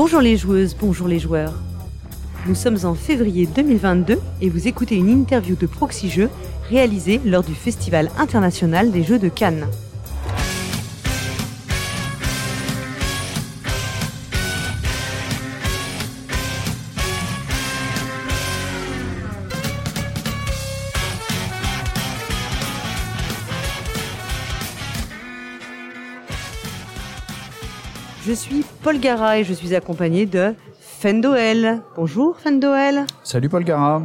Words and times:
Bonjour 0.00 0.20
les 0.20 0.36
joueuses, 0.36 0.76
bonjour 0.78 1.08
les 1.08 1.18
joueurs. 1.18 1.54
Nous 2.46 2.54
sommes 2.54 2.78
en 2.84 2.94
février 2.94 3.46
2022 3.46 4.20
et 4.40 4.48
vous 4.48 4.68
écoutez 4.68 4.94
une 4.94 5.08
interview 5.08 5.56
de 5.56 5.66
Proxy 5.66 6.08
Jeux 6.08 6.30
réalisée 6.70 7.20
lors 7.24 7.42
du 7.42 7.52
Festival 7.52 8.08
international 8.16 8.92
des 8.92 9.02
Jeux 9.02 9.18
de 9.18 9.28
Cannes. 9.28 9.66
Paul 28.88 29.00
Gara 29.00 29.38
et 29.38 29.44
je 29.44 29.52
suis 29.52 29.74
accompagné 29.74 30.24
de 30.24 30.54
Fendoel. 30.80 31.82
Bonjour 31.94 32.38
Fendoel. 32.38 33.04
Salut 33.22 33.50
Paul 33.50 33.62
Gara. 33.62 34.00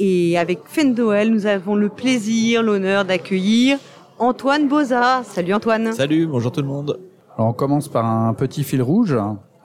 Et 0.00 0.36
avec 0.36 0.62
Fendoel, 0.64 1.30
nous 1.30 1.46
avons 1.46 1.76
le 1.76 1.88
plaisir, 1.88 2.64
l'honneur 2.64 3.04
d'accueillir 3.04 3.78
Antoine 4.18 4.66
Boza. 4.66 5.22
Salut 5.22 5.54
Antoine. 5.54 5.92
Salut, 5.92 6.26
bonjour 6.26 6.50
tout 6.50 6.60
le 6.60 6.66
monde. 6.66 6.98
Alors 7.36 7.50
on 7.50 7.52
commence 7.52 7.86
par 7.86 8.04
un 8.04 8.34
petit 8.34 8.64
fil 8.64 8.82
rouge, 8.82 9.16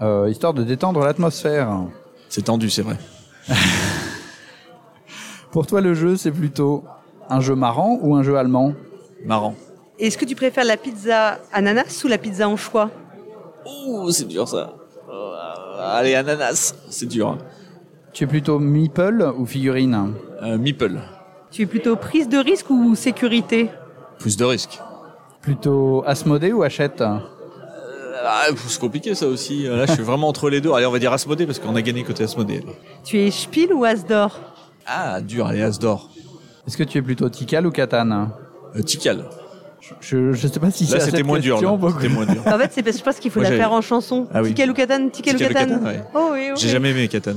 euh, 0.04 0.30
histoire 0.30 0.54
de 0.54 0.62
détendre 0.62 1.00
l'atmosphère. 1.00 1.80
C'est 2.30 2.44
tendu, 2.44 2.70
c'est 2.70 2.84
vrai. 2.84 2.98
Pour 5.52 5.66
toi, 5.66 5.82
le 5.82 5.96
jeu, 5.96 6.18
c'est 6.18 6.30
plutôt 6.30 6.84
un 7.32 7.40
jeu 7.40 7.56
marrant 7.56 7.98
ou 8.00 8.16
un 8.16 8.22
jeu 8.22 8.38
allemand? 8.38 8.74
Marrant. 9.26 9.56
Est-ce 9.98 10.20
que 10.20 10.26
tu 10.26 10.36
préfères 10.36 10.66
la 10.66 10.78
pizza 10.78 11.40
ananas 11.52 12.04
ou 12.04 12.08
la 12.08 12.20
pizza 12.20 12.48
anchois 12.48 12.92
Ouh, 13.66 14.10
c'est 14.12 14.28
dur 14.28 14.48
ça. 14.48 14.74
Euh, 15.10 15.98
allez, 15.98 16.16
ananas, 16.16 16.76
c'est 16.90 17.06
dur. 17.08 17.30
hein. 17.30 17.38
Tu 18.14 18.24
es 18.24 18.28
plutôt 18.28 18.60
meeple 18.60 19.34
ou 19.38 19.46
figurine 19.46 20.14
Euh, 20.42 20.58
Meeple, 20.58 21.00
Tu 21.52 21.64
es 21.64 21.66
plutôt 21.66 21.96
prise 21.96 22.30
de 22.30 22.38
risque 22.38 22.70
ou 22.70 22.96
sécurité 22.96 23.70
plus 24.20 24.38
de 24.38 24.46
risque. 24.46 24.80
Plutôt 25.42 26.04
Asmodée 26.08 26.54
ou 26.54 26.64
Hachette? 26.64 27.02
Euh, 27.02 27.20
ah, 28.26 28.44
c'est 28.68 28.80
compliqué 28.80 29.14
ça 29.14 29.28
aussi. 29.28 29.64
Là, 29.64 29.86
je 29.86 29.92
suis 29.92 30.04
vraiment 30.12 30.30
entre 30.30 30.50
les 30.50 30.62
deux. 30.62 30.72
Allez, 30.72 30.86
on 30.86 30.92
va 30.92 31.00
dire 31.00 31.12
Asmodée 31.12 31.46
parce 31.46 31.60
qu'on 31.60 31.76
a 31.76 31.82
gagné 31.82 32.04
côté 32.04 32.24
Asmodée. 32.24 32.64
Tu 33.04 33.20
es 33.20 33.30
Spiel 33.32 33.74
ou 33.74 33.84
Asdor? 33.84 34.40
Ah, 34.88 35.20
dur, 35.22 35.48
allez, 35.48 35.62
Asdor. 35.62 36.10
Est-ce 36.66 36.78
que 36.78 36.84
tu 36.84 36.98
es 36.98 37.02
plutôt 37.02 37.28
Tikal 37.30 37.68
ou 37.68 37.72
Catan 37.72 38.30
Euh, 38.76 38.82
Tikal. 38.82 39.26
Je 40.02 40.18
ne 40.18 40.34
sais 40.36 40.60
pas 40.60 40.72
si 40.72 40.84
Là, 40.86 40.90
c'est 41.00 41.06
c'était 41.06 41.18
cette 41.18 41.26
moins 41.26 41.40
dur. 41.40 41.62
là. 41.62 41.78
C'était 41.94 42.08
moins 42.14 42.26
dur. 42.26 42.42
En 42.46 42.58
fait, 42.58 42.72
c'est 42.74 42.84
parce 42.84 42.96
que 42.96 43.00
je 43.00 43.04
pense 43.06 43.16
qu'il 43.20 43.32
faut 43.32 43.40
Moi, 43.40 43.50
la 43.50 43.56
j'ai- 43.56 43.62
faire 43.62 43.72
en 43.72 43.82
chanson. 43.82 44.28
Ah 44.34 44.42
oui. 44.42 44.54
Catan. 44.54 45.10
Catan, 45.10 45.84
ouais. 45.84 46.02
Oh 46.14 46.30
oui, 46.34 46.40
oui. 46.52 46.54
J'ai 46.58 46.70
jamais 46.70 46.92
aimé 46.92 47.08
Catan. 47.08 47.34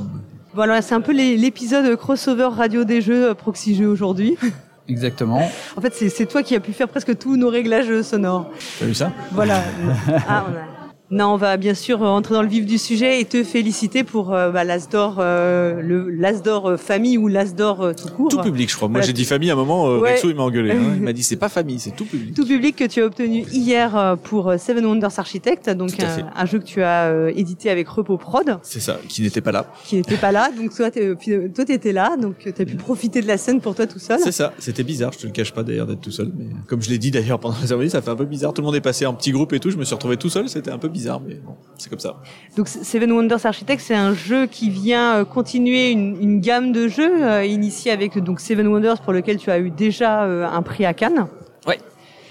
Voilà, 0.55 0.81
c'est 0.83 0.95
un 0.95 1.01
peu 1.01 1.13
les- 1.13 1.37
l'épisode 1.37 1.95
crossover 1.97 2.49
radio 2.51 2.85
des 2.85 3.01
jeux 3.01 3.31
euh, 3.31 3.35
Proxy 3.35 3.75
Jeux 3.77 3.89
aujourd'hui. 3.89 4.37
Exactement. 4.89 5.47
En 5.77 5.81
fait, 5.83 5.93
c'est 5.95 6.09
c'est 6.09 6.25
toi 6.27 6.43
qui 6.43 6.55
as 6.57 6.61
pu 6.61 6.73
faire 6.73 6.89
presque 6.89 7.17
tous 7.19 7.37
nos 7.37 7.51
réglages 7.51 8.01
sonores. 8.03 8.51
T'as 8.81 8.87
vu 8.87 8.95
ça? 8.95 9.13
Voilà. 9.33 9.63
Ah, 10.29 10.47
on 10.49 10.53
a- 10.57 10.78
Non, 11.11 11.33
on 11.33 11.37
va 11.37 11.57
bien 11.57 11.73
sûr 11.73 12.03
euh, 12.03 12.07
entrer 12.07 12.35
dans 12.35 12.43
le 12.43 12.49
vif 12.49 12.67
du 12.67 12.77
sujet 12.77 13.19
et 13.21 13.25
te 13.25 13.43
féliciter 13.43 14.05
pour 14.05 14.35
euh, 14.35 14.51
bah, 14.51 14.65
l'Asdor, 14.65 15.17
euh, 15.21 15.81
le 15.81 16.11
l'Asdor 16.11 16.67
euh, 16.69 16.77
famille 16.77 17.17
ou 17.17 17.29
l'Asdor 17.29 17.81
euh, 17.81 17.93
tout 17.95 18.09
court. 18.09 18.29
Tout 18.29 18.43
public, 18.43 18.71
je 18.71 18.77
crois. 18.77 18.89
Moi, 18.89 18.99
Voilà, 18.99 19.07
j'ai 19.07 19.15
dit 19.15 19.25
famille 19.25 19.49
à 19.49 19.55
un 19.55 19.57
moment. 19.57 19.89
euh, 19.89 20.01
Ouais. 20.01 20.13
Rexo, 20.13 20.29
il 20.29 20.37
m'a 20.37 20.43
engueulé. 20.43 20.73
hein. 20.73 20.93
Il 20.97 21.03
m'a 21.03 21.15
dit 21.15 21.23
c'est 21.23 21.37
pas 21.37 21.49
famille, 21.49 21.79
c'est 21.79 21.93
tout 21.97 22.05
public. 22.05 22.35
Tout 22.35 22.45
public 22.45 22.77
que 22.77 22.85
tu 22.85 23.01
as 23.01 23.07
obtenu 23.07 23.45
hier 23.51 24.17
pour 24.25 24.53
Seven 24.59 24.85
Wonders 24.85 25.19
Architect, 25.19 25.71
donc 25.71 25.93
un, 26.35 26.45
jeu 26.47 26.59
que 26.59 26.65
tu 26.65 26.83
as 26.83 27.31
édité 27.35 27.71
avec 27.71 27.89
Repos 27.89 28.19
Prod, 28.19 28.59
C'est 28.63 28.81
ça, 28.81 28.99
qui 29.09 29.23
n'était 29.23 29.41
pas 29.41 29.53
là. 29.53 29.73
qui 29.87 29.97
n'était 29.97 30.17
pas 30.17 30.31
là. 30.31 30.51
Donc 30.55 30.75
toi, 30.75 30.91
toi, 30.91 31.65
t'étais 31.65 31.93
là, 31.93 32.17
donc 32.21 32.35
tu 32.39 32.49
as 32.51 32.65
pu 32.67 32.77
profiter 32.77 33.23
de 33.23 33.27
la 33.27 33.39
scène 33.39 33.63
pour 33.63 33.75
toi 33.75 33.87
tout 33.87 33.99
seul. 33.99 34.19
C'est 34.23 34.31
ça, 34.33 34.53
c'était 34.59 34.83
bizarre, 34.85 35.13
je 35.15 35.21
te 35.21 35.27
le 35.27 35.33
cache 35.33 35.53
pas 35.55 35.63
d'ailleurs 35.63 35.87
d'être 35.87 36.03
tout 36.03 36.11
seul, 36.11 36.31
mais 36.37 36.47
comme 36.67 36.83
je 36.83 36.91
l'ai 36.91 36.99
dit 36.99 37.11
d'ailleurs 37.11 37.39
pendant 37.41 37.57
la 37.61 37.67
cérémonie, 37.67 37.89
ça 37.91 38.03
fait 38.03 38.11
un 38.11 38.17
peu 38.17 38.27
bizarre. 38.27 38.53
Tout 38.53 38.61
le 38.61 38.67
monde 38.67 38.77
est 38.77 38.81
passé 38.83 39.07
en 39.07 39.15
petit 39.15 39.31
groupe 39.33 39.55
et 39.55 39.61
tout, 39.61 39.71
je 39.71 39.79
me 39.79 39.85
suis 39.85 39.95
retrouvé 39.95 40.19
tout 40.19 40.29
seul, 40.29 40.49
c'était 40.51 40.71
un 40.71 40.79
peu 40.79 40.89
bizarre, 40.89 40.98
mais 41.27 41.35
bon, 41.35 41.55
c'est 41.77 41.89
comme 41.91 41.99
ça. 41.99 42.17
Donc 42.57 42.69
Seven 42.69 43.11
Wonders 43.13 43.45
Architect, 43.47 43.81
c'est 43.85 43.95
un 43.95 44.15
jeu 44.15 44.47
qui 44.47 44.71
vient 44.71 45.17
euh, 45.19 45.25
continuer 45.25 45.91
une, 45.91 46.21
une 46.21 46.41
gamme 46.41 46.73
de 46.73 46.89
jeux 46.89 47.25
euh, 47.25 47.45
initiée 47.45 47.91
avec 47.93 48.19
donc 48.19 48.41
Seven 48.41 48.67
Wonders 48.67 49.01
pour 49.01 49.13
lequel 49.13 49.37
tu 49.39 49.51
as 49.51 49.59
eu 49.59 49.71
déjà 49.71 50.25
euh, 50.25 50.47
un 50.47 50.63
prix 50.63 50.85
à 50.85 50.95
Cannes. 50.95 51.27
Ouais, 51.67 51.79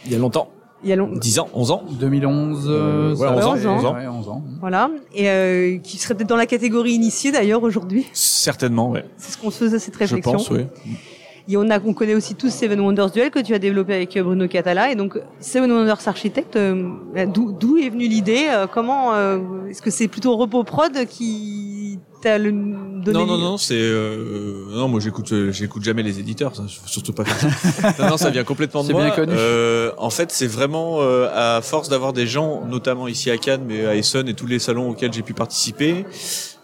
il 0.05 0.11
y 0.11 0.15
a 0.15 0.19
longtemps, 0.19 0.49
Il 0.83 0.89
y 0.89 0.93
a 0.93 0.95
long- 0.95 1.11
10 1.15 1.39
ans, 1.39 1.49
11 1.53 1.71
ans. 1.71 1.83
2011, 1.99 2.65
Euh, 2.69 3.15
ouais, 3.15 3.27
11 3.27 3.45
ans, 3.45 3.55
fait- 3.55 3.67
11 3.67 3.85
ans. 3.85 3.93
ouais, 3.95 4.07
11 4.07 4.29
ans. 4.29 4.43
Voilà, 4.59 4.89
et 5.15 5.29
euh, 5.29 5.77
qui 5.79 5.97
serait 5.97 6.13
peut-être 6.15 6.29
dans 6.29 6.35
la 6.35 6.45
catégorie 6.45 6.91
initiée 6.93 7.31
d'ailleurs 7.31 7.63
aujourd'hui. 7.63 8.05
Certainement, 8.13 8.89
ouais. 8.91 9.05
C'est 9.17 9.31
ce 9.33 9.37
qu'on 9.37 9.51
se 9.51 9.57
faisait 9.59 9.79
cette 9.79 9.93
Je 9.95 9.99
réflexion. 9.99 10.33
pense, 10.33 10.49
oui. 10.51 10.65
Et 11.49 11.55
on, 11.55 11.69
a, 11.69 11.79
on 11.79 11.93
connaît 11.93 12.15
aussi 12.15 12.35
tous 12.35 12.49
Seven 12.49 12.79
Wonders 12.79 13.11
Duel 13.11 13.31
que 13.31 13.39
tu 13.39 13.53
as 13.53 13.59
développé 13.59 13.93
avec 13.93 14.17
euh, 14.17 14.23
Bruno 14.23 14.47
Catala. 14.47 14.91
Et 14.91 14.95
donc, 14.95 15.17
Seven 15.39 15.71
Wonders 15.71 16.05
Architect, 16.05 16.57
euh, 16.57 16.93
d'où 17.25 17.77
est 17.77 17.89
venue 17.89 18.07
l'idée 18.07 18.47
euh, 18.49 18.67
Comment 18.67 19.15
Est-ce 19.67 19.81
que 19.81 19.89
c'est 19.89 20.07
plutôt 20.07 20.35
Repos 20.35 20.63
Prod 20.63 21.05
qui 21.05 21.99
t'a 22.21 22.37
le- 22.37 22.51
donné 22.51 23.13
Non, 23.19 23.25
non, 23.25 23.37
non, 23.37 23.57
c'est 23.57 23.75
euh, 23.79 24.65
non, 24.71 24.87
moi 24.87 24.99
j'écoute, 24.99 25.31
euh, 25.31 25.51
j'écoute 25.51 25.83
jamais 25.83 26.03
les 26.03 26.19
éditeurs, 26.19 26.55
ça, 26.55 26.63
surtout 26.85 27.13
pas 27.13 27.23
non, 27.99 28.09
non, 28.09 28.17
ça 28.17 28.29
vient 28.29 28.43
complètement 28.43 28.81
de 28.81 28.87
C'est 28.87 28.93
moi. 28.93 29.03
bien 29.05 29.11
connu. 29.15 29.33
Euh, 29.35 29.91
en 29.97 30.09
fait, 30.09 30.31
c'est 30.31 30.47
vraiment 30.47 30.97
euh, 31.01 31.29
à 31.33 31.61
force 31.61 31.89
d'avoir 31.89 32.13
des 32.13 32.27
gens, 32.27 32.63
notamment 32.65 33.07
ici 33.07 33.29
à 33.31 33.37
Cannes, 33.37 33.63
mais 33.67 33.85
à 33.85 33.95
Essen 33.95 34.27
et 34.27 34.33
tous 34.33 34.47
les 34.47 34.59
salons 34.59 34.89
auxquels 34.89 35.13
j'ai 35.13 35.21
pu 35.23 35.33
participer, 35.33 36.05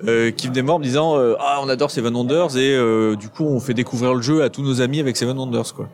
euh, 0.08 0.32
qui 0.32 0.48
venaient 0.48 0.62
me 0.62 0.68
voir 0.68 0.76
en 0.78 0.80
me 0.80 0.84
disant 0.86 1.18
euh, 1.18 1.36
ah 1.40 1.60
on 1.64 1.70
adore 1.70 1.92
Seven 1.92 2.14
Wonders 2.16 2.58
et 2.58 2.74
euh, 2.76 3.16
du 3.16 3.30
coup 3.30 3.46
on 3.46 3.60
fait 3.60 3.74
découvrir 3.74 4.14
le 4.14 4.22
jeu 4.22 4.44
à 4.44 4.50
tous 4.50 4.64
nos 4.64 4.82
amis 4.82 5.00
avec 5.00 5.16
Seven 5.18 5.38
Wonders 5.38 5.74
quoi. 5.74 5.88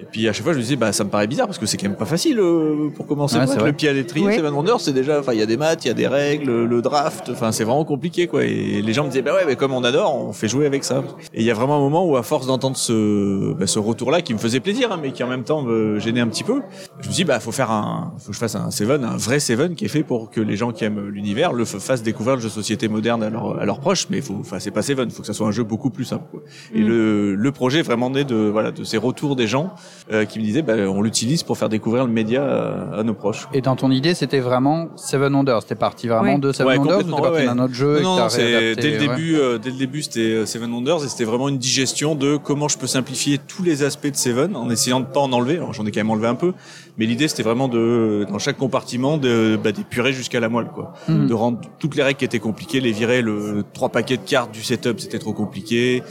Et 0.00 0.04
puis 0.04 0.28
à 0.28 0.32
chaque 0.32 0.44
fois 0.44 0.52
je 0.52 0.58
me 0.58 0.62
disais 0.62 0.76
bah 0.76 0.92
ça 0.92 1.04
me 1.04 1.10
paraît 1.10 1.26
bizarre 1.26 1.46
parce 1.46 1.58
que 1.58 1.64
c'est 1.66 1.76
quand 1.78 1.88
même 1.88 1.96
pas 1.96 2.04
facile 2.04 2.38
euh, 2.38 2.90
pour 2.94 3.06
commencer 3.06 3.38
c'est 3.46 3.56
vrai. 3.58 3.66
le 3.70 3.72
pied 3.72 3.88
à 3.88 3.92
l'étrier. 3.92 4.30
Seven 4.36 4.52
Wonders 4.52 4.80
c'est 4.80 4.92
déjà 4.92 5.20
enfin 5.20 5.32
il 5.32 5.38
y 5.38 5.42
a 5.42 5.46
des 5.46 5.56
maths, 5.56 5.84
il 5.84 5.88
y 5.88 5.90
a 5.90 5.94
des 5.94 6.06
règles, 6.06 6.64
le 6.64 6.82
draft, 6.82 7.30
enfin 7.30 7.50
c'est 7.52 7.64
vraiment 7.64 7.84
compliqué 7.84 8.26
quoi. 8.26 8.44
Et 8.44 8.82
les 8.82 8.92
gens 8.92 9.04
me 9.04 9.08
disaient 9.08 9.22
bah 9.22 9.34
ouais 9.34 9.44
mais 9.46 9.56
comme 9.56 9.72
on 9.72 9.84
adore 9.84 10.14
on 10.14 10.32
fait 10.32 10.48
jouer 10.48 10.66
avec 10.66 10.84
ça. 10.84 11.02
Et 11.32 11.40
il 11.40 11.46
y 11.46 11.50
a 11.50 11.54
vraiment 11.54 11.76
un 11.76 11.80
moment 11.80 12.04
où 12.06 12.16
à 12.16 12.22
force 12.22 12.46
d'entendre 12.46 12.76
ce 12.76 13.52
bah, 13.54 13.66
ce 13.66 13.78
retour 13.78 14.10
là 14.10 14.20
qui 14.22 14.34
me 14.34 14.38
faisait 14.38 14.60
plaisir 14.60 14.92
hein, 14.92 14.98
mais 15.00 15.12
qui 15.12 15.22
en 15.22 15.28
même 15.28 15.44
temps 15.44 15.62
me 15.62 15.98
gênait 15.98 16.20
un 16.20 16.28
petit 16.28 16.44
peu, 16.44 16.60
je 17.00 17.08
me 17.08 17.12
dit 17.14 17.24
bah 17.24 17.40
faut 17.40 17.52
faire 17.52 17.70
un 17.70 18.12
faut 18.18 18.28
que 18.28 18.34
je 18.34 18.38
fasse 18.38 18.54
un 18.54 18.70
Seven, 18.70 19.02
un 19.04 19.16
vrai 19.16 19.40
Seven 19.40 19.74
qui 19.74 19.86
est 19.86 19.88
fait 19.88 20.02
pour 20.02 20.30
que 20.30 20.40
les 20.40 20.56
gens 20.56 20.72
qui 20.72 20.84
aiment 20.84 21.08
l'univers 21.08 21.52
le 21.54 21.64
fassent 21.64 22.02
découvrir 22.02 22.36
le 22.36 22.42
jeu 22.42 22.48
de 22.48 22.52
société 22.52 22.88
moderne 22.88 23.22
à, 23.22 23.30
leurs- 23.30 23.58
à 23.58 23.64
leurs 23.64 23.80
proches 23.80 24.08
mais 24.10 24.20
faut 24.20 24.36
enfin 24.40 24.58
c'est 24.58 24.70
pas 24.70 24.82
Seven, 24.82 25.10
faut 25.10 25.22
que 25.22 25.26
ça 25.26 25.32
soit 25.32 25.46
un 25.48 25.52
jeu 25.52 25.62
beaucoup 25.64 25.90
plus 25.90 26.04
simple 26.04 26.24
quoi. 26.30 26.40
Et 26.74 26.80
Mm. 26.82 26.86
le, 26.88 27.34
le 27.34 27.52
projet 27.52 27.78
est 27.78 27.82
vraiment 27.82 28.10
né 28.10 28.24
de 28.24 28.36
voilà 28.36 28.70
de 28.70 28.84
ces 28.84 28.98
retours 28.98 29.36
des 29.36 29.46
gens 29.46 29.74
euh, 30.12 30.24
qui 30.24 30.38
me 30.38 30.44
disaient 30.44 30.62
bah, 30.62 30.74
on 30.76 31.02
l'utilise 31.02 31.42
pour 31.42 31.58
faire 31.58 31.68
découvrir 31.68 32.04
le 32.06 32.12
média 32.12 32.44
à, 32.44 32.98
à 32.98 33.02
nos 33.02 33.14
proches. 33.14 33.48
Et 33.52 33.60
dans 33.60 33.76
ton 33.76 33.90
idée, 33.90 34.14
c'était 34.14 34.40
vraiment 34.40 34.88
Seven 34.96 35.34
Wonders. 35.34 35.62
C'était 35.62 35.74
parti 35.74 36.08
vraiment 36.08 36.34
Oui. 36.34 36.40
de 36.40 36.52
Seven 36.52 36.72
Ouais, 36.72 36.78
Wonders 36.78 36.98
ou 36.98 37.02
t'es 37.02 37.10
parti 37.22 37.30
ouais, 37.32 37.44
d'un 37.46 37.58
autre 37.58 37.74
jeu 37.74 37.98
et 37.98 38.02
non, 38.02 38.16
que 38.16 38.20
non, 38.22 38.28
dès 38.74 38.90
le 38.90 38.98
ouais. 38.98 39.08
début, 39.08 39.36
euh, 39.36 39.58
dès 39.58 39.70
le 39.70 39.76
début, 39.76 40.02
c'était 40.02 40.20
euh, 40.20 40.46
Seven 40.46 40.70
Wonders 40.72 41.04
et 41.04 41.08
c'était 41.08 41.24
vraiment 41.24 41.48
une 41.48 41.58
digestion 41.58 42.14
de 42.14 42.36
comment 42.36 42.68
je 42.68 42.78
peux 42.78 42.86
simplifier 42.86 43.38
tous 43.38 43.62
les 43.62 43.82
aspects 43.82 44.06
de 44.10 44.16
Seven 44.16 44.54
en 44.56 44.70
essayant 44.70 45.00
de 45.00 45.06
pas 45.06 45.20
en 45.20 45.32
enlever. 45.32 45.56
Alors 45.56 45.72
j'en 45.72 45.84
ai 45.86 45.90
quand 45.90 46.00
même 46.00 46.10
enlevé 46.10 46.28
un 46.28 46.34
peu, 46.34 46.52
mais 46.98 47.06
l'idée 47.06 47.28
c'était 47.28 47.42
vraiment 47.42 47.68
de 47.68 48.26
dans 48.30 48.38
chaque 48.38 48.56
compartiment 48.58 49.16
de 49.18 49.58
bah, 49.62 49.72
d'épurer 49.72 50.12
jusqu'à 50.12 50.40
la 50.40 50.48
moelle, 50.48 50.68
quoi, 50.74 50.92
Mhm. 51.08 51.26
de 51.26 51.34
rendre 51.34 51.58
toutes 51.78 51.96
les 51.96 52.02
règles 52.02 52.18
qui 52.18 52.24
étaient 52.24 52.38
compliquées, 52.38 52.80
les 52.80 52.92
virer. 52.92 53.22
Le 53.22 53.64
trois 53.72 53.88
paquets 53.88 54.16
de 54.16 54.22
cartes 54.22 54.52
du 54.52 54.62
setup 54.62 55.00
c'était 55.00 55.18
trop 55.18 55.32
compliqué. 55.32 56.02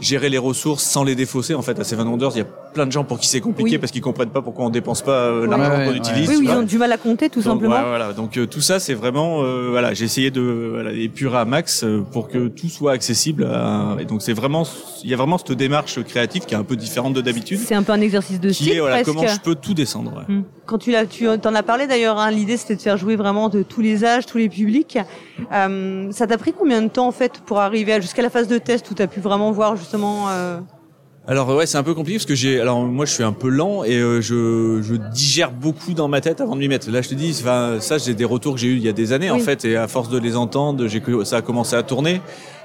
Gérer 0.00 0.28
les 0.28 0.38
ressources 0.38 0.84
sans 0.84 1.04
les 1.04 1.14
défausser. 1.14 1.54
En 1.54 1.62
fait, 1.62 1.78
à 1.80 1.84
Seven 1.84 2.06
Wonders, 2.06 2.32
il 2.34 2.38
y 2.38 2.42
a 2.42 2.44
plein 2.44 2.84
de 2.84 2.92
gens 2.92 3.04
pour 3.04 3.18
qui 3.18 3.28
c'est 3.28 3.40
compliqué 3.40 3.72
Oui. 3.72 3.78
parce 3.78 3.90
qu'ils 3.90 4.02
comprennent 4.02 4.28
pas 4.28 4.42
pourquoi 4.42 4.66
on 4.66 4.70
dépense 4.70 5.00
pas 5.00 5.12
euh, 5.12 5.46
l'argent 5.46 5.70
Ouais, 5.78 5.84
qu'on 5.86 5.90
ouais, 5.92 5.96
utilise. 5.96 6.28
Oui, 6.28 6.36
oui, 6.40 6.46
ils 6.50 6.50
ont 6.54 6.62
du 6.62 6.76
mal 6.76 6.92
à 6.92 6.98
compter 6.98 7.30
tout 7.30 7.40
Donc, 7.40 7.54
simplement. 7.54 7.80
voilà. 7.82 8.12
Donc 8.12 8.36
euh, 8.36 8.46
tout 8.46 8.60
ça, 8.60 8.78
c'est 8.78 8.92
vraiment 8.92 9.42
euh, 9.42 9.68
voilà, 9.70 9.94
j'ai 9.94 10.04
essayé 10.04 10.30
de 10.30 10.70
voilà, 10.74 10.92
épurer 10.92 11.38
à 11.38 11.44
max 11.46 11.82
euh, 11.84 12.02
pour 12.12 12.28
que 12.28 12.48
tout 12.48 12.68
soit 12.68 12.92
accessible. 12.92 13.44
À... 13.44 13.96
Et 13.98 14.04
donc 14.04 14.20
c'est 14.20 14.34
vraiment, 14.34 14.64
il 15.02 15.08
y 15.08 15.14
a 15.14 15.16
vraiment 15.16 15.38
cette 15.38 15.52
démarche 15.52 16.02
créative 16.04 16.44
qui 16.44 16.52
est 16.52 16.58
un 16.58 16.64
peu 16.64 16.76
différente 16.76 17.14
de 17.14 17.22
d'habitude, 17.22 17.58
C'est 17.64 17.74
un 17.74 17.82
peu 17.82 17.92
un 17.92 18.00
exercice 18.02 18.38
de 18.38 18.48
qui 18.48 18.54
style 18.64 18.72
est 18.72 18.80
voilà 18.80 18.96
presque. 18.96 19.10
comment 19.14 19.26
je 19.26 19.40
peux 19.40 19.54
tout 19.54 19.72
descendre. 19.72 20.12
ouais. 20.28 20.34
Hmm. 20.34 20.42
Quand 20.66 20.78
tu 20.78 20.90
l'as, 20.90 21.06
tu 21.06 21.26
en 21.28 21.36
as 21.54 21.62
parlé 21.62 21.86
d'ailleurs. 21.86 22.18
Hein, 22.18 22.30
L'idée 22.32 22.56
c'était 22.58 22.74
de 22.76 22.82
faire 22.82 22.96
jouer 22.98 23.16
vraiment 23.16 23.48
de 23.48 23.62
tous 23.62 23.80
les 23.80 24.04
âges, 24.04 24.26
tous 24.26 24.36
les 24.36 24.48
publics. 24.50 24.98
Euh, 25.52 26.08
ça 26.10 26.26
t'a 26.26 26.38
pris 26.38 26.52
combien 26.52 26.82
de 26.82 26.88
temps 26.88 27.06
en 27.06 27.12
fait 27.12 27.40
pour 27.46 27.60
arriver 27.60 27.92
à- 27.94 28.00
jusqu'à 28.00 28.22
la 28.22 28.30
phase 28.30 28.48
de 28.48 28.58
test 28.58 28.90
où 28.90 28.94
tu 28.94 29.02
as 29.02 29.06
pu 29.06 29.20
vraiment 29.20 29.52
voir 29.52 29.76
justement 29.86 30.28
euh, 30.30 30.58
Alors 31.28 31.48
ouais, 31.54 31.66
c'est 31.66 31.78
un 31.78 31.82
peu 31.82 31.94
compliqué 31.94 32.18
parce 32.18 32.26
que 32.26 32.34
j'ai, 32.34 32.60
alors 32.60 32.80
moi 32.84 33.04
je 33.04 33.12
suis 33.12 33.22
un 33.22 33.32
peu 33.32 33.48
lent 33.48 33.84
et 33.84 33.96
euh, 33.96 34.20
je, 34.20 34.80
je 34.82 34.94
digère 35.12 35.52
beaucoup 35.52 35.94
dans 35.94 36.08
ma 36.08 36.20
tête 36.20 36.40
avant 36.40 36.54
de 36.56 36.60
m'y 36.60 36.68
mettre. 36.68 36.90
Là 36.90 37.02
je 37.02 37.08
te 37.08 37.14
dis, 37.14 37.32
ça 37.34 37.98
j'ai 37.98 38.14
des 38.14 38.24
retours 38.24 38.54
que 38.54 38.60
j'ai 38.60 38.68
eu 38.68 38.76
il 38.76 38.82
y 38.84 38.88
a 38.88 38.92
des 38.92 39.12
années 39.12 39.30
en 39.30 39.38
fait 39.38 39.64
et 39.64 39.76
à 39.76 39.86
force 39.88 40.08
de 40.08 40.18
les 40.18 40.36
entendre, 40.36 40.86
j'ai 40.88 41.02
ça 41.24 41.36
a 41.38 41.42
commencé 41.42 41.76
à 41.76 41.82
tourner. 41.82 42.20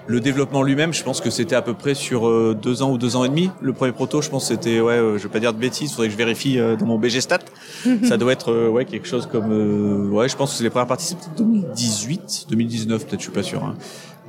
Le 0.08 0.20
développement 0.20 0.64
lui-même, 0.64 0.94
je 0.96 1.04
pense 1.04 1.22
que 1.22 1.30
c'était 1.30 1.56
à 1.56 1.62
peu 1.62 1.76
près 1.76 1.94
sur 1.94 2.28
euh, 2.28 2.58
deux 2.60 2.82
ans 2.82 2.92
ou 2.92 2.98
deux 2.98 3.16
ans 3.16 3.24
et 3.24 3.30
demi. 3.30 3.52
Le 3.62 3.72
premier 3.72 3.92
proto, 3.92 4.20
je 4.24 4.30
pense 4.32 4.50
que 4.50 4.56
c'était, 4.56 4.82
ouais, 4.82 4.94
euh, 4.96 5.20
je 5.20 5.24
vais 5.24 5.30
pas 5.30 5.40
dire 5.40 5.54
de 5.54 5.60
bêtises, 5.60 5.92
faudrait 5.92 6.08
que 6.08 6.14
je 6.14 6.18
vérifie 6.18 6.58
euh, 6.58 6.76
dans 6.76 6.88
mon 6.88 6.98
BG 6.98 7.22
Stat. 7.22 7.38
ça 8.04 8.18
doit 8.18 8.34
être, 8.34 8.70
ouais, 8.70 8.86
quelque 8.86 9.08
chose 9.08 9.28
comme, 9.32 9.52
euh, 9.52 10.10
ouais, 10.10 10.28
je 10.28 10.36
pense 10.36 10.52
que 10.52 10.58
c'est 10.58 10.64
les 10.64 10.72
premières 10.72 10.88
parties, 10.88 11.06
c'est 11.06 11.18
peut-être 11.20 11.38
2018, 11.38 12.48
2019, 12.50 13.06
peut-être, 13.06 13.20
je 13.20 13.26
suis 13.26 13.32
pas 13.32 13.44
sûr. 13.44 13.64
hein. 13.64 13.76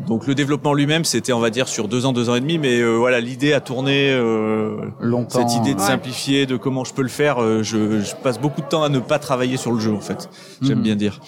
Donc 0.08 0.26
le 0.26 0.34
développement 0.34 0.72
lui-même, 0.74 1.04
c'était, 1.04 1.32
on 1.32 1.38
va 1.38 1.50
dire, 1.50 1.68
sur 1.68 1.86
deux 1.86 2.06
ans, 2.06 2.12
deux 2.12 2.28
ans 2.30 2.34
et 2.34 2.40
demi, 2.40 2.58
mais 2.58 2.80
euh, 2.80 2.96
voilà, 2.96 3.20
l'idée 3.20 3.52
a 3.52 3.60
tourné. 3.60 4.10
euh, 4.10 4.76
Longtemps. 5.00 5.38
cette 5.46 5.54
idée 5.56 5.74
de 5.74 5.80
Ouais. 5.80 5.86
simplifier, 5.86 6.46
de 6.46 6.56
comment 6.56 6.82
je 6.84 6.92
peux 6.94 7.02
le 7.02 7.08
faire, 7.08 7.40
euh, 7.42 7.62
je, 7.62 8.00
je 8.00 8.14
passe 8.22 8.40
beaucoup 8.40 8.62
de 8.62 8.66
temps 8.66 8.82
à 8.82 8.88
ne 8.88 8.98
pas 8.98 9.18
travailler 9.18 9.56
sur 9.56 9.70
le 9.70 9.78
jeu 9.78 9.92
en 9.92 10.00
fait. 10.00 10.28
J'aime 10.62 10.78
Mhm. 10.78 10.82
bien 10.82 10.96
dire. 10.96 11.20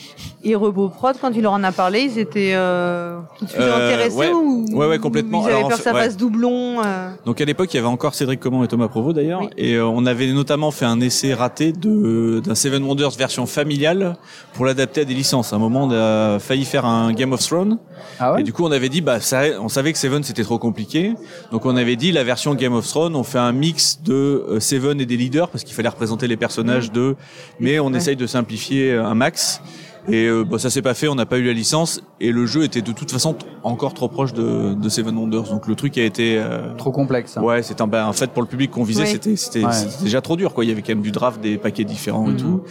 Et 0.43 0.55
RoboProd, 0.55 1.17
quand 1.21 1.31
tu 1.31 1.41
leur 1.41 1.53
en 1.53 1.63
as 1.63 1.73
parlé, 1.73 2.01
ils 2.03 2.19
étaient 2.19 2.53
euh, 2.55 3.19
tout 3.39 3.45
de 3.45 3.51
suite 3.51 3.61
Euh, 3.63 3.87
intéressés 3.93 4.17
ouais. 4.17 4.33
ou 4.33 4.67
Ouais, 4.73 4.89
ouais, 4.89 4.99
complètement. 4.99 5.43
Ils 5.43 5.45
avaient 5.47 5.57
Alors, 5.57 5.69
peur 5.69 5.79
que 5.79 5.85
ça 5.85 5.93
fasse 5.93 6.17
doublon. 6.17 6.83
euh, 6.85 7.11
Donc 7.27 7.41
à 7.41 7.45
l'époque, 7.45 7.73
il 7.73 7.77
y 7.77 7.81
avait 7.81 7.89
encore 7.89 8.15
Cédric 8.15 8.41
Comment 8.41 8.65
et 8.65 8.69
Thomas 8.69 8.89
Provo 8.89 9.13
d'ailleurs, 9.13 9.43
Oui. 9.43 9.49
et 9.57 9.75
euh, 9.75 9.87
on 9.87 10.05
avait 10.07 10.27
notamment 10.33 10.71
fait 10.71 10.85
un 10.87 11.01
essai 11.01 11.35
raté 11.35 11.73
de 11.73 12.41
d'un 12.45 12.55
Seven 12.55 12.83
Wonders 12.83 13.11
version 13.17 13.47
familiale 13.47 14.17
pour 14.55 14.65
l'adapter 14.65 15.03
à 15.03 15.05
des 15.05 15.15
licences. 15.15 15.53
À 15.53 15.57
un 15.57 15.59
moment, 15.59 15.85
on 15.85 15.91
a 15.93 16.39
failli 16.39 16.65
faire 16.65 16.87
un 16.87 17.13
Game 17.13 17.33
of 17.33 17.41
Thrones, 17.47 17.79
Ah 18.19 18.33
ouais 18.33 18.41
et 18.41 18.43
du 18.43 18.53
coup, 18.55 18.65
on 18.65 18.73
avait 18.73 18.89
dit, 18.89 19.03
bah, 19.03 19.21
ça, 19.21 19.43
on 19.61 19.69
savait 19.69 19.93
que 19.93 19.99
Seven 19.99 20.23
c'était 20.23 20.45
trop 20.45 20.59
compliqué, 20.59 21.13
donc 21.53 21.67
on 21.67 21.77
avait 21.77 21.97
dit 21.97 22.11
la 22.13 22.25
version 22.25 22.55
Game 22.55 22.73
of 22.73 22.87
Thrones, 22.89 23.15
on 23.17 23.23
fait 23.25 23.39
un 23.39 23.53
mix 23.53 24.01
de 24.03 24.15
euh, 24.49 24.61
Seven 24.61 25.01
et 25.01 25.07
des 25.07 25.17
leaders 25.19 25.49
parce 25.51 25.63
qu'il 25.65 25.75
fallait 25.75 25.89
représenter 25.91 26.27
les 26.27 26.37
personnages 26.39 26.91
de, 26.91 27.17
mais 27.61 27.79
on 27.79 27.89
Ouais. 27.91 27.99
essaye 27.99 28.17
de 28.17 28.27
simplifier 28.27 28.93
euh, 28.93 29.05
un 29.05 29.15
max. 29.15 29.61
Et 30.07 30.27
euh, 30.27 30.45
bah, 30.45 30.59
ça 30.59 30.69
s'est 30.69 30.83
pas 30.83 30.93
fait, 30.93 31.09
on 31.09 31.15
n'a 31.15 31.25
pas 31.25 31.39
eu 31.39 31.45
la 31.45 31.55
licence, 31.55 32.03
et 32.21 32.31
le 32.31 32.45
jeu 32.45 32.63
était 32.65 32.83
de 32.83 32.93
toute 32.93 33.11
façon 33.11 33.37
encore 33.63 33.95
trop 33.95 34.09
proche 34.09 34.35
de, 34.35 34.75
de 34.75 34.89
Seven 34.91 35.17
Wonders. 35.17 35.45
Donc 35.49 35.67
le 35.67 35.75
truc 35.77 35.97
a 35.97 36.03
été 36.03 36.37
euh, 36.39 36.75
Trop 36.77 36.91
complexe. 36.93 37.39
hein. 37.39 37.43
Ouais, 37.43 37.63
c'était 37.63 37.81
un, 37.81 37.87
ben, 37.87 38.07
en 38.07 38.13
fait 38.13 38.31
pour 38.31 38.43
le 38.43 38.49
public 38.49 38.71
qu'on 38.71 38.85
visait, 38.85 39.05
Oui. 39.25 39.37
c'était 39.39 39.65
Ouais. 39.65 39.71
déjà 40.03 40.21
trop 40.21 40.37
dur 40.37 40.53
quoi. 40.53 40.63
Il 40.65 40.69
y 40.69 40.73
avait 40.73 40.83
quand 40.83 40.91
même 40.93 41.01
du 41.01 41.11
draft, 41.11 41.41
des 41.41 41.57
paquets 41.57 41.85
différents 41.85 42.27
et 42.29 42.33
Mhm. 42.33 42.37
tout. 42.37 42.63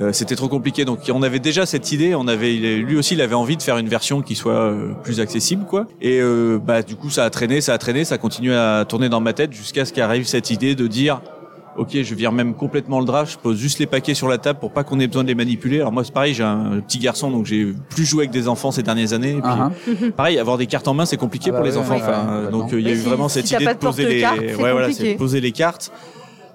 Euh, 0.00 0.12
c'était 0.12 0.36
trop 0.36 0.48
compliqué. 0.48 0.84
Donc 0.84 1.00
on 1.12 1.22
avait 1.22 1.40
déjà 1.40 1.66
cette 1.66 1.90
idée. 1.90 2.14
On 2.14 2.28
avait 2.28 2.54
il- 2.54 2.82
lui 2.84 2.96
aussi, 2.96 3.14
il 3.14 3.20
avait 3.20 3.34
envie 3.34 3.56
de 3.56 3.62
faire 3.62 3.78
une 3.78 3.88
version 3.88 4.22
qui 4.22 4.34
soit 4.36 4.52
euh, 4.52 4.92
plus 5.02 5.18
accessible 5.20 5.64
quoi. 5.64 5.86
Et 6.00 6.20
euh, 6.20 6.58
bah 6.64 6.82
du 6.82 6.94
coup 6.94 7.10
ça 7.10 7.24
a 7.24 7.30
traîné, 7.30 7.60
ça 7.60 7.74
a 7.74 7.78
traîné, 7.78 8.04
ça 8.04 8.14
a 8.14 8.18
continué 8.18 8.54
à 8.54 8.84
tourner 8.88 9.08
dans 9.08 9.20
ma 9.20 9.32
tête 9.32 9.52
jusqu'à 9.52 9.84
ce 9.84 9.92
qu'arrive 9.92 10.26
cette 10.26 10.50
idée 10.50 10.74
de 10.76 10.86
dire. 10.86 11.20
Ok, 11.76 11.90
je 12.02 12.14
vire 12.16 12.32
même 12.32 12.54
complètement 12.54 12.98
le 12.98 13.06
draft. 13.06 13.32
Je 13.34 13.38
pose 13.38 13.56
juste 13.56 13.78
les 13.78 13.86
paquets 13.86 14.14
sur 14.14 14.26
la 14.28 14.38
table 14.38 14.58
pour 14.58 14.72
pas 14.72 14.82
qu'on 14.82 14.98
ait 14.98 15.06
besoin 15.06 15.22
de 15.22 15.28
les 15.28 15.36
manipuler. 15.36 15.76
Alors 15.78 15.92
moi, 15.92 16.02
c'est 16.02 16.12
pareil, 16.12 16.34
j'ai 16.34 16.42
un 16.42 16.80
petit 16.80 16.98
garçon, 16.98 17.30
donc 17.30 17.46
j'ai 17.46 17.72
plus 17.90 18.04
joué 18.04 18.22
avec 18.22 18.32
des 18.32 18.48
enfants 18.48 18.72
ces 18.72 18.82
dernières 18.82 19.12
années. 19.12 19.30
Et 19.30 19.34
puis, 19.34 19.42
Ah, 19.44 19.70
hein. 19.70 20.10
Pareil, 20.16 20.40
avoir 20.40 20.58
des 20.58 20.66
cartes 20.66 20.88
en 20.88 20.94
main, 20.94 21.06
c'est 21.06 21.16
compliqué 21.16 21.50
Ah 21.50 21.52
bah 21.52 21.58
pour 21.58 21.66
les 21.66 21.74
ouais, 21.74 21.78
enfants. 21.78 21.94
ouais, 21.94 22.00
Enfin, 22.02 22.44
ouais, 22.46 22.50
donc 22.50 22.72
euh, 22.72 22.80
il 22.80 22.86
y 22.88 22.90
a 22.90 22.94
eu 22.94 22.96
si- 22.98 23.04
vraiment 23.04 23.28
cette 23.28 23.48
idée 23.48 23.64
de 23.64 23.70
de 23.72 23.76
poser 23.76 24.06
les, 24.06 24.20
c'est 24.22 24.26
ouais, 24.28 24.54
voilà, 24.72 24.86
compliqué. 24.88 25.04
c'est 25.04 25.12
de 25.12 25.18
poser 25.18 25.40
les 25.40 25.52
cartes. 25.52 25.92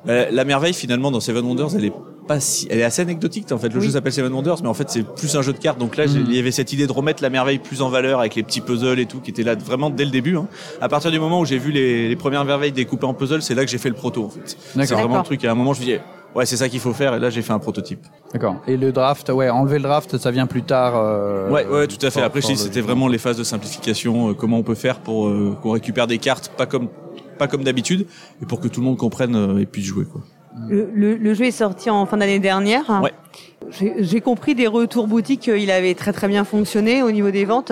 Euh, 0.10 0.25
la 0.30 0.44
merveille 0.44 0.74
finalement 0.74 1.10
dans 1.10 1.22
Seven 1.22 1.46
Wonders, 1.46 1.69
elle 1.78 1.86
est 1.86 1.94
pas 2.28 2.40
si, 2.40 2.68
elle 2.70 2.80
est 2.80 2.84
assez 2.84 3.02
anecdotique. 3.02 3.52
En 3.52 3.58
fait, 3.58 3.70
le 3.70 3.80
Oui. 3.80 3.86
jeu 3.86 3.92
s'appelle 3.92 4.14
Seven 4.14 4.31
Wonders, 4.34 4.58
mais 4.62 4.70
en 4.70 4.74
fait 4.74 4.90
c'est 4.90 5.04
plus 5.04 5.36
un 5.36 5.42
jeu 5.42 5.54
de 5.54 5.58
cartes. 5.58 5.78
Donc 5.80 5.98
là, 5.98 6.06
Mhm. 6.08 6.25
il 6.30 6.36
y 6.36 6.40
avait 6.40 6.52
cette 6.52 6.72
idée 6.74 6.88
de 6.88 6.92
remettre 6.92 7.22
la 7.22 7.30
merveille 7.30 7.60
plus 7.60 7.81
en 7.81 7.90
valeur 7.90 8.20
avec 8.20 8.36
les 8.36 8.44
petits 8.44 8.62
puzzles 8.62 9.00
et 9.00 9.06
tout, 9.06 9.20
qui 9.20 9.31
était 9.31 9.44
là 9.44 9.56
vraiment 9.56 9.90
dès 9.90 10.06
le 10.06 10.12
début. 10.12 10.38
Hein. 10.38 10.48
À 10.81 10.90
partir 10.90 11.12
du 11.12 11.20
moment 11.20 11.40
où 11.40 11.46
j'ai 11.46 11.58
vu 11.58 11.72
les, 11.72 12.08
les 12.10 12.16
premières 12.16 12.46
merveilles 12.46 12.72
découpées 12.72 13.06
en 13.06 13.14
puzzle, 13.14 13.42
c'est 13.42 13.56
là 13.56 13.64
que 13.66 13.72
j'ai 13.72 13.78
fait 13.78 13.90
le 13.90 13.96
proto. 13.96 14.25
En 14.25 14.30
fait, 14.30 14.42
c'est 14.46 14.86
vraiment 14.86 15.04
le 15.04 15.08
D'accord. 15.10 15.24
truc. 15.24 15.44
À 15.46 15.52
un 15.52 15.56
moment, 15.56 15.74
je 15.74 15.80
me 15.81 15.86
disais, 15.86 16.02
ouais, 16.36 16.46
c'est 16.46 16.58
ça 16.58 16.70
qu'il 16.70 16.80
faut 16.80 16.94
faire. 16.94 17.16
Et 17.16 17.20
là, 17.20 17.30
j'ai 17.30 17.42
fait 17.42 17.54
un 17.54 17.60
prototype. 17.60 18.00
D'accord. 18.31 18.56
Et 18.68 18.78
le 18.78 18.92
draft, 18.92 19.30
ouais, 19.30 19.50
enlever 19.50 19.78
le 19.78 19.84
draft, 19.84 20.18
ça 20.18 20.31
vient 20.31 20.48
plus 20.48 20.64
tard. 20.64 20.94
euh, 20.96 21.50
Ouais, 21.50 21.66
ouais, 21.68 21.88
tout 21.88 22.04
à 22.06 22.10
fait. 22.10 22.22
Après, 22.22 22.42
c'était 22.42 22.81
vraiment 22.81 23.08
les 23.08 23.18
phases 23.18 23.38
de 23.38 23.44
simplification, 23.44 24.30
euh, 24.30 24.34
comment 24.34 24.58
on 24.58 24.64
peut 24.64 24.75
faire 24.75 25.00
pour 25.00 25.28
euh, 25.28 25.56
qu'on 25.62 25.72
récupère 25.72 26.08
des 26.08 26.18
cartes, 26.20 26.50
pas 26.58 26.66
comme 26.66 26.88
pas 27.40 27.48
comme 27.48 27.64
d'habitude, 27.64 28.06
et 28.44 28.46
pour 28.46 28.60
que 28.60 28.68
tout 28.68 28.80
le 28.80 28.86
monde 28.86 28.98
comprenne 28.98 29.36
euh, 29.36 29.58
et 29.60 29.66
puisse 29.66 29.86
jouer. 29.86 30.06
Quoi. 30.06 30.22
Le, 30.69 30.89
le- 30.94 31.15
le 31.15 31.33
jeu 31.33 31.45
est 31.45 31.51
sorti 31.51 31.89
en 31.89 32.05
fin 32.05 32.17
d'année 32.17 32.39
dernière. 32.39 33.01
Ouais. 33.03 33.11
J'ai 34.00 34.21
compris 34.21 34.53
des 34.55 34.67
retours 34.67 35.07
boutiques 35.07 35.41
qu'il 35.41 35.71
avait 35.71 35.95
très 35.95 36.13
très 36.13 36.27
bien 36.27 36.44
fonctionné 36.44 37.01
au 37.01 37.11
niveau 37.11 37.31
des 37.31 37.45
ventes. 37.45 37.71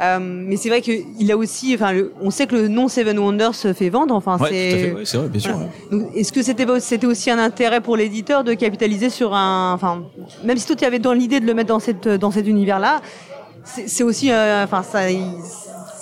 Euh, 0.00 0.18
mais 0.20 0.56
c'est 0.56 0.68
vrai 0.68 0.80
qu'il 0.80 1.30
a 1.32 1.36
aussi, 1.36 1.74
enfin, 1.74 1.92
le- 1.92 2.12
on 2.22 2.30
sait 2.30 2.46
que 2.46 2.54
le 2.56 2.68
nom 2.68 2.88
Seven 2.88 3.18
Wonders 3.18 3.54
se 3.54 3.72
fait 3.72 3.88
vendre. 3.88 4.14
Enfin, 4.14 4.32
Ouais, 4.38 4.38
tout 4.38 4.44
à 4.44 4.48
c'est. 4.48 4.70
fait. 4.78 4.92
Ouais, 4.92 5.04
c'est 5.04 5.16
vrai, 5.18 5.28
bien 5.28 5.40
sûr. 5.40 5.56
Voilà. 5.90 6.04
Est-ce 6.14 6.32
que 6.32 6.42
c'était 6.42 6.66
c'était 6.80 7.06
aussi 7.06 7.30
un 7.30 7.38
intérêt 7.38 7.80
pour 7.80 7.96
l'éditeur 7.96 8.44
de 8.44 8.54
capitaliser 8.54 9.10
sur 9.10 9.34
un, 9.34 9.72
enfin, 9.74 10.04
même 10.44 10.56
si 10.56 10.66
toi 10.66 10.76
tu 10.76 10.84
avais 10.84 10.98
dans 11.00 11.12
l'idée 11.12 11.40
de 11.40 11.46
le 11.46 11.54
mettre 11.54 11.68
dans 11.68 11.80
cette 11.80 12.06
dans 12.08 12.30
cet 12.30 12.46
univers-là, 12.46 13.00
c'est 13.64 13.88
c'est 13.88 14.04
aussi, 14.04 14.30
euh, 14.30 14.64
enfin, 14.64 14.82
ça, 14.82 15.10
il- 15.10 15.20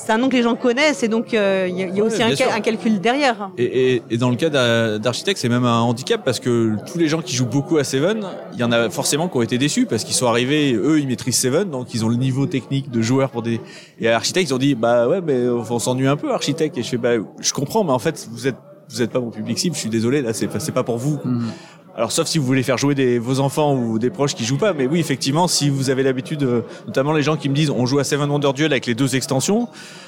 c'est 0.09 0.15
un 0.15 0.19
nom 0.19 0.31
que 0.31 0.37
les 0.37 0.43
gens 0.43 0.57
connaissent 0.57 1.03
et 1.03 1.09
donc 1.09 1.35
euh, 1.35 1.67
il 1.69 1.79
y 1.79 1.83
a, 1.83 1.87
il 1.87 1.95
y 1.95 2.01
a 2.01 2.03
Ouais, 2.03 2.09
aussi 2.33 2.43
un, 2.43 2.61
calcul 2.61 2.99
derrière. 2.99 3.51
Et, 3.59 3.97
et, 3.97 4.03
et 4.09 4.17
dans 4.17 4.31
le 4.31 4.37
cas 4.37 4.49
d'A- 4.49 4.99
d'Architect, 4.99 5.39
c'est 5.39 5.51
même 5.51 5.67
un 5.67 5.81
handicap 5.81 6.23
parce 6.25 6.41
que 6.41 6.77
tous 6.91 6.97
les 6.97 7.09
gens 7.09 7.21
qui 7.21 7.37
jouent 7.37 7.45
beaucoup 7.45 7.77
à 7.77 7.85
Seven, 7.85 8.25
il 8.55 8.59
y 8.59 8.65
en 8.65 8.73
a 8.73 8.89
forcément 8.89 9.29
qui 9.29 9.37
ont 9.37 9.43
été 9.43 9.59
déçus 9.59 9.85
parce 9.85 10.05
qu'ils 10.05 10.15
sont 10.15 10.27
arrivés, 10.27 10.73
eux, 10.73 10.99
ils 10.99 11.07
maîtrisent 11.07 11.39
Seven, 11.39 11.69
donc 11.69 11.93
ils 11.93 12.07
ont 12.07 12.09
le 12.09 12.17
niveau 12.17 12.47
technique 12.47 12.91
de 12.91 13.03
joueur 13.03 13.29
pour 13.29 13.43
des. 13.43 13.61
Et 14.01 14.09
à 14.09 14.17
Architect, 14.17 14.49
ils 14.49 14.55
ont 14.55 14.59
dit, 14.59 14.75
bah 14.75 15.07
ouais, 15.09 15.21
mais 15.21 15.47
on 15.47 15.79
s'ennuie 15.79 16.07
un 16.07 16.17
peu, 16.17 16.33
Architect. 16.33 16.79
Et 16.79 16.83
je 16.83 16.89
fais, 16.89 16.97
bah, 16.97 17.11
je 17.41 17.53
comprends, 17.53 17.85
mais 17.85 17.93
en 17.93 17.99
fait, 17.99 18.27
vous 18.33 18.47
êtes, 18.47 18.57
vous 18.89 19.03
êtes 19.03 19.11
pas 19.11 19.21
mon 19.21 19.31
public 19.31 19.59
cible. 19.59 19.75
Je 19.77 19.81
suis 19.81 19.91
désolé, 19.91 20.23
là, 20.23 20.33
c'est 20.33 20.47
pas, 20.47 20.59
c'est 20.59 20.73
pas 20.73 20.85
pour 20.85 20.97
vous. 20.97 21.19
Mhm. 21.23 21.51
Alors 21.99 22.13
sauf 22.13 22.29
si 22.29 22.39
vous 22.39 22.47
voulez 22.47 22.63
faire 22.63 22.79
jouer 22.79 22.95
des, 22.95 23.19
vos 23.19 23.41
enfants 23.41 23.75
ou 23.75 23.99
des 23.99 24.09
proches 24.11 24.37
qui 24.37 24.45
jouent 24.45 24.57
pas, 24.57 24.73
mais 24.73 24.87
oui 24.87 25.01
effectivement 25.01 25.49
si 25.49 25.69
vous 25.69 25.91
avez 25.91 26.05
l'habitude, 26.05 26.45
euh, 26.45 26.61
notamment 26.87 27.13
les 27.13 27.23
gens 27.25 27.37
qui 27.37 27.49
me 27.49 27.55
disent 27.57 27.71
on 27.71 27.87
joue 27.87 27.99
à 27.99 28.05
Seven 28.05 28.31
Wonder 28.31 28.53
Duel 28.55 28.71
avec 28.73 28.87
les 28.87 28.95
deux 28.95 29.17
extensions, 29.17 29.67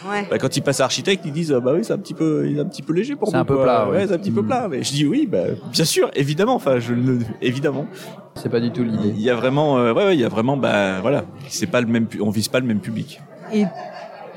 Ouais. 0.09 0.25
bah, 0.31 0.39
quand 0.39 0.57
ils 0.57 0.63
passent 0.63 0.79
à 0.79 0.85
Architecte 0.85 1.25
ils 1.27 1.33
disent 1.33 1.53
ah 1.53 1.59
bah 1.59 1.73
oui 1.75 1.81
c'est 1.83 1.93
un 1.93 1.99
petit 1.99 2.15
peu, 2.15 2.47
il 2.49 2.59
est 2.59 2.61
un 2.61 2.65
petit 2.67 2.83
peu 2.83 2.93
léger 2.93 3.17
pour 3.17 3.27
C'est 3.27 3.35
nous. 3.35 3.41
un 3.41 3.45
peu 3.45 3.57
quoi. 3.57 3.65
plat, 3.65 3.89
ouais. 3.89 3.97
ouais, 3.97 4.07
c'est 4.07 4.15
un 4.15 4.19
petit 4.19 4.31
peu 4.31 4.41
Mm. 4.43 4.47
plat. 4.47 4.69
Mais 4.71 4.85
je 4.85 4.91
dis 4.93 5.05
oui 5.05 5.27
bah 5.29 5.43
bien 5.73 5.85
sûr 5.85 6.09
évidemment, 6.15 6.55
enfin 6.55 6.79
je 6.79 6.95
le 6.95 7.19
évidemment. 7.43 7.87
C'est 8.37 8.49
pas 8.51 8.61
du 8.61 8.71
tout 8.71 8.85
l'idée. 8.85 9.09
Il 9.17 9.21
y 9.21 9.29
a 9.29 9.35
vraiment, 9.35 9.79
euh, 9.79 9.93
ouais, 9.93 10.05
ouais 10.05 10.15
il 10.15 10.21
y 10.21 10.25
a 10.25 10.29
vraiment 10.29 10.57
bah 10.57 11.01
voilà 11.01 11.25
c'est 11.49 11.67
pas 11.67 11.81
le 11.81 11.89
même, 11.89 12.07
on 12.21 12.31
vise 12.31 12.47
pas 12.47 12.61
le 12.61 12.67
même 12.67 12.79
public. 12.79 13.21
Et 13.53 13.65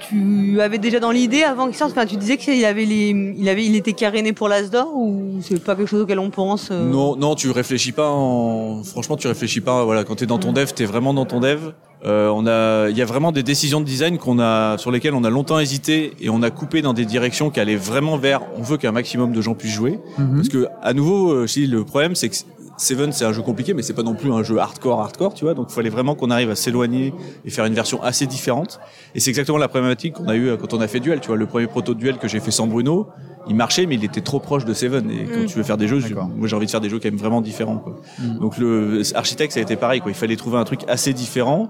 tu 0.10 0.60
avais 0.62 0.78
déjà 0.78 1.00
dans 1.00 1.12
l'idée 1.12 1.44
avant 1.44 1.68
qu'il 1.68 1.76
sorte, 1.76 1.92
enfin, 1.92 2.06
tu 2.06 2.18
disais 2.18 2.38
qu'il 2.38 2.64
avait 2.66 2.86
les, 2.86 3.10
il 3.38 3.50
avait, 3.50 3.66
il 3.66 3.76
était 3.76 3.94
caréné 3.94 4.34
pour 4.34 4.48
l'Asdor 4.48 4.96
ou 4.96 5.40
c'est 5.42 5.64
pas 5.64 5.76
quelque 5.76 5.90
chose 5.90 6.02
auquel 6.02 6.20
on 6.20 6.30
pense 6.30 6.70
euh, 6.72 6.90
Non, 6.90 7.16
non, 7.16 7.36
tu 7.36 7.50
réfléchis 7.52 7.92
pas 7.92 8.10
en. 8.10 8.84
Franchement, 8.84 9.18
tu 9.18 9.28
réfléchis 9.28 9.62
pas. 9.62 9.84
Voilà, 9.84 10.04
quand 10.04 10.16
t'es 10.16 10.26
dans 10.26 10.40
ton 10.40 10.54
dev, 10.54 10.72
t'es 10.74 10.86
vraiment 10.86 11.14
dans 11.14 11.26
ton 11.26 11.40
dev. 11.40 11.72
Euh, 12.06 12.28
on 12.28 12.46
a, 12.48 12.90
il 12.90 12.98
y 12.98 13.02
a 13.02 13.06
vraiment 13.06 13.32
des 13.32 13.44
décisions 13.44 13.80
de 13.80 13.86
design 13.86 14.18
qu'on 14.18 14.38
a, 14.40 14.78
sur 14.78 14.92
lesquelles 14.92 15.14
on 15.14 15.24
a 15.24 15.30
longtemps 15.30 15.60
hésité 15.60 16.14
et 16.20 16.30
on 16.30 16.42
a 16.42 16.50
coupé 16.52 16.82
dans 16.82 16.94
des 16.94 17.06
directions 17.06 17.50
qui 17.50 17.62
allaient 17.62 17.78
vraiment 17.78 18.18
vers. 18.18 18.42
On 18.58 18.62
veut 18.62 18.78
qu'un 18.78 18.92
maximum 18.92 19.32
de 19.32 19.42
gens 19.42 19.54
puissent 19.54 19.74
jouer. 19.74 20.00
Mhm. 20.18 20.36
Parce 20.36 20.50
que 20.50 20.68
à 20.82 20.94
nouveau, 20.94 21.32
euh, 21.32 21.48
je 21.48 21.54
dis, 21.54 21.68
le 21.68 21.86
problème, 21.86 22.16
c'est 22.16 22.28
que 22.28 22.36
Seven, 22.78 23.12
c'est 23.12 23.24
un 23.26 23.34
jeu 23.34 23.42
compliqué, 23.44 23.74
mais 23.74 23.82
c'est 23.84 23.94
pas 23.94 24.02
non 24.04 24.16
plus 24.16 24.32
un 24.32 24.42
jeu 24.44 24.58
hardcore, 24.58 25.00
hardcore, 25.02 25.34
tu 25.36 25.46
vois. 25.46 25.54
Donc, 25.54 25.68
il 25.70 25.74
fallait 25.74 25.90
vraiment 25.90 26.16
qu'on 26.16 26.32
arrive 26.32 26.50
à 26.50 26.56
s'éloigner 26.56 27.14
et 27.46 27.50
faire 27.50 27.66
une 27.66 27.74
version 27.76 28.02
assez 28.02 28.26
différente. 28.26 28.80
Et 29.14 29.20
c'est 29.20 29.30
exactement 29.30 29.58
la 29.60 29.68
problématique 29.68 30.14
qu'on 30.16 30.28
a 30.28 30.36
eu 30.36 30.58
quand 30.58 30.74
on 30.74 30.82
a 30.82 30.88
fait 30.88 31.00
Duel. 31.00 31.20
Tu 31.20 31.28
vois, 31.28 31.38
le 31.38 31.46
premier 31.46 31.68
proto 31.68 31.94
de 31.94 32.00
Duel 32.00 32.18
que 32.18 32.28
j'ai 32.28 32.40
fait 32.40 32.52
sans 32.52 32.66
Bruno, 32.68 33.08
il 33.48 33.56
marchait, 33.56 33.86
mais 33.86 33.96
il 33.96 34.04
était 34.04 34.22
trop 34.22 34.40
proche 34.40 34.66
de 34.66 34.74
Seven. 34.74 35.10
Et 35.12 35.26
quand 35.26 35.42
Mm. 35.42 35.46
tu 35.46 35.58
veux 35.58 35.64
faire 35.64 35.78
des 35.78 35.88
jeux, 35.88 36.00
je- 36.00 36.14
moi 36.16 36.48
j'ai 36.48 36.56
envie 36.56 36.66
de 36.66 36.72
faire 36.72 36.82
des 36.82 36.90
jeux 36.90 36.98
quand 37.00 37.10
même 37.10 37.20
vraiment 37.20 37.42
différents. 37.42 37.78
Quoi. 37.78 37.96
Mm. 38.20 38.40
Donc 38.40 38.58
le 38.58 39.02
Architect, 39.16 39.52
ça 39.54 39.60
a 39.60 39.64
été 39.64 39.76
pareil. 39.76 40.02
Quoi. 40.02 40.12
Il 40.12 40.16
fallait 40.16 40.36
trouver 40.38 40.58
un 40.58 40.64
truc 40.64 40.82
assez 40.88 41.14
différent, 41.14 41.70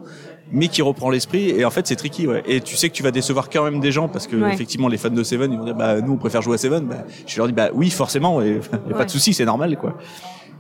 mais 0.52 0.68
qui 0.68 0.82
reprend 0.84 1.10
l'esprit. 1.10 1.50
Et 1.50 1.66
en 1.66 1.70
fait, 1.72 1.86
c'est 1.88 1.96
tricky. 1.96 2.28
Ouais. 2.28 2.44
Et 2.48 2.62
tu 2.62 2.76
sais 2.78 2.90
que 2.90 2.94
tu 2.94 3.04
vas 3.04 3.12
décevoir 3.12 3.50
quand 3.50 3.64
même 3.64 3.80
des 3.80 3.92
gens 3.92 4.08
parce 4.08 4.28
que 4.28 4.36
Ouais. 4.38 4.54
effectivement, 4.54 4.88
les 4.88 4.98
fans 4.98 5.10
de 5.10 5.24
Seven, 5.24 5.52
ils 5.52 5.58
vont 5.58 5.66
dire, 5.66 5.76
bah 5.76 6.00
nous, 6.00 6.14
on 6.14 6.18
préfère 6.18 6.42
jouer 6.42 6.56
à 6.56 6.58
Seven. 6.60 6.86
Bah, 6.86 7.04
je 7.28 7.38
leur 7.38 7.48
dis, 7.48 7.54
bah 7.54 7.70
oui, 7.74 7.90
forcément. 7.90 8.40
Il 8.42 8.54
y 8.90 8.94
a 8.94 8.96
pas 8.98 9.06
de 9.06 9.10
souci, 9.12 9.34
c'est 9.34 9.46
normal, 9.46 9.76
quoi. 9.78 9.98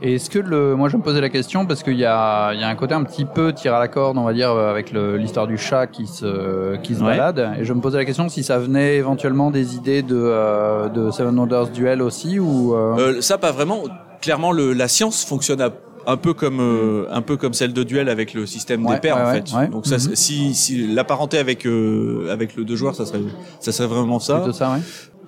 Et 0.05 0.15
est-ce 0.15 0.29
que 0.29 0.37
le, 0.39 0.75
moi 0.75 0.89
je 0.89 0.97
me 0.97 1.01
posais 1.01 1.21
la 1.21 1.29
question 1.29 1.65
parce 1.65 1.81
qu'il 1.81 1.95
y 1.97 2.03
a, 2.03 2.51
il 2.53 2.59
y 2.59 2.63
a 2.63 2.67
un 2.67 2.75
côté 2.75 2.93
un 2.93 3.03
petit 3.05 3.23
peu 3.23 3.53
tir 3.53 3.73
à 3.73 3.79
la 3.79 3.87
corde, 3.87 4.17
on 4.17 4.23
va 4.25 4.33
dire, 4.33 4.51
euh, 4.51 4.69
avec 4.69 4.91
le- 4.91 5.15
l'histoire 5.15 5.47
du 5.47 5.57
chat 5.57 5.87
qui 5.87 6.07
se, 6.07 6.75
qui 6.83 6.93
se 6.95 6.99
Ouais. 7.01 7.11
balade. 7.17 7.53
Et 7.57 7.63
je 7.63 7.71
me 7.71 7.79
posais 7.79 7.97
la 7.99 8.03
question 8.03 8.27
si 8.27 8.43
ça 8.43 8.59
venait 8.59 8.97
éventuellement 8.97 9.49
des 9.49 9.77
idées 9.77 10.01
de, 10.01 10.17
euh, 10.21 10.89
de 10.89 11.09
Seven 11.09 11.39
Wonders 11.39 11.67
Duel 11.69 12.01
aussi 12.01 12.37
ou. 12.37 12.73
euh, 12.75 12.95
Euh, 13.17 13.21
ça, 13.21 13.37
pas 13.37 13.51
vraiment. 13.53 13.83
Clairement, 14.21 14.51
le, 14.51 14.73
la 14.73 14.89
science 14.89 15.23
fonctionne 15.23 15.61
à- 15.61 15.69
un 16.07 16.17
peu 16.17 16.33
comme 16.33 16.59
euh, 16.59 17.05
un 17.11 17.21
peu 17.21 17.37
comme 17.37 17.53
celle 17.53 17.73
de 17.73 17.83
duel 17.83 18.09
avec 18.09 18.33
le 18.33 18.45
système 18.45 18.85
Ouais, 18.85 18.95
des 18.95 19.01
paires 19.01 19.15
ouais, 19.17 19.21
en 19.23 19.31
fait. 19.33 19.53
ouais. 19.55 19.67
Donc 19.67 19.85
ça, 19.85 19.95
Mhm. 19.95 20.15
si, 20.15 20.53
si 20.53 20.87
l'apparenter 20.87 21.37
avec 21.37 21.65
euh, 21.65 22.31
avec 22.31 22.55
le 22.55 22.65
deux 22.65 22.75
joueurs, 22.75 22.95
ça 22.95 23.05
serait 23.05 23.21
ça 23.59 23.71
serait 23.71 23.87
vraiment 23.87 24.19
ça. 24.19 24.51
ça, 24.53 24.71
ouais. 24.73 24.79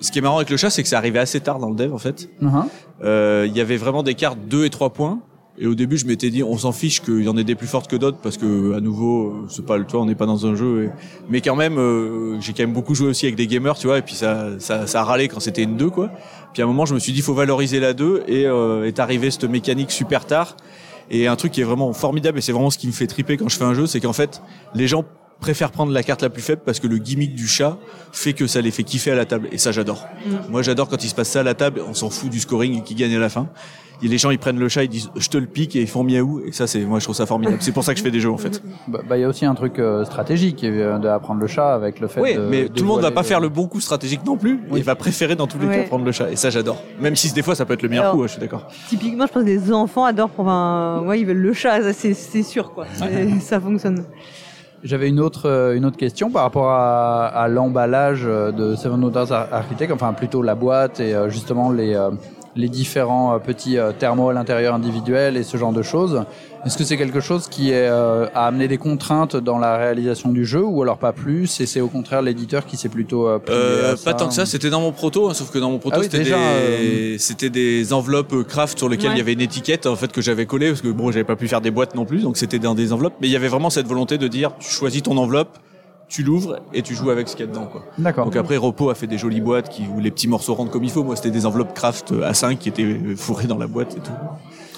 Ce 0.01 0.11
qui 0.11 0.19
est 0.19 0.21
marrant 0.21 0.37
avec 0.37 0.49
le 0.49 0.57
chat, 0.57 0.69
c'est 0.69 0.83
que 0.83 0.89
ça 0.89 0.97
arrivait 0.97 1.19
assez 1.19 1.39
tard 1.39 1.59
dans 1.59 1.69
le 1.69 1.75
dev 1.75 1.93
en 1.93 1.97
fait. 1.97 2.29
Mhm. 2.41 2.63
Euh, 3.03 3.45
Il 3.47 3.55
y 3.55 3.61
avait 3.61 3.77
vraiment 3.77 4.03
des 4.03 4.13
cartes 4.15 4.39
2 4.49 4.65
et 4.65 4.69
3 4.69 4.89
points. 4.91 5.19
Et 5.57 5.67
au 5.67 5.73
début, 5.73 5.95
je 5.95 6.05
m'étais 6.05 6.29
dit, 6.31 6.43
on 6.43 6.57
s'en 6.57 6.73
fiche 6.73 7.01
qu'il 7.01 7.23
y 7.23 7.29
en 7.29 7.37
ait 7.37 7.45
des 7.45 7.55
plus 7.55 7.67
fortes 7.67 7.89
que 7.89 7.95
d'autres 7.95 8.17
parce 8.21 8.35
que, 8.35 8.73
à 8.75 8.81
nouveau, 8.81 9.27
euh, 9.29 9.45
c'est 9.47 9.65
pas 9.65 9.77
le 9.77 9.85
toi, 9.85 10.01
on 10.01 10.05
n'est 10.05 10.13
pas 10.13 10.25
dans 10.25 10.45
un 10.45 10.53
jeu. 10.53 10.83
et- 10.83 10.89
Mais 11.29 11.39
quand 11.39 11.55
même, 11.55 11.77
euh, 11.77 12.37
j'ai 12.41 12.51
quand 12.51 12.63
même 12.63 12.73
beaucoup 12.73 12.93
joué 12.93 13.07
aussi 13.07 13.25
avec 13.25 13.37
des 13.37 13.47
gamers, 13.47 13.75
tu 13.77 13.87
vois. 13.87 13.99
Et 13.99 14.01
puis 14.01 14.15
ça, 14.15 14.47
ça, 14.59 14.85
ça 14.85 14.99
a 14.99 15.03
râlé 15.05 15.29
quand 15.29 15.39
c'était 15.39 15.63
une 15.63 15.77
2, 15.77 15.89
quoi. 15.89 16.09
Puis 16.55 16.61
à 16.61 16.65
un 16.65 16.69
moment, 16.69 16.85
je 16.85 16.93
me 16.93 16.99
suis 16.99 17.11
dit, 17.11 17.19
faut 17.19 17.33
valoriser 17.33 17.81
la 17.81 17.91
2 17.91 18.23
et 18.29 18.45
euh, 18.45 18.87
est 18.87 19.01
arrivé 19.01 19.29
cette 19.29 19.43
mécanique 19.43 19.91
super 19.91 20.25
tard. 20.25 20.55
Et 21.11 21.27
un 21.27 21.35
truc 21.35 21.51
qui 21.51 21.59
est 21.59 21.65
vraiment 21.65 21.91
formidable 21.91 22.37
et 22.37 22.41
c'est 22.41 22.53
vraiment 22.53 22.69
ce 22.69 22.77
qui 22.77 22.87
me 22.87 22.93
fait 22.93 23.07
triper 23.07 23.35
quand 23.35 23.49
je 23.49 23.57
fais 23.57 23.65
un 23.65 23.73
jeu, 23.73 23.87
c'est 23.87 23.99
qu'en 23.99 24.13
fait, 24.13 24.41
les 24.73 24.87
gens 24.87 25.03
préfèrent 25.39 25.71
prendre 25.71 25.91
la 25.91 26.03
carte 26.03 26.21
la 26.21 26.29
plus 26.29 26.41
faible 26.41 26.61
parce 26.65 26.79
que 26.79 26.87
le 26.87 26.97
gimmick 26.97 27.35
du 27.35 27.47
chat 27.47 27.77
fait 28.11 28.33
que 28.33 28.47
ça 28.47 28.61
les 28.61 28.71
fait 28.71 28.83
kiffer 28.83 29.11
à 29.11 29.15
la 29.15 29.25
table. 29.25 29.47
Et 29.51 29.57
ça, 29.57 29.71
j'adore. 29.71 30.07
Moi, 30.49 30.61
j'adore 30.61 30.87
quand 30.89 31.03
il 31.03 31.09
se 31.09 31.15
passe 31.15 31.29
ça 31.29 31.41
à 31.41 31.43
la 31.43 31.53
table, 31.53 31.81
on 31.87 31.93
s'en 31.93 32.09
fout 32.09 32.29
du 32.29 32.39
scoring 32.39 32.79
et 32.79 32.81
qui 32.83 32.95
gagne 32.95 33.15
à 33.15 33.19
la 33.19 33.29
fin. 33.29 33.47
Et 34.03 34.09
les 34.09 34.17
gens, 34.17 34.29
ils 34.29 34.37
prennent 34.37 34.59
le 34.59 34.67
chat, 34.67 34.83
ils 34.83 34.89
disent 34.89 35.09
je 35.15 35.29
te 35.29 35.37
le 35.37 35.45
pique 35.47 35.73
et 35.77 35.81
ils 35.81 35.87
font 35.87 36.03
miaou. 36.03 36.41
Et 36.45 36.51
ça, 36.51 36.67
c'est 36.67 36.81
moi, 36.81 36.99
je 36.99 37.05
trouve 37.05 37.15
ça 37.15 37.25
formidable. 37.25 37.57
C'est 37.61 37.71
pour 37.71 37.83
ça 37.85 37.93
que 37.93 37.97
je 37.97 38.03
fais 38.03 38.11
des 38.11 38.19
jeux 38.19 38.29
en 38.29 38.37
fait. 38.37 38.61
Bah, 38.89 38.99
bah, 39.07 39.17
il 39.17 39.21
y 39.21 39.23
a 39.23 39.27
aussi 39.29 39.45
un 39.45 39.55
truc 39.55 39.79
euh, 39.79 40.03
stratégique 40.05 40.63
euh, 40.65 40.99
d'apprendre 40.99 41.39
le 41.39 41.47
chat 41.47 41.73
avec 41.73 41.99
le 42.01 42.07
fait 42.09 42.19
Oui, 42.21 42.35
de. 42.35 42.41
mais 42.41 42.67
tout 42.67 42.83
le 42.83 42.87
monde 42.89 43.01
va 43.01 43.11
pas 43.11 43.23
faire 43.23 43.39
le 43.39 43.47
bon 43.49 43.67
coup 43.67 43.79
stratégique 43.79 44.19
non 44.25 44.35
plus. 44.37 44.59
Oui. 44.69 44.79
Il 44.79 44.83
va 44.83 44.95
préférer 44.95 45.35
dans 45.35 45.47
tous 45.47 45.57
les 45.59 45.65
Ouais. 45.67 45.77
cas 45.83 45.87
prendre 45.87 46.03
le 46.05 46.11
chat. 46.11 46.29
Et 46.29 46.35
ça, 46.35 46.49
j'adore. 46.49 46.83
Même 46.99 47.15
si 47.15 47.31
des 47.33 47.41
fois, 47.41 47.55
ça 47.55 47.65
peut 47.65 47.73
être 47.73 47.83
le 47.83 47.89
meilleur 47.89 48.05
Alors- 48.05 48.15
coup. 48.17 48.23
je 48.27 48.31
suis 48.33 48.39
d'accord. 48.41 48.67
Typiquement, 48.89 49.27
je 49.27 49.31
pense 49.31 49.43
que 49.43 49.47
les 49.47 49.71
enfants 49.71 50.03
adorent 50.05 50.29
pour 50.29 50.49
un. 50.49 51.01
Ouais, 51.05 51.19
ils 51.21 51.25
veulent 51.25 51.37
le 51.37 51.53
chat, 51.53 51.93
c'est 51.93 52.43
sûr, 52.43 52.73
quoi. 52.73 52.85
Ça 53.41 53.59
fonctionne. 53.61 54.03
J'avais 54.83 55.09
une 55.09 55.19
autre, 55.19 55.49
euh, 55.49 55.75
une 55.75 55.85
autre 55.85 55.97
question 55.97 56.29
par 56.29 56.43
rapport 56.43 56.69
à, 56.69 57.47
l'emballage 57.49 58.23
euh, 58.25 58.51
de 58.51 58.75
Seven 58.75 59.03
Wonders 59.03 59.31
Ar- 59.31 59.51
Architect, 59.51 59.91
enfin 59.91 60.13
plutôt 60.13 60.41
la 60.41 60.55
boîte 60.55 60.99
et 60.99 61.15
euh, 61.15 61.29
justement 61.29 61.71
les, 61.71 61.95
les 62.55 62.69
différents 62.69 63.33
euh, 63.35 63.39
petits 63.39 63.77
euh, 63.77 63.91
thermos 63.91 64.29
à 64.31 64.33
l'intérieur 64.33 64.73
individuels 64.75 65.37
et 65.37 65.43
ce 65.43 65.57
genre 65.57 65.73
de 65.73 65.81
choses. 65.81 66.23
Est-ce 66.65 66.77
que 66.77 66.83
c'est 66.83 66.97
quelque 66.97 67.19
chose 67.19 67.47
qui 67.47 67.69
est, 67.69 67.87
euh, 67.87 68.25
a 68.33 68.47
amené 68.47 68.67
des 68.67 68.77
contraintes 68.79 69.35
dans 69.35 69.59
la 69.59 69.77
réalisation 69.77 70.29
du 70.31 70.45
jeu 70.45 70.63
ou 70.63 70.81
alors 70.81 70.97
pas 70.97 71.11
plus 71.11 71.59
et 71.61 71.67
c'est 71.67 71.81
au 71.81 71.89
contraire 71.89 72.23
l'éditeur 72.23 72.65
qui 72.65 72.75
s'est 72.75 72.89
plutôt 72.89 73.27
euh, 73.27 73.37
Euh, 73.49 73.93
à 73.93 73.97
pas 73.97 74.13
tant 74.15 74.29
que 74.29 74.33
ça, 74.33 74.45
c'était 74.47 74.71
dans 74.71 74.81
mon 74.81 74.91
proto, 74.91 75.29
hein, 75.29 75.33
sauf 75.35 75.51
que 75.51 75.59
dans 75.59 75.69
mon 75.69 75.77
proto 75.77 75.97
Ah 75.97 75.99
oui, 75.99 76.05
c'était 76.05 76.19
déjà, 76.23 76.37
des, 76.37 77.17
c'était 77.19 77.49
des 77.51 77.93
enveloppes 77.93 78.33
euh, 78.33 78.43
craft 78.43 78.79
sur 78.79 78.89
lesquelles 78.89 79.09
Ouais. 79.09 79.15
il 79.15 79.19
y 79.19 79.21
avait 79.21 79.33
une 79.33 79.41
étiquette 79.41 79.85
en 79.85 79.95
fait 79.95 80.11
que 80.11 80.21
j'avais 80.21 80.47
collée 80.47 80.69
parce 80.69 80.81
que 80.81 80.87
bon 80.87 81.11
j'avais 81.11 81.23
pas 81.23 81.35
pu 81.35 81.47
faire 81.47 81.61
des 81.61 81.71
boîtes 81.71 81.93
non 81.93 82.05
plus, 82.05 82.21
donc 82.23 82.35
c'était 82.37 82.57
dans 82.57 82.73
des 82.73 82.93
enveloppes. 82.93 83.13
Mais 83.21 83.27
il 83.27 83.31
y 83.31 83.35
avait 83.35 83.47
vraiment 83.49 83.69
cette 83.69 83.85
volonté 83.87 84.17
de 84.17 84.27
dire 84.27 84.53
tu 84.59 84.69
choisis 84.71 85.03
ton 85.03 85.17
enveloppe, 85.17 85.57
tu 86.07 86.23
l'ouvres 86.23 86.59
et 86.73 86.81
tu 86.81 86.93
joues 86.95 87.09
avec 87.09 87.27
ce 87.27 87.35
qu'il 87.35 87.45
y 87.45 87.49
a 87.49 87.51
dedans. 87.51 87.69
D'accord. 87.97 88.25
Donc 88.25 88.35
après 88.35 88.57
Repo 88.57 88.89
a 88.89 88.95
fait 88.95 89.07
des 89.07 89.17
jolies 89.17 89.41
boîtes 89.41 89.69
qui 89.69 89.83
où 89.93 89.99
les 89.99 90.11
petits 90.11 90.27
morceaux 90.27 90.53
rentrent 90.53 90.71
comme 90.71 90.83
il 90.83 90.91
faut. 90.91 91.03
Moi 91.03 91.15
c'était 91.15 91.31
des 91.31 91.45
enveloppes 91.45 91.73
craft 91.73 92.11
euh, 92.11 92.29
A5 92.31 92.57
qui 92.57 92.69
étaient 92.69 92.83
euh, 92.83 93.15
fourrées 93.15 93.47
dans 93.47 93.57
la 93.57 93.67
boîte 93.67 93.93
et 93.97 93.99
tout. 93.99 94.11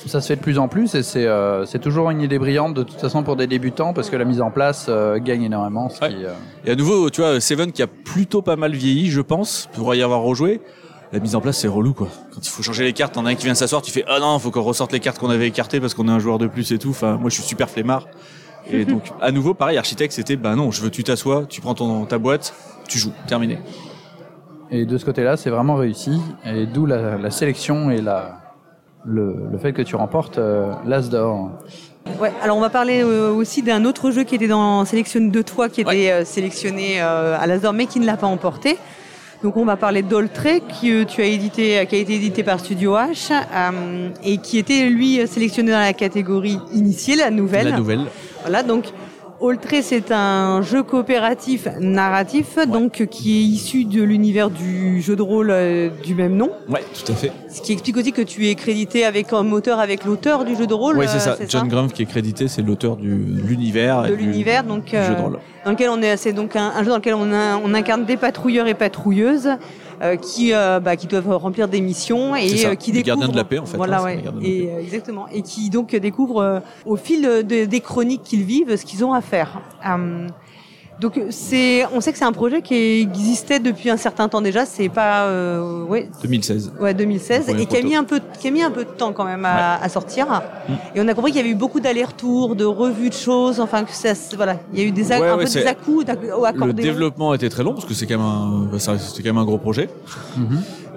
Ça 0.05 0.21
se 0.21 0.27
fait 0.27 0.37
de 0.37 0.41
plus 0.41 0.57
en 0.57 0.69
plus 0.69 0.95
et 0.95 1.03
c'est 1.03 1.25
euh, 1.25 1.65
c'est 1.65 1.79
toujours 1.79 2.09
une 2.11 2.21
idée 2.21 2.39
brillante 2.39 2.73
de 2.73 2.83
toute 2.83 2.99
façon 3.01 3.23
pour 3.23 3.35
des 3.35 3.47
débutants 3.47 3.93
parce 3.93 4.09
que 4.09 4.15
la 4.15 4.23
mise 4.23 4.39
en 4.41 4.51
place 4.51 4.85
euh, 4.87 5.19
gagne 5.19 5.43
énormément. 5.43 5.89
Ce 5.89 5.99
Ouais. 6.01 6.09
qui, 6.09 6.23
euh, 6.25 6.31
Et 6.65 6.71
à 6.71 6.75
nouveau, 6.75 7.09
tu 7.09 7.19
vois, 7.21 7.41
Seven 7.41 7.71
qui 7.73 7.81
a 7.81 7.87
plutôt 7.87 8.41
pas 8.41 8.55
mal 8.55 8.71
vieilli, 8.73 9.09
je 9.09 9.19
pense, 9.21 9.67
pour 9.73 9.93
y 9.95 10.01
avoir 10.01 10.21
rejoué. 10.21 10.61
La 11.13 11.19
mise 11.19 11.35
en 11.35 11.41
place, 11.41 11.57
c'est 11.59 11.69
relou, 11.69 11.93
quoi. 11.93 12.09
Quand 12.33 12.45
il 12.45 12.49
faut 12.49 12.61
changer 12.63 12.83
les 12.83 12.91
cartes, 12.91 13.13
t'en 13.13 13.25
as 13.25 13.29
un 13.29 13.35
qui 13.35 13.45
vient 13.45 13.55
s'asseoir, 13.55 13.81
tu 13.81 13.91
fais, 13.91 14.03
ah 14.09 14.19
non, 14.19 14.37
faut 14.39 14.51
qu'on 14.51 14.61
ressorte 14.61 14.91
les 14.91 14.99
cartes 14.99 15.17
qu'on 15.19 15.29
avait 15.29 15.47
écartées 15.47 15.79
parce 15.79 15.93
qu'on 15.93 16.09
a 16.09 16.11
un 16.11 16.19
joueur 16.19 16.37
de 16.37 16.47
plus 16.47 16.69
et 16.73 16.77
tout. 16.77 16.89
Enfin, 16.89 17.15
moi, 17.15 17.29
je 17.29 17.35
suis 17.35 17.43
super 17.43 17.69
flemmard. 17.69 18.07
Et 18.71 18.85
donc, 18.85 19.03
à 19.21 19.31
nouveau, 19.31 19.53
pareil, 19.53 19.77
architecte, 19.77 20.13
c'était, 20.13 20.35
bah 20.35 20.55
non, 20.55 20.71
je 20.71 20.81
veux, 20.81 20.89
tu 20.89 21.03
t'assois, 21.03 21.45
tu 21.47 21.61
prends 21.61 21.73
ton, 21.73 22.05
ta 22.05 22.17
boîte, 22.17 22.53
tu 22.87 22.97
joues, 22.97 23.13
terminé. 23.27 23.59
Et 24.71 24.85
de 24.85 24.97
ce 24.97 25.05
côté-là, 25.05 25.37
c'est 25.37 25.49
vraiment 25.49 25.75
réussi. 25.75 26.19
Et 26.45 26.65
d'où 26.65 26.85
la, 26.85 27.17
la 27.17 27.31
sélection 27.31 27.89
et 27.89 28.01
la, 28.01 28.41
le, 29.05 29.47
le 29.51 29.57
fait 29.57 29.73
que 29.73 29.81
tu 29.81 29.95
remportes 29.95 30.37
euh, 30.37 30.73
l'As 30.85 31.09
d'or. 31.09 31.51
Ouais, 32.19 32.31
alors 32.41 32.57
on 32.57 32.61
va 32.61 32.69
parler 32.69 33.03
euh, 33.03 33.31
aussi 33.33 33.61
d'un 33.61 33.83
autre 33.85 34.11
jeu 34.11 34.23
qui 34.23 34.35
était 34.35 34.47
dans 34.47 34.85
Sélection 34.85 35.27
de 35.27 35.41
toi, 35.41 35.69
qui 35.69 35.81
était 35.81 36.11
euh, 36.11 36.25
sélectionné 36.25 37.01
euh, 37.01 37.37
à 37.39 37.47
l'Asdor, 37.47 37.73
mais 37.73 37.85
qui 37.85 37.99
ne 37.99 38.05
l'a 38.05 38.17
pas 38.17 38.27
emporté. 38.27 38.77
Donc 39.43 39.55
on 39.55 39.65
va 39.65 39.75
parler 39.75 40.01
d'Oltré, 40.01 40.61
qui 40.61 40.91
euh, 40.91 41.05
tu 41.05 41.21
as 41.21 41.25
édité, 41.25 41.85
qui 41.87 41.95
a 41.95 41.99
été 41.99 42.15
édité 42.15 42.43
par 42.43 42.59
Studio 42.59 42.95
H, 42.95 43.31
euh, 43.31 44.09
et 44.23 44.37
qui 44.37 44.57
était 44.57 44.85
lui 44.85 45.25
sélectionné 45.27 45.71
dans 45.71 45.79
la 45.79 45.93
catégorie 45.93 46.59
initiée, 46.73 47.15
la 47.15 47.29
nouvelle. 47.29 47.69
La 47.69 47.77
nouvelle. 47.77 48.05
Voilà, 48.47 48.63
donc 48.63 48.85
Oltré, 49.41 49.81
c'est 49.81 50.11
un 50.11 50.61
jeu 50.61 50.81
coopératif 50.83 51.67
narratif, 51.79 52.57
donc 52.65 53.05
qui 53.11 53.37
est 53.37 53.41
issu 53.43 53.83
de 53.83 54.01
l'univers 54.01 54.49
du 54.49 55.01
jeu 55.01 55.15
de 55.17 55.21
rôle 55.21 55.49
euh, 55.51 55.89
du 56.03 56.15
même 56.15 56.35
nom. 56.37 56.49
Ouais, 56.69 56.81
tout 56.93 57.11
à 57.11 57.15
fait. 57.15 57.31
Ce 57.49 57.61
qui 57.61 57.73
explique 57.73 57.97
aussi 57.97 58.13
que 58.13 58.21
tu 58.21 58.47
es 58.47 58.55
crédité 58.55 59.03
avec 59.05 59.27
comme 59.27 59.51
auteur 59.53 59.79
avec 59.79 60.05
l'auteur 60.05 60.43
du 60.45 60.55
jeu 60.55 60.65
de 60.65 60.73
rôle. 60.73 60.97
Ouais, 60.97 61.07
c'est 61.07 61.17
euh, 61.17 61.35
ça. 61.35 61.37
John 61.47 61.67
Grumpf 61.67 61.93
qui 61.93 62.03
est 62.03 62.05
crédité, 62.05 62.47
c'est 62.47 62.61
l'auteur 62.63 62.95
de 62.95 63.03
l'univers. 63.05 64.03
de 64.03 64.13
l'univers, 64.13 64.63
donc 64.63 64.85
du 64.85 64.91
jeu 64.91 64.97
de 65.13 65.19
euh, 65.19 65.21
rôle. 65.21 65.39
dans 65.65 65.71
lequel 65.71 65.89
on 65.89 66.01
est, 66.01 66.15
c'est 66.17 66.33
donc 66.33 66.55
un, 66.55 66.71
un 66.75 66.83
jeu 66.83 66.89
dans 66.89 66.95
lequel 66.97 67.13
on, 67.15 67.31
a- 67.33 67.57
on 67.63 67.73
incarne 67.75 68.05
des 68.05 68.17
patrouilleurs 68.17 68.67
et 68.67 68.73
patrouilleuses 68.75 69.49
qui, 70.15 70.53
euh, 70.53 70.79
bah, 70.79 70.95
qui 70.95 71.07
doivent 71.07 71.35
remplir 71.37 71.67
des 71.67 71.81
missions 71.81 72.35
et 72.35 72.47
ça, 72.49 72.69
euh, 72.69 72.75
qui 72.75 72.91
les 72.91 73.01
découvrent. 73.03 73.19
gardiens 73.21 73.33
de 73.33 73.37
la 73.37 73.43
paix, 73.43 73.57
en 73.59 73.65
fait, 73.65 73.77
Voilà, 73.77 73.99
hein, 74.01 74.05
ouais. 74.05 74.23
Et 74.43 74.69
euh, 74.69 74.79
exactement, 74.81 75.27
et 75.33 75.41
qui 75.41 75.69
donc 75.69 75.95
découvrent 75.95 76.41
euh, 76.41 76.59
au 76.85 76.95
fil 76.95 77.21
de- 77.23 77.65
des 77.65 77.79
chroniques 77.81 78.23
qu'ils 78.23 78.43
vivent 78.43 78.75
ce 78.75 78.85
qu'ils 78.85 79.03
ont 79.03 79.13
à 79.13 79.21
faire. 79.21 79.59
Euh, 79.87 80.27
donc 80.99 81.19
c'est, 81.29 81.85
on 81.93 82.01
sait 82.01 82.11
que 82.11 82.17
c'est 82.17 82.25
un 82.25 82.31
projet 82.31 82.61
qui 82.61 82.75
existait 83.01 83.59
depuis 83.59 83.89
un 83.89 83.97
certain 83.97 84.27
temps 84.29 84.41
déjà. 84.41 84.65
C'est 84.65 84.89
pas, 84.89 85.25
euh, 85.25 85.83
ouais, 85.83 86.09
2016. 86.23 86.73
Ouais, 86.79 86.93
2016 86.93 87.39
Le 87.39 87.45
premier 87.45 87.61
et 87.63 87.65
qui 87.67 87.77
a 87.77 87.81
mis 87.83 87.95
un 87.95 88.03
peu 88.03 88.19
qui 88.39 88.47
a 88.47 88.51
mis 88.51 88.63
un 88.63 88.71
peu 88.71 88.83
de 88.83 88.89
temps 88.89 89.13
quand 89.13 89.25
même 89.25 89.45
à, 89.45 89.75
à 89.75 89.89
sortir. 89.89 90.41
Et 90.95 91.01
on 91.01 91.07
a 91.07 91.13
compris 91.13 91.31
qu'il 91.31 91.41
y 91.41 91.43
avait 91.43 91.51
eu 91.51 91.55
beaucoup 91.55 91.79
d'allers-retours, 91.79 92.55
de 92.55 92.65
revues 92.65 93.09
de 93.09 93.13
choses, 93.13 93.59
enfin 93.59 93.83
que 93.83 93.91
ça 93.91 94.13
voilà, 94.35 94.57
il 94.73 94.79
y 94.79 94.83
a 94.83 94.85
eu 94.85 94.91
des, 94.91 95.07
Ouais, 95.07 95.15
un 95.27 95.37
ouais, 95.37 95.45
peu 95.45 95.49
des 95.51 95.65
à-coups 95.67 96.05
Le 96.55 96.73
développement 96.73 97.33
était 97.33 97.49
très 97.49 97.63
long 97.63 97.73
parce 97.73 97.85
que 97.85 97.93
c'est 97.93 98.05
quand 98.07 98.17
même 98.17 98.25
un, 98.25 98.67
bah, 98.71 98.79
ça- 98.79 98.97
c'était 98.97 99.23
quand 99.23 99.33
même 99.35 99.41
un 99.41 99.45
gros 99.45 99.57
projet. 99.57 99.89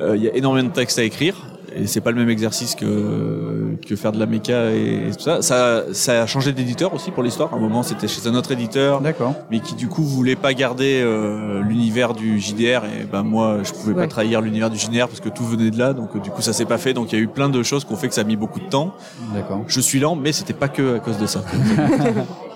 Euh, 0.01 0.17
Il 0.17 0.23
y 0.23 0.29
a 0.29 0.35
énormément 0.35 0.69
de 0.69 0.73
textes 0.75 0.99
à 0.99 1.03
écrire 1.05 1.37
et 1.75 1.87
c'est 1.87 2.01
pas 2.01 2.11
le 2.11 2.17
même 2.19 2.31
exercice 2.31 2.75
que 2.75 3.77
que 3.87 3.97
faire 3.97 4.13
de 4.13 4.19
la 4.19 4.27
méca 4.27 4.71
et, 4.73 5.09
et 5.09 5.11
tout 5.17 5.23
ça. 5.23 5.43
Ça, 5.43 5.85
ça 5.93 6.23
a 6.23 6.27
changé 6.27 6.53
d'éditeur 6.53 6.93
aussi 6.95 7.11
pour 7.11 7.23
l'histoire. 7.23 7.53
À 7.53 7.57
un 7.57 7.61
moment, 7.61 7.83
c'était 7.83 8.09
chez 8.09 8.27
un 8.29 8.35
autre 8.35 8.51
éditeur, 8.53 9.01
D'accord. 9.01 9.35
mais 9.51 9.61
qui 9.61 9.75
du 9.75 9.89
coup 9.89 10.03
voulait 10.03 10.37
pas 10.37 10.53
garder 10.55 11.01
euh, 11.03 11.63
l'univers 11.63 12.15
du 12.15 12.39
JDR 12.41 12.83
et 12.85 13.05
ben 13.11 13.23
moi, 13.23 13.59
je 13.63 13.73
pouvais 13.73 13.95
Ouais. 13.95 14.03
pas 14.03 14.09
trahir 14.09 14.41
l'univers 14.41 14.71
du 14.71 14.79
JDR 14.79 15.09
parce 15.09 15.21
que 15.21 15.29
tout 15.29 15.45
venait 15.45 15.71
de 15.71 15.79
là. 15.79 15.93
Donc 15.93 16.21
du 16.21 16.31
coup, 16.31 16.43
ça 16.43 16.53
s'est 16.53 16.65
pas 16.67 16.79
fait. 16.79 16.93
Donc 16.95 17.13
il 17.13 17.17
y 17.17 17.19
a 17.19 17.23
eu 17.23 17.29
plein 17.29 17.49
de 17.49 17.63
choses 17.63 17.85
qui 17.85 17.93
ont 17.93 17.97
fait 17.97 18.09
que 18.09 18.15
ça 18.15 18.21
a 18.23 18.25
mis 18.25 18.37
beaucoup 18.37 18.61
de 18.61 18.69
temps. 18.69 18.95
D'accord. 19.35 19.63
Je 19.67 19.81
suis 19.81 19.99
lent, 20.01 20.17
mais 20.17 20.33
c'était 20.33 20.53
pas 20.53 20.69
que 20.69 20.97
à 20.97 21.01
cause 21.01 21.19
de 21.19 21.27
ça. 21.27 21.43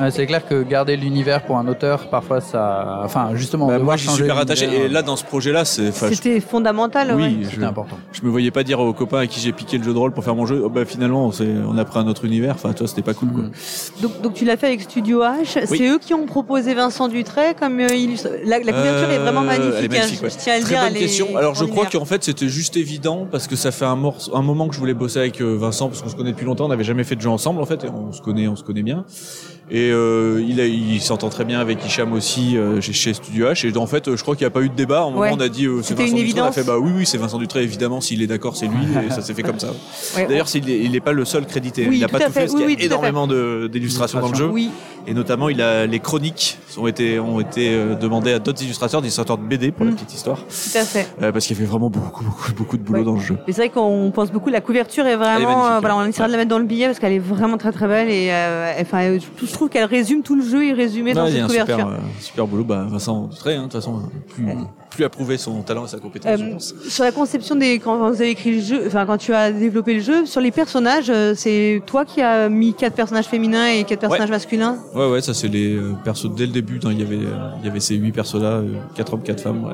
Ouais, 0.00 0.10
c'est 0.10 0.26
clair 0.26 0.46
que 0.46 0.62
garder 0.62 0.96
l'univers 0.96 1.44
pour 1.44 1.58
un 1.58 1.66
auteur, 1.68 2.08
parfois 2.08 2.40
ça. 2.40 3.00
Enfin, 3.04 3.30
justement, 3.34 3.66
Bah, 3.68 3.78
moi, 3.78 3.96
j'y 3.96 4.06
suis 4.08 4.16
super 4.16 4.38
attaché. 4.38 4.66
Et 4.84 4.88
là, 4.88 5.02
dans 5.02 5.16
ce 5.16 5.24
projet-là, 5.24 5.64
c'est. 5.64 5.88
enfin, 5.88 6.08
je- 6.08 6.14
C'était 6.14 6.40
fondamental. 6.40 7.12
Oui, 7.14 7.22
ouais. 7.22 7.36
je- 7.42 7.50
c'était 7.50 7.64
important. 7.64 7.98
Je 8.12 8.22
me 8.22 8.30
voyais 8.30 8.50
pas 8.50 8.62
dire 8.64 8.80
aux 8.80 8.92
copains 8.92 9.18
à 9.20 9.26
qui 9.26 9.40
j'ai 9.40 9.52
piqué 9.52 9.78
le 9.78 9.84
jeu 9.84 9.92
de 9.92 9.98
rôle 9.98 10.12
pour 10.12 10.24
faire 10.24 10.34
mon 10.34 10.46
jeu, 10.46 10.62
oh, 10.64 10.68
bah 10.68 10.84
finalement 10.84 11.30
on 11.40 11.78
a 11.78 11.84
pris 11.84 11.98
un 11.98 12.06
autre 12.06 12.24
univers, 12.24 12.54
enfin 12.54 12.72
toi 12.72 12.86
c'était 12.86 13.02
pas 13.02 13.14
cool 13.14 13.32
quoi. 13.32 13.44
Donc, 14.00 14.20
donc 14.22 14.34
tu 14.34 14.44
l'as 14.44 14.56
fait 14.56 14.66
avec 14.68 14.82
Studio 14.82 15.22
H. 15.22 15.58
Oui. 15.70 15.78
C'est 15.78 15.88
eux 15.88 15.98
qui 15.98 16.14
ont 16.14 16.26
proposé 16.26 16.74
Vincent 16.74 17.08
Dutray 17.08 17.54
comme 17.54 17.80
euh, 17.80 17.94
illustre. 17.94 18.28
La, 18.44 18.58
la 18.58 18.72
couverture 18.72 19.10
est 19.10 19.18
vraiment 19.18 19.42
Euh, 19.42 19.44
magnifique. 19.44 19.74
elle 19.78 19.84
est 19.84 19.88
magnifique, 19.88 20.18
hein, 20.20 20.24
ouais. 20.24 20.30
je, 20.30 20.34
je 20.34 20.38
tiens 20.42 20.54
à 20.54 20.56
le 20.58 20.62
Très 20.62 20.70
dire. 20.74 20.80
bonne 20.82 20.90
elle 20.90 20.96
est 20.96 21.00
question. 21.00 21.36
Alors 21.36 21.54
je 21.54 21.64
crois 21.64 21.86
qu'en 21.86 22.04
fait 22.04 22.24
c'était 22.24 22.48
juste 22.48 22.76
évident 22.76 23.26
parce 23.30 23.46
que 23.46 23.56
ça 23.56 23.70
fait 23.72 23.84
un, 23.84 23.96
morceau, 23.96 24.34
un 24.36 24.42
moment 24.42 24.68
que 24.68 24.74
je 24.74 24.80
voulais 24.80 24.94
bosser 24.94 25.18
avec 25.18 25.40
euh, 25.40 25.56
Vincent 25.58 25.88
parce 25.88 26.02
qu'on 26.02 26.08
se 26.08 26.16
connaît 26.16 26.32
depuis 26.32 26.46
longtemps, 26.46 26.66
on 26.66 26.68
n'avait 26.68 26.84
jamais 26.84 27.04
fait 27.04 27.16
de 27.16 27.20
jeu 27.20 27.30
ensemble 27.30 27.60
en 27.60 27.66
fait, 27.66 27.84
et 27.84 27.88
on 27.88 28.12
se 28.12 28.20
connaît, 28.22 28.48
on 28.48 28.56
se 28.56 28.62
connaît 28.64 28.82
bien. 28.82 29.04
Et 29.70 29.90
euh, 29.90 30.42
il, 30.46 30.58
il 30.58 31.00
s'entend 31.00 31.28
très 31.30 31.44
bien 31.44 31.58
avec 31.60 31.84
Hicham 31.86 32.12
aussi 32.12 32.56
euh, 32.58 32.80
chez, 32.80 32.92
chez 32.92 33.14
Studio 33.14 33.46
H. 33.46 33.66
Et 33.66 33.76
en 33.78 33.86
fait, 33.86 34.06
euh, 34.08 34.16
je 34.16 34.22
crois 34.22 34.34
qu'il 34.36 34.44
n'y 34.44 34.48
a 34.48 34.50
pas 34.50 34.60
eu 34.60 34.68
de 34.68 34.74
débat. 34.74 34.98
À 34.98 35.02
un 35.04 35.10
moment, 35.10 35.20
Ouais. 35.20 35.30
on 35.32 35.40
a 35.40 35.48
dit 35.48 35.66
euh, 35.66 35.80
c'est 35.82 35.94
Vincent 35.96 36.16
Dutré. 36.16 36.40
On 36.42 36.44
a 36.46 36.52
fait 36.52 36.64
bah 36.64 36.78
oui, 36.78 36.90
oui, 36.94 37.06
c'est 37.06 37.16
Vincent 37.16 37.38
Dutré. 37.38 37.62
Évidemment, 37.62 38.00
s'il 38.00 38.20
est 38.22 38.26
d'accord, 38.26 38.56
c'est 38.56 38.66
lui. 38.66 38.76
Et 39.06 39.10
ça 39.10 39.22
s'est 39.22 39.34
fait 39.34 39.42
comme 39.42 39.58
ça. 39.58 39.68
Ouais, 40.16 40.26
D'ailleurs, 40.26 40.48
il 40.54 40.68
est- 40.68 40.78
il 40.80 40.90
n'est 40.92 41.00
pas 41.00 41.12
le 41.12 41.24
seul 41.24 41.46
crédité. 41.46 41.86
Oui, 41.88 41.96
il 41.96 42.00
n'a 42.00 42.08
pas 42.08 42.18
tout 42.18 42.24
fait. 42.24 42.30
fait. 42.32 42.40
parce 42.40 42.52
Oui, 42.54 42.66
qu'il 42.74 42.80
y 42.80 42.82
a 42.82 42.86
énormément 42.86 43.26
d'illustrations 43.26 44.20
dans 44.20 44.28
le 44.28 44.34
jeu. 44.34 44.50
Et 45.06 45.14
notamment, 45.14 45.48
il 45.48 45.60
a 45.62 45.86
les 45.86 45.98
chroniques 46.00 46.58
ont 46.78 46.86
été 46.86 47.18
ont 47.18 47.40
été 47.40 47.74
demandées 48.00 48.32
à 48.32 48.38
d'autres 48.38 48.62
illustrateurs, 48.62 49.00
des 49.00 49.06
illustrateurs 49.08 49.36
de 49.38 49.42
BD 49.44 49.72
pour 49.72 49.84
la 49.84 49.90
Mm. 49.92 49.94
petite 49.94 50.14
histoire, 50.14 50.38
tout 50.38 50.78
à 50.78 50.84
fait. 50.84 51.08
Parce 51.20 51.46
qu'il 51.46 51.56
y 51.56 51.60
avait 51.60 51.68
vraiment 51.68 51.90
beaucoup 51.90 52.22
beaucoup 52.24 52.52
beaucoup 52.52 52.76
de 52.76 52.82
boulot 52.82 52.98
Ouais. 53.00 53.04
dans 53.04 53.14
le 53.14 53.20
jeu. 53.20 53.36
Mais 53.46 53.52
c'est 53.52 53.62
vrai 53.62 53.68
qu'on 53.70 54.10
pense 54.14 54.30
beaucoup. 54.30 54.50
La 54.50 54.60
couverture 54.60 55.06
est 55.06 55.16
vraiment. 55.16 55.38
Est 55.76 55.80
voilà, 55.80 55.96
ouais. 55.96 56.02
on 56.04 56.08
essaiera 56.08 56.26
de 56.28 56.32
la 56.32 56.38
mettre 56.38 56.50
dans 56.50 56.58
le 56.58 56.64
billet 56.66 56.86
parce 56.86 56.98
qu'elle 56.98 57.12
est 57.12 57.18
vraiment 57.18 57.56
très 57.58 57.72
très 57.72 57.88
belle 57.88 58.08
et 58.10 58.30
enfin, 58.80 59.18
je 59.52 59.56
trouve 59.56 59.68
qu'elle 59.68 59.84
résume 59.84 60.22
tout 60.22 60.34
le 60.34 60.42
jeu 60.42 60.64
et 60.64 60.72
résumé 60.72 61.14
dans 61.14 61.24
Ouais, 61.24 61.30
il 61.30 61.32
cette 61.34 61.42
a 61.42 61.44
un 61.44 61.48
couverture. 61.48 61.76
super 61.76 61.88
euh, 61.88 61.96
super 62.20 62.46
boulot. 62.46 62.64
Bah, 62.64 62.86
Vincent 62.88 63.26
Dutré, 63.28 63.54
hein, 63.54 63.58
de 63.58 63.62
toute 63.64 63.72
façon, 63.74 64.02
plus, 64.28 64.46
plus 64.90 65.04
à 65.04 65.08
prouver 65.08 65.36
son 65.38 65.62
talent 65.62 65.84
et 65.84 65.88
sa 65.88 65.98
compétence. 65.98 66.38
je 66.38 66.44
Euh, 66.44 66.52
pense. 66.52 66.74
sur 66.88 67.04
la 67.04 67.12
conception 67.12 67.54
des 67.54 67.78
quand 67.78 67.96
vous 67.98 68.04
avez 68.20 68.30
écrit 68.30 68.56
le 68.56 68.60
jeu, 68.60 68.82
enfin 68.86 69.06
quand 69.06 69.18
tu 69.18 69.32
as 69.32 69.52
développé 69.52 69.94
le 69.94 70.00
jeu, 70.00 70.26
sur 70.26 70.40
les 70.40 70.50
personnages, 70.50 71.10
euh, 71.10 71.34
c'est 71.36 71.80
toi 71.86 72.04
qui 72.04 72.20
as 72.22 72.48
mis 72.48 72.74
quatre 72.74 72.94
personnages 72.94 73.26
féminins 73.26 73.66
et 73.68 73.84
quatre 73.84 74.00
personnages 74.00 74.30
masculins? 74.30 74.78
Ouais, 74.94 75.08
ouais, 75.10 75.20
ça 75.22 75.34
c'est 75.34 75.48
les 75.48 75.74
euh, 75.76 75.92
persos 76.04 76.30
dès 76.34 76.46
le 76.46 76.52
début. 76.52 76.80
hein, 76.84 76.88
il 76.92 76.98
y 76.98 77.02
avait 77.02 77.18
il 77.60 77.66
y 77.66 77.68
avait 77.68 77.80
ces 77.80 77.94
huit 77.96 78.12
persos 78.12 78.40
là, 78.40 78.60
quatre 78.94 79.14
hommes, 79.14 79.22
quatre 79.22 79.40
femmes. 79.42 79.64
Ouais. 79.64 79.72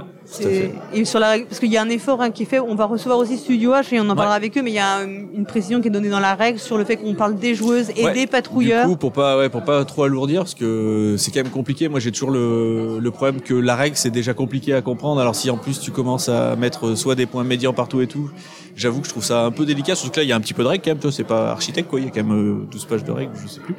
Et 0.92 1.04
sur 1.04 1.18
la 1.18 1.38
parce 1.38 1.58
qu'il 1.58 1.70
y 1.72 1.76
a 1.76 1.82
un 1.82 1.88
effort 1.88 2.20
hein, 2.20 2.30
qui 2.30 2.42
est 2.42 2.46
fait, 2.46 2.60
on 2.60 2.74
va 2.74 2.84
recevoir 2.84 3.18
aussi 3.18 3.38
Studio 3.38 3.72
H 3.72 3.94
et 3.94 4.00
on 4.00 4.08
en 4.08 4.14
parlera 4.16 4.34
avec 4.34 4.56
eux, 4.56 4.62
mais 4.62 4.70
il 4.70 4.74
y 4.74 4.78
a 4.78 5.02
une, 5.02 5.46
précision 5.46 5.80
qui 5.80 5.88
est 5.88 5.90
donnée 5.90 6.10
dans 6.10 6.20
la 6.20 6.34
règle 6.34 6.58
sur 6.58 6.76
le 6.76 6.84
fait 6.84 6.96
qu'on 6.96 7.14
parle 7.14 7.36
des 7.36 7.54
joueuses 7.54 7.90
et 7.96 8.04
Ouais. 8.04 8.12
des 8.12 8.26
patrouilleurs. 8.26 8.86
Du 8.86 8.92
coup, 8.92 8.98
pour 8.98 9.12
pas, 9.12 9.38
ouais, 9.38 9.48
pour 9.48 9.64
pas 9.64 9.84
trop 9.84 10.04
alourdir, 10.04 10.42
parce 10.42 10.54
que 10.54 11.16
c'est 11.18 11.30
quand 11.30 11.42
même 11.42 11.52
compliqué. 11.52 11.88
Moi, 11.88 12.00
j'ai 12.00 12.12
toujours 12.12 12.30
le, 12.30 12.98
le 12.98 13.10
problème 13.10 13.40
que 13.40 13.54
la 13.54 13.74
règle, 13.76 13.96
c'est 13.96 14.10
déjà 14.10 14.34
compliqué 14.34 14.74
à 14.74 14.82
comprendre. 14.82 15.20
Alors, 15.20 15.34
si 15.34 15.50
en 15.50 15.56
plus 15.56 15.80
tu 15.80 15.90
commences 15.90 16.28
à 16.28 16.56
mettre 16.56 16.94
soit 16.94 17.14
des 17.14 17.26
points 17.26 17.44
médians 17.44 17.72
partout 17.72 18.00
et 18.00 18.06
tout, 18.06 18.30
j'avoue 18.76 19.00
que 19.00 19.06
je 19.06 19.10
trouve 19.12 19.24
ça 19.24 19.44
un 19.44 19.50
peu 19.50 19.64
délicat. 19.64 19.94
Surtout 19.94 20.12
que 20.12 20.20
là, 20.20 20.24
il 20.24 20.28
y 20.28 20.32
a 20.32 20.36
un 20.36 20.40
petit 20.40 20.54
peu 20.54 20.62
de 20.62 20.68
règles 20.68 20.84
quand 20.84 20.90
même. 20.90 20.98
Tu 20.98 21.02
vois, 21.06 21.12
c'est 21.12 21.24
pas 21.24 21.50
architecte, 21.50 21.88
quoi. 21.88 22.00
Il 22.00 22.06
y 22.06 22.08
a 22.08 22.10
quand 22.10 22.24
même 22.24 22.60
euh, 22.62 22.68
12 22.70 22.84
pages 22.84 23.04
de 23.04 23.12
règles, 23.12 23.32
je 23.42 23.48
sais 23.48 23.60
plus. 23.60 23.74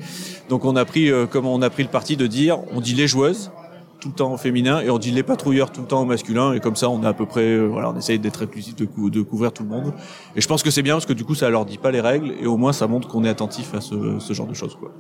Donc, 0.50 0.66
on 0.66 0.76
a 0.76 0.86
pris, 0.86 1.10
euh, 1.12 1.28
on 1.36 1.62
a 1.62 1.70
pris 1.70 1.84
le 1.84 1.90
parti 1.90 2.18
de 2.18 2.28
dire, 2.28 2.58
on 2.74 2.82
dit 2.82 2.96
les 2.96 3.08
joueuses 3.08 3.52
tout 4.00 4.08
le 4.10 4.14
temps 4.14 4.34
au 4.34 4.38
féminin 4.38 4.80
et 4.82 4.90
on 4.90 4.98
dit 4.98 5.12
les 5.12 5.24
patrouilleurs 5.24 5.72
tout 5.72 5.82
le 5.82 5.88
temps 5.88 6.02
au 6.02 6.06
masculin 6.06 6.54
et 6.54 6.60
comme 6.60 6.76
ça 6.76 6.90
on 6.90 7.04
a 7.04 7.10
à 7.10 7.14
peu 7.14 7.26
près 7.26 7.42
euh, 7.44 7.68
voilà 7.68 7.92
on 7.92 7.98
essaye 7.98 8.18
d'être 8.20 8.44
inclusif 8.44 8.76
de, 8.76 8.86
cou- 8.86 9.10
de 9.10 9.22
couvrir 9.22 9.52
tout 9.52 9.64
le 9.64 9.70
monde 9.70 9.94
et 10.36 10.42
je 10.42 10.48
pense 10.48 10.64
que 10.64 10.72
c'est 10.72 10.82
bien 10.84 10.94
parce 10.96 11.06
que 11.06 11.14
du 11.14 11.26
coup 11.26 11.36
ça 11.36 11.50
leur 11.50 11.66
dit 11.66 11.78
pas 11.78 11.92
les 11.92 12.00
règles 12.02 12.32
et 12.42 12.48
au 12.48 12.56
moins 12.58 12.72
ça 12.74 12.88
montre 12.88 13.08
qu'on 13.08 13.24
est 13.26 13.30
attentif 13.30 13.74
à 13.74 13.82
ce, 13.82 14.20
ce 14.20 14.34
genre 14.34 14.48
de 14.48 14.54
choses 14.54 14.76
quoi. 14.80 14.92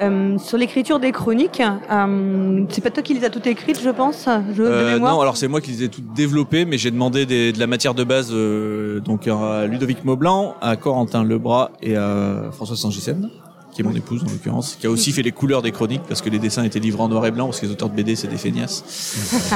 Euh, 0.00 0.36
sur 0.38 0.58
l'écriture 0.58 0.98
des 0.98 1.12
chroniques, 1.12 1.62
euh, 1.90 2.64
c'est 2.70 2.80
pas 2.80 2.90
toi 2.90 3.02
qui 3.04 3.14
les 3.14 3.24
as 3.24 3.30
toutes 3.30 3.46
écrites, 3.46 3.78
je 3.80 3.90
pense, 3.90 4.26
je, 4.52 4.62
de 4.62 4.66
Euh, 4.68 4.94
mémoire. 4.94 5.14
non, 5.14 5.20
alors 5.20 5.36
c'est 5.36 5.46
moi 5.48 5.60
qui 5.60 5.70
les 5.70 5.84
ai 5.84 5.88
toutes 5.90 6.12
développées, 6.14 6.64
mais 6.64 6.76
j'ai 6.78 6.90
demandé 6.90 7.24
des- 7.24 7.52
de 7.52 7.58
la 7.60 7.66
matière 7.68 7.94
de 7.94 8.02
base 8.02 8.30
euh, 8.32 8.98
donc 9.00 9.28
à 9.28 9.66
Ludovic 9.66 10.04
Maublanc, 10.04 10.56
à 10.60 10.76
Corentin 10.76 11.22
Lebras 11.22 11.70
et 11.82 11.94
à 11.96 12.46
François 12.52 12.74
Sangissen, 12.74 13.30
qui 13.72 13.80
est 13.80 13.84
mon 13.84 13.94
épouse 13.94 14.22
en 14.22 14.30
l'occurrence, 14.30 14.76
qui 14.78 14.86
a 14.86 14.90
aussi 14.90 15.12
fait 15.12 15.22
les 15.22 15.32
couleurs 15.32 15.62
des 15.62 15.72
chroniques 15.72 16.02
parce 16.06 16.20
que 16.22 16.28
les 16.30 16.38
dessins 16.38 16.62
étaient 16.62 16.78
livrés 16.78 17.02
en 17.02 17.08
noir 17.08 17.24
et 17.26 17.30
blanc 17.30 17.46
parce 17.46 17.58
que 17.60 17.66
les 17.66 17.72
auteurs 17.72 17.88
de 17.88 17.94
BD 17.96 18.14
c'est 18.16 18.28
des 18.28 18.36
feignasses. 18.36 18.84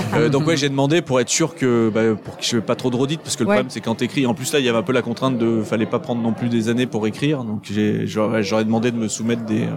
Euh, 0.14 0.28
donc 0.28 0.46
ouais, 0.46 0.56
j'ai 0.56 0.68
demandé 0.68 1.02
pour 1.02 1.20
être 1.20 1.28
sûr 1.28 1.54
que 1.54 1.90
bah, 1.92 2.14
pour 2.23 2.37
que 2.38 2.42
je 2.44 2.49
fais 2.50 2.61
pas 2.61 2.76
trop 2.76 2.90
de 2.90 2.96
redites 2.96 3.20
parce 3.20 3.37
que 3.37 3.42
le 3.42 3.49
Ouais. 3.50 3.56
problème 3.56 3.70
c'est 3.70 3.80
quand 3.80 3.96
t'écris. 3.96 4.26
En 4.26 4.35
plus 4.35 4.52
là, 4.52 4.61
il 4.61 4.64
y 4.64 4.68
avait 4.68 4.78
un 4.78 4.82
peu 4.82 4.92
la 4.92 5.02
contrainte 5.02 5.37
de 5.38 5.62
fallait 5.62 5.85
pas 5.87 5.99
prendre 5.99 6.23
non 6.23 6.32
plus 6.32 6.49
des 6.49 6.68
années 6.68 6.87
pour 6.87 7.06
écrire, 7.06 7.44
donc 7.44 7.70
j'aurais 8.06 8.64
demandé 8.64 8.90
de 8.90 8.96
me 8.96 9.08
soumettre 9.08 9.44
des 9.44 9.64
euh, 9.64 9.70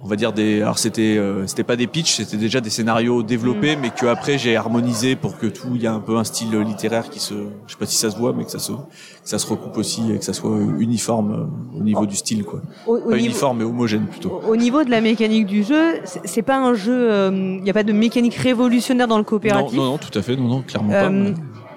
on 0.00 0.06
va 0.06 0.14
dire 0.14 0.32
des 0.32 0.62
alors 0.62 0.78
c'était 0.78 1.16
euh, 1.18 1.46
c'était 1.48 1.64
pas 1.64 1.74
des 1.74 1.88
pitchs 1.88 2.16
c'était 2.18 2.36
déjà 2.36 2.60
des 2.60 2.70
scénarios 2.70 3.24
développés 3.24 3.74
mais 3.74 3.90
que 3.90 4.06
après 4.06 4.38
j'ai 4.38 4.54
harmonisé 4.56 5.16
pour 5.16 5.36
que 5.38 5.46
tout 5.48 5.70
il 5.74 5.82
y 5.82 5.88
a 5.88 5.92
un 5.92 5.98
peu 5.98 6.16
un 6.16 6.22
style 6.24 6.56
littéraire 6.60 7.10
qui 7.10 7.18
se 7.18 7.34
je 7.66 7.72
sais 7.72 7.78
pas 7.78 7.86
si 7.86 7.96
ça 7.96 8.08
se 8.10 8.16
voit 8.16 8.32
mais 8.32 8.44
que 8.44 8.50
ça 8.52 8.60
se 8.60 8.70
que 8.72 8.78
ça 9.24 9.38
se 9.38 9.46
recoupe 9.48 9.76
aussi 9.76 10.12
et 10.12 10.18
que 10.18 10.24
ça 10.24 10.32
soit 10.32 10.56
uniforme 10.78 11.32
euh, 11.74 11.78
au 11.78 11.82
niveau 11.82 12.06
du 12.06 12.14
style 12.14 12.44
quoi 12.44 12.60
Au, 12.86 12.96
au 12.96 12.98
pas 13.00 13.04
niveau, 13.16 13.16
uniforme 13.26 13.58
mais 13.58 13.64
homogène 13.64 14.06
plutôt 14.06 14.40
au 14.46 14.54
niveau 14.54 14.84
de 14.84 14.90
la 14.90 15.00
mécanique 15.00 15.46
du 15.46 15.64
jeu, 15.64 15.94
c'est 16.04 16.42
pas 16.42 16.58
un 16.58 16.74
jeu, 16.74 17.30
il 17.32 17.62
n'y 17.62 17.70
a 17.70 17.74
pas 17.74 17.82
de 17.82 17.92
mécanique 17.92 18.34
révolutionnaire 18.36 19.08
dans 19.08 19.16
le 19.16 19.22
non, 19.22 19.28
coopératif? 19.28 19.76
non 19.76 19.84
non 19.84 19.98
tout 19.98 20.16
à 20.16 20.22
fait 20.22 20.36
non 20.36 20.46
non 20.46 20.62
clairement 20.62 20.90
pas 20.90 21.06
Euh, 21.06 21.10
mais- 21.10 21.34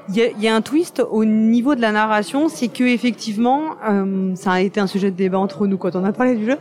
Il 0.10 0.18
y, 0.18 0.22
a- 0.22 0.30
il 0.38 0.44
y 0.44 0.48
a 0.48 0.56
un 0.56 0.62
twist 0.62 1.02
au 1.10 1.24
niveau 1.26 1.74
de 1.76 1.80
la 1.82 1.92
narration, 1.94 2.50
c'est 2.50 2.68
que 2.68 2.84
effectivement, 2.84 3.62
euh, 3.90 4.36
ça 4.36 4.52
a 4.54 4.60
été 4.60 4.80
un 4.82 4.88
sujet 4.88 5.10
de 5.10 5.16
débat 5.16 5.38
entre 5.40 5.68
nous 5.68 5.78
quand 5.78 5.96
on 5.96 6.04
a 6.04 6.12
parlé 6.12 6.36
du 6.36 6.46
jeu. 6.46 6.58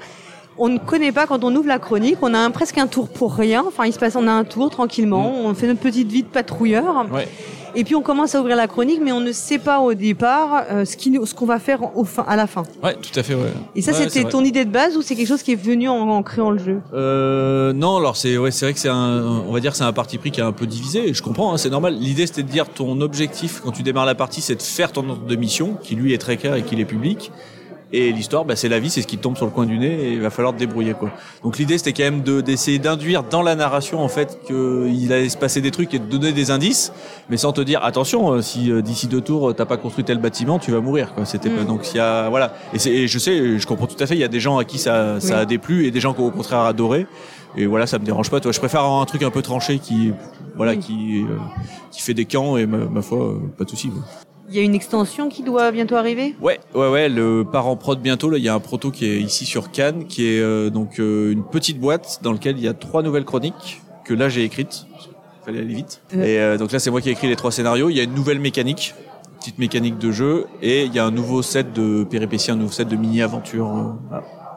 On 0.62 0.68
ne 0.68 0.78
connaît 0.78 1.10
pas 1.10 1.26
quand 1.26 1.42
on 1.42 1.54
ouvre 1.56 1.66
la 1.68 1.78
chronique, 1.78 2.18
on 2.20 2.34
a 2.34 2.38
un, 2.38 2.50
presque 2.50 2.76
un 2.76 2.86
tour 2.86 3.08
pour 3.08 3.34
rien. 3.34 3.64
Enfin, 3.66 3.86
il 3.86 3.92
se 3.94 3.98
passe, 3.98 4.14
on 4.14 4.26
a 4.28 4.32
un 4.32 4.44
tour 4.44 4.68
tranquillement, 4.68 5.32
on 5.44 5.54
fait 5.54 5.66
notre 5.66 5.80
petite 5.80 6.12
vie 6.12 6.22
de 6.22 6.28
patrouilleur, 6.28 7.04
Mm. 7.04 7.12
ouais 7.14 7.28
et 7.76 7.84
puis 7.84 7.94
on 7.94 8.02
commence 8.02 8.34
à 8.34 8.40
ouvrir 8.40 8.56
la 8.56 8.66
chronique, 8.66 8.98
mais 9.00 9.12
on 9.12 9.20
ne 9.20 9.30
sait 9.30 9.58
pas 9.60 9.78
au 9.78 9.94
départ 9.94 10.64
euh, 10.72 10.84
ce 10.84 10.96
qui, 10.96 11.16
qu'on 11.36 11.46
va 11.46 11.60
faire 11.60 11.96
au 11.96 12.02
fin, 12.02 12.24
à 12.26 12.34
la 12.34 12.48
fin. 12.48 12.64
ouais 12.82 12.96
tout 12.96 13.16
à 13.16 13.22
fait 13.22 13.34
ouais 13.34 13.52
Et 13.76 13.80
ça, 13.80 13.92
Ouais, 13.92 14.08
c'était 14.08 14.28
ton 14.28 14.42
idée 14.42 14.64
de 14.64 14.70
base 14.70 14.96
ou 14.96 15.02
c'est 15.02 15.14
quelque 15.14 15.28
chose 15.28 15.44
qui 15.44 15.52
est 15.52 15.62
venu 15.62 15.88
en, 15.88 16.08
en 16.08 16.22
créant 16.24 16.50
le 16.50 16.58
jeu? 16.58 16.80
Euh, 16.92 17.72
non, 17.72 17.98
alors 17.98 18.16
c'est 18.16 18.36
ouais, 18.38 18.50
c'est 18.50 18.64
vrai 18.66 18.72
que 18.74 18.80
c'est 18.80 18.88
un, 18.88 19.42
on 19.48 19.52
va 19.52 19.60
dire 19.60 19.76
c'est 19.76 19.84
un 19.84 19.92
parti 19.92 20.18
pris 20.18 20.32
qui 20.32 20.40
est 20.40 20.42
un 20.42 20.50
peu 20.50 20.66
divisé. 20.66 21.08
Et 21.10 21.14
je 21.14 21.22
comprends, 21.22 21.54
hein, 21.54 21.58
c'est 21.58 21.70
normal. 21.70 21.94
L'idée 21.94 22.26
c'était 22.26 22.42
de 22.42 22.48
dire 22.50 22.68
ton 22.68 23.00
objectif 23.00 23.60
quand 23.64 23.70
tu 23.70 23.84
démarres 23.84 24.04
la 24.06 24.16
partie, 24.16 24.40
c'est 24.40 24.56
de 24.56 24.62
faire 24.62 24.90
ton 24.90 25.08
ordre 25.08 25.26
de 25.26 25.36
mission, 25.36 25.76
qui 25.80 25.94
lui 25.94 26.12
est 26.12 26.18
très 26.18 26.36
clair 26.38 26.56
et 26.56 26.62
qu'il 26.62 26.80
est 26.80 26.84
public. 26.84 27.30
Et 27.92 28.12
l'histoire, 28.12 28.44
bah, 28.44 28.54
c'est 28.54 28.68
la 28.68 28.78
vie, 28.78 28.88
c'est 28.88 29.02
ce 29.02 29.06
qui 29.08 29.18
tombe 29.18 29.36
sur 29.36 29.46
le 29.46 29.50
coin 29.50 29.66
du 29.66 29.76
nez 29.76 29.92
et 30.04 30.12
il 30.12 30.20
va 30.20 30.30
falloir 30.30 30.54
te 30.54 30.58
débrouiller 30.60 30.94
quoi. 30.94 31.10
Donc 31.42 31.58
l'idée 31.58 31.76
c'était 31.76 31.92
quand 31.92 32.04
même 32.04 32.22
de 32.22 32.40
d'essayer 32.40 32.78
d'induire 32.78 33.24
dans 33.24 33.42
la 33.42 33.56
narration 33.56 34.00
en 34.00 34.06
fait 34.08 34.38
qu'il 34.46 35.12
allait 35.12 35.28
se 35.28 35.36
passer 35.36 35.60
des 35.60 35.72
trucs 35.72 35.92
et 35.92 35.98
de 35.98 36.04
donner 36.04 36.32
des 36.32 36.52
indices, 36.52 36.92
mais 37.30 37.36
sans 37.36 37.52
te 37.52 37.60
dire 37.60 37.82
attention 37.84 38.30
euh, 38.34 38.42
si 38.42 38.70
euh, 38.70 38.80
d'ici 38.80 39.08
deux 39.08 39.20
tours 39.20 39.54
t'as 39.56 39.64
pas 39.66 39.76
construit 39.76 40.04
tel 40.04 40.18
bâtiment, 40.18 40.60
tu 40.60 40.70
vas 40.70 40.80
mourir 40.80 41.14
quoi. 41.14 41.24
C'était 41.24 41.50
pas 41.50 41.62
Mm. 41.62 41.66
donc 41.66 41.92
il 41.92 41.96
y 41.96 42.00
a 42.00 42.28
voilà. 42.28 42.54
Et, 42.72 42.78
c'est- 42.78 42.92
et 42.92 43.08
je 43.08 43.18
sais, 43.18 43.58
je 43.58 43.66
comprends 43.66 43.86
tout 43.88 44.00
à 44.02 44.06
fait. 44.06 44.14
Il 44.14 44.20
y 44.20 44.24
a 44.24 44.28
des 44.28 44.40
gens 44.40 44.56
à 44.58 44.64
qui 44.64 44.78
ça 44.78 45.16
a 45.32 45.44
déplu 45.44 45.86
et 45.86 45.90
des 45.90 45.98
gens 46.00 46.14
qui 46.14 46.20
au 46.22 46.30
contraire 46.30 46.60
adoré. 46.60 47.06
Et 47.56 47.66
voilà, 47.66 47.88
ça 47.88 47.98
me 47.98 48.04
dérange 48.04 48.30
pas. 48.30 48.38
Toi, 48.38 48.52
je 48.52 48.60
préfère 48.60 48.84
un 48.84 49.04
truc 49.04 49.24
un 49.24 49.30
peu 49.30 49.42
tranché 49.42 49.80
qui, 49.80 50.12
voilà, 50.54 50.72
Oui. 50.72 50.78
qui, 50.78 51.22
euh, 51.28 51.36
qui 51.90 52.00
fait 52.00 52.14
des 52.14 52.24
camps 52.24 52.56
et 52.56 52.64
ma, 52.66 52.76
ma 52.78 53.02
foi, 53.02 53.18
euh, 53.18 53.38
pas 53.58 53.64
de 53.64 53.70
souci. 53.70 53.90
Il 54.50 54.56
y 54.56 54.58
a 54.58 54.62
une 54.62 54.74
extension 54.74 55.28
qui 55.28 55.44
doit 55.44 55.70
bientôt 55.70 55.94
arriver? 55.94 56.34
Ouais, 56.40 56.58
ouais, 56.74 56.88
ouais. 56.88 57.08
Le 57.08 57.44
part 57.44 57.68
en 57.68 57.76
prod 57.76 58.00
bientôt. 58.00 58.28
Là, 58.30 58.38
il 58.38 58.42
y 58.42 58.48
a 58.48 58.54
un 58.54 58.58
proto 58.58 58.90
qui 58.90 59.06
est 59.06 59.20
ici 59.20 59.46
sur 59.46 59.70
Cannes, 59.70 60.06
qui 60.08 60.26
est 60.26 60.40
euh, 60.40 60.70
donc 60.70 60.98
euh, 60.98 61.30
une 61.30 61.44
petite 61.44 61.78
boîte 61.78 62.18
dans 62.22 62.32
laquelle 62.32 62.58
il 62.58 62.64
y 62.64 62.68
a 62.68 62.74
trois 62.74 63.04
nouvelles 63.04 63.24
chroniques 63.24 63.80
que 64.04 64.12
là 64.12 64.28
j'ai 64.28 64.42
écrites. 64.42 64.86
Fallait 65.44 65.60
aller 65.60 65.74
vite. 65.74 66.02
Ouais. 66.12 66.32
Et 66.32 66.40
euh, 66.40 66.58
donc 66.58 66.72
là, 66.72 66.80
c'est 66.80 66.90
moi 66.90 67.00
qui 67.00 67.10
ai 67.10 67.12
écrit 67.12 67.28
les 67.28 67.36
trois 67.36 67.52
scénarios. 67.52 67.90
Il 67.90 67.96
y 67.96 68.00
a 68.00 68.02
une 68.02 68.14
nouvelle 68.14 68.40
mécanique, 68.40 68.94
petite 69.38 69.58
mécanique 69.58 69.98
de 69.98 70.10
jeu, 70.10 70.46
et 70.62 70.84
il 70.84 70.92
y 70.92 70.98
a 70.98 71.06
un 71.06 71.12
nouveau 71.12 71.42
set 71.42 71.72
de 71.72 72.02
péripéties, 72.02 72.50
un 72.50 72.56
nouveau 72.56 72.72
set 72.72 72.88
de 72.88 72.96
mini 72.96 73.22
aventures. 73.22 73.94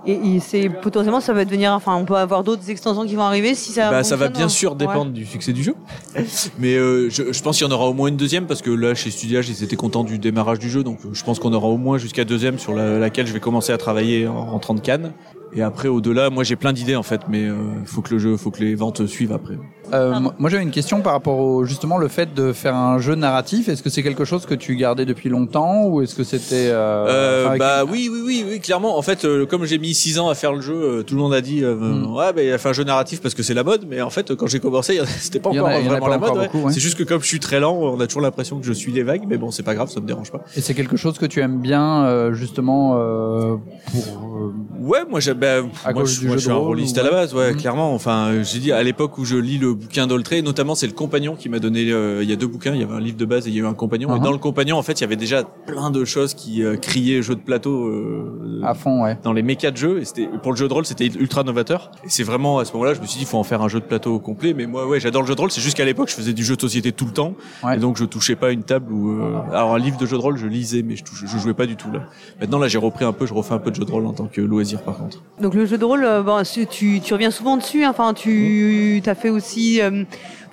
Et, 0.05 0.35
et 0.35 0.39
c'est 0.41 0.67
potentiellement 0.69 1.21
ça 1.21 1.31
va 1.33 1.45
devenir, 1.45 1.71
enfin, 1.71 1.95
on 1.95 2.03
peut 2.05 2.15
avoir 2.17 2.43
d'autres 2.43 2.69
extensions 2.69 3.05
qui 3.05 3.15
vont 3.15 3.21
arriver 3.23 3.55
si 3.55 3.71
ça. 3.71 3.89
Bah, 3.89 4.03
ça 4.03 4.15
va 4.17 4.27
bien 4.29 4.49
sûr 4.49 4.71
Ouais. 4.71 4.77
dépendre 4.77 5.11
du 5.11 5.25
succès 5.25 5.53
du 5.53 5.63
jeu. 5.63 5.75
Mais 6.59 6.75
euh, 6.75 7.09
je, 7.09 7.31
je 7.31 7.41
pense 7.41 7.57
qu'il 7.57 7.65
y 7.65 7.69
en 7.69 7.73
aura 7.73 7.87
au 7.87 7.93
moins 7.93 8.09
une 8.09 8.17
deuxième 8.17 8.45
parce 8.45 8.61
que 8.61 8.69
là, 8.69 8.95
chez 8.95 9.11
Studiage, 9.11 9.47
ils 9.49 9.63
étaient 9.63 9.75
contents 9.77 10.03
du 10.03 10.19
démarrage 10.19 10.59
du 10.59 10.69
jeu. 10.69 10.83
Donc 10.83 10.99
je 11.11 11.23
pense 11.23 11.39
qu'on 11.39 11.53
aura 11.53 11.67
au 11.67 11.77
moins 11.77 11.97
jusqu'à 11.97 12.25
deuxième 12.25 12.59
sur 12.59 12.73
la- 12.73 12.99
laquelle 12.99 13.27
je 13.27 13.33
vais 13.33 13.39
commencer 13.39 13.71
à 13.71 13.77
travailler 13.77 14.27
en 14.27 14.45
rentrant 14.45 14.73
de 14.73 14.81
Cannes. 14.81 15.13
Et 15.55 15.61
après, 15.61 15.87
au-delà, 15.87 16.29
moi 16.29 16.43
j'ai 16.43 16.55
plein 16.55 16.73
d'idées 16.73 16.95
en 16.95 17.03
fait, 17.03 17.21
mais 17.29 17.43
il 17.43 17.85
faut 17.85 18.01
que 18.01 18.13
le 18.13 18.19
jeu, 18.19 18.37
faut 18.37 18.51
que 18.51 18.59
les 18.59 18.75
ventes 18.75 19.05
suivent 19.05 19.33
après. 19.33 19.55
Euh, 19.91 20.17
moi 20.39 20.49
j'avais 20.49 20.63
une 20.63 20.71
question 20.71 21.01
par 21.01 21.11
rapport 21.13 21.37
au 21.37 21.65
justement 21.65 21.97
le 21.97 22.07
fait 22.07 22.33
de 22.33 22.53
faire 22.53 22.75
un 22.75 22.97
jeu 22.99 23.13
narratif. 23.15 23.69
Est-ce 23.69 23.83
que 23.83 23.89
c'est 23.91 24.01
quelque 24.01 24.25
chose 24.25 24.45
que 24.47 24.55
tu 24.55 24.75
gardais 24.75 25.05
depuis 25.05 25.29
longtemps 25.29 25.85
ou 25.85 26.01
est-ce 26.01 26.15
que 26.15 26.23
c'était 26.23 26.69
euh, 26.71 27.05
Euh, 27.07 27.45
enfin, 27.47 27.57
bah 27.57 27.83
oui, 27.87 28.09
oui, 28.11 28.21
oui, 28.25 28.45
oui, 28.49 28.59
clairement. 28.59 28.97
En 28.97 29.01
fait, 29.03 29.25
euh, 29.25 29.45
comme 29.45 29.65
j'ai 29.65 29.77
mis 29.77 29.93
six 29.93 30.17
ans 30.17 30.29
à 30.29 30.35
faire 30.35 30.53
le 30.53 30.61
jeu, 30.61 30.73
euh, 30.73 31.03
tout 31.03 31.13
le 31.15 31.21
monde 31.21 31.33
a 31.33 31.41
dit 31.41 31.63
euh, 31.63 31.75
Mm. 31.75 32.15
ouais, 32.15 32.33
bah, 32.33 32.41
il 32.41 32.51
a 32.51 32.57
fait 32.57 32.69
un 32.69 32.73
jeu 32.73 32.83
narratif 32.85 33.21
parce 33.21 33.35
que 33.35 33.43
c'est 33.43 33.53
la 33.53 33.63
mode. 33.63 33.85
Mais 33.87 34.01
en 34.01 34.09
fait, 34.09 34.33
quand 34.35 34.47
j'ai 34.47 34.59
commencé, 34.59 34.99
c'était 35.19 35.39
pas 35.39 35.49
encore 35.49 35.67
a- 35.67 35.79
vraiment 35.79 35.99
pas 36.05 36.09
la 36.09 36.17
mode. 36.17 36.37
ouais. 36.37 36.45
beaucoup, 36.47 36.65
ouais. 36.65 36.71
C'est 36.73 36.79
juste 36.79 36.97
que 36.97 37.03
comme 37.03 37.21
je 37.21 37.27
suis 37.27 37.39
très 37.41 37.59
lent, 37.59 37.75
on 37.75 37.99
a 37.99 38.07
toujours 38.07 38.21
l'impression 38.23 38.57
que 38.59 38.65
je 38.65 38.73
suis 38.73 38.91
les 38.91 39.03
vagues. 39.03 39.25
Mais 39.27 39.37
bon, 39.37 39.51
c'est 39.51 39.63
pas 39.63 39.75
grave, 39.75 39.91
ça 39.91 39.99
me 39.99 40.07
dérange 40.07 40.31
pas. 40.31 40.43
Et 40.55 40.61
c'est 40.61 40.73
quelque 40.73 40.97
chose 40.97 41.19
que 41.19 41.25
tu 41.27 41.41
aimes 41.41 41.59
bien 41.59 42.05
euh, 42.05 42.33
justement 42.33 42.95
euh, 42.97 43.55
pour 43.91 44.32
euh, 44.32 44.32
Ouais, 44.79 44.99
moi, 45.09 45.19
j'ai, 45.19 45.33
ben, 45.33 45.69
moi, 45.93 46.03
je, 46.05 46.27
moi, 46.27 46.37
suis 46.37 46.49
un 46.49 46.55
rôliste 46.55 46.97
ou- 46.97 46.99
à 46.99 47.03
la 47.03 47.11
base, 47.11 47.33
ouais, 47.33 47.51
Mhm. 47.51 47.57
clairement. 47.57 47.93
Enfin, 47.93 48.27
euh, 48.29 48.43
j'ai 48.43 48.59
dit 48.59 48.71
à 48.71 48.81
l'époque 48.83 49.17
où 49.17 49.25
je 49.25 49.35
lis 49.37 49.57
le 49.57 49.73
bouquin 49.73 50.07
d'Oltré, 50.07 50.41
notamment 50.41 50.75
c'est 50.75 50.87
le 50.87 50.93
compagnon 50.93 51.35
qui 51.35 51.49
m'a 51.49 51.59
donné. 51.59 51.91
euh, 51.91 52.23
il 52.23 52.29
y 52.29 52.33
a 52.33 52.35
deux 52.35 52.47
bouquins, 52.47 52.73
il 52.73 52.81
y 52.81 52.83
avait 52.83 52.93
un 52.93 52.99
livre 52.99 53.17
de 53.17 53.25
base 53.25 53.47
et 53.47 53.49
il 53.51 53.55
y 53.55 53.59
a 53.59 53.63
eu 53.63 53.65
un 53.67 53.73
compagnon. 53.73 54.09
Et 54.15 54.19
Mhm. 54.19 54.23
dans 54.25 54.31
le 54.31 54.37
compagnon, 54.37 54.77
en 54.77 54.83
fait, 54.83 54.93
il 54.99 55.01
y 55.01 55.03
avait 55.03 55.15
déjà 55.15 55.43
plein 55.43 55.89
de 55.91 56.05
choses 56.05 56.33
qui 56.33 56.63
euh, 56.63 56.75
criaient 56.77 57.21
jeu 57.21 57.35
de 57.35 57.41
plateau. 57.41 57.87
euh, 57.87 58.61
à 58.63 58.73
fond, 58.73 59.03
ouais. 59.03 59.17
dans 59.23 59.33
les 59.33 59.41
mécas 59.43 59.71
de 59.71 59.77
jeu 59.77 59.99
et 59.99 60.05
c'était 60.05 60.27
pour 60.41 60.51
le 60.53 60.57
jeu 60.57 60.67
de 60.67 60.73
rôle 60.73 60.85
c'était 60.85 61.07
ultra 61.07 61.43
novateur 61.43 61.91
et 62.03 62.07
c'est 62.09 62.23
vraiment 62.23 62.59
à 62.59 62.65
ce 62.65 62.71
moment-là 62.73 62.93
je 62.93 63.01
me 63.01 63.05
suis 63.05 63.17
dit 63.17 63.23
il 63.23 63.27
faut 63.27 63.37
en 63.37 63.43
faire 63.43 63.61
un 63.61 63.67
jeu 63.67 63.79
de 63.79 63.85
plateau 63.85 64.19
complet 64.19 64.53
mais 64.53 64.67
moi 64.67 64.87
ouais 64.87 64.99
j'adore 65.01 65.21
le 65.23 65.27
jeu 65.27 65.35
de 65.35 65.41
rôle 65.41 65.51
c'est 65.51 65.59
juste 65.61 65.75
qu'à 65.75 65.83
l'époque 65.85 66.09
je 66.09 66.15
faisais 66.15 66.31
du 66.33 66.43
jeu 66.45 66.55
de 66.55 66.61
société 66.61 66.91
tout 66.93 67.05
le 67.05 67.11
temps 67.11 67.33
Ouais. 67.63 67.75
et 67.75 67.79
donc 67.79 67.97
je 67.97 68.05
touchais 68.05 68.35
pas 68.35 68.51
une 68.51 68.63
table 68.63 68.91
ou 68.93 69.11
euh, 69.21 69.35
alors 69.51 69.73
un 69.75 69.79
livre 69.79 69.97
de 69.97 70.05
jeu 70.05 70.15
de 70.17 70.21
rôle 70.21 70.37
je 70.37 70.47
lisais 70.47 70.81
mais 70.81 70.95
je, 70.95 71.03
touche, 71.03 71.23
je 71.25 71.37
jouais 71.37 71.53
pas 71.53 71.65
du 71.65 71.75
tout 71.75 71.91
là 71.91 72.03
maintenant 72.39 72.57
là 72.59 72.67
j'ai 72.69 72.77
repris 72.77 73.03
un 73.05 73.11
peu 73.13 73.25
je 73.25 73.33
refais 73.33 73.53
un 73.53 73.59
peu 73.59 73.69
de 73.71 73.75
jeu 73.75 73.83
de 73.85 73.91
rôle 73.91 74.05
en 74.05 74.13
tant 74.23 74.29
que 74.31 74.41
loisir 74.41 74.81
par 74.81 74.97
contre 74.97 75.19
Donc 75.41 75.53
le 75.53 75.65
jeu 75.65 75.77
de 75.77 75.85
rôle, 75.85 76.03
euh, 76.03 76.21
bon, 76.23 76.41
tu, 76.69 76.99
tu 77.01 77.13
reviens 77.13 77.31
souvent 77.31 77.57
dessus. 77.57 77.83
hein. 77.83 77.89
Enfin, 77.91 78.13
tu 78.13 79.01
as 79.05 79.15
fait 79.15 79.29
aussi. 79.29 79.81
euh, 79.81 80.03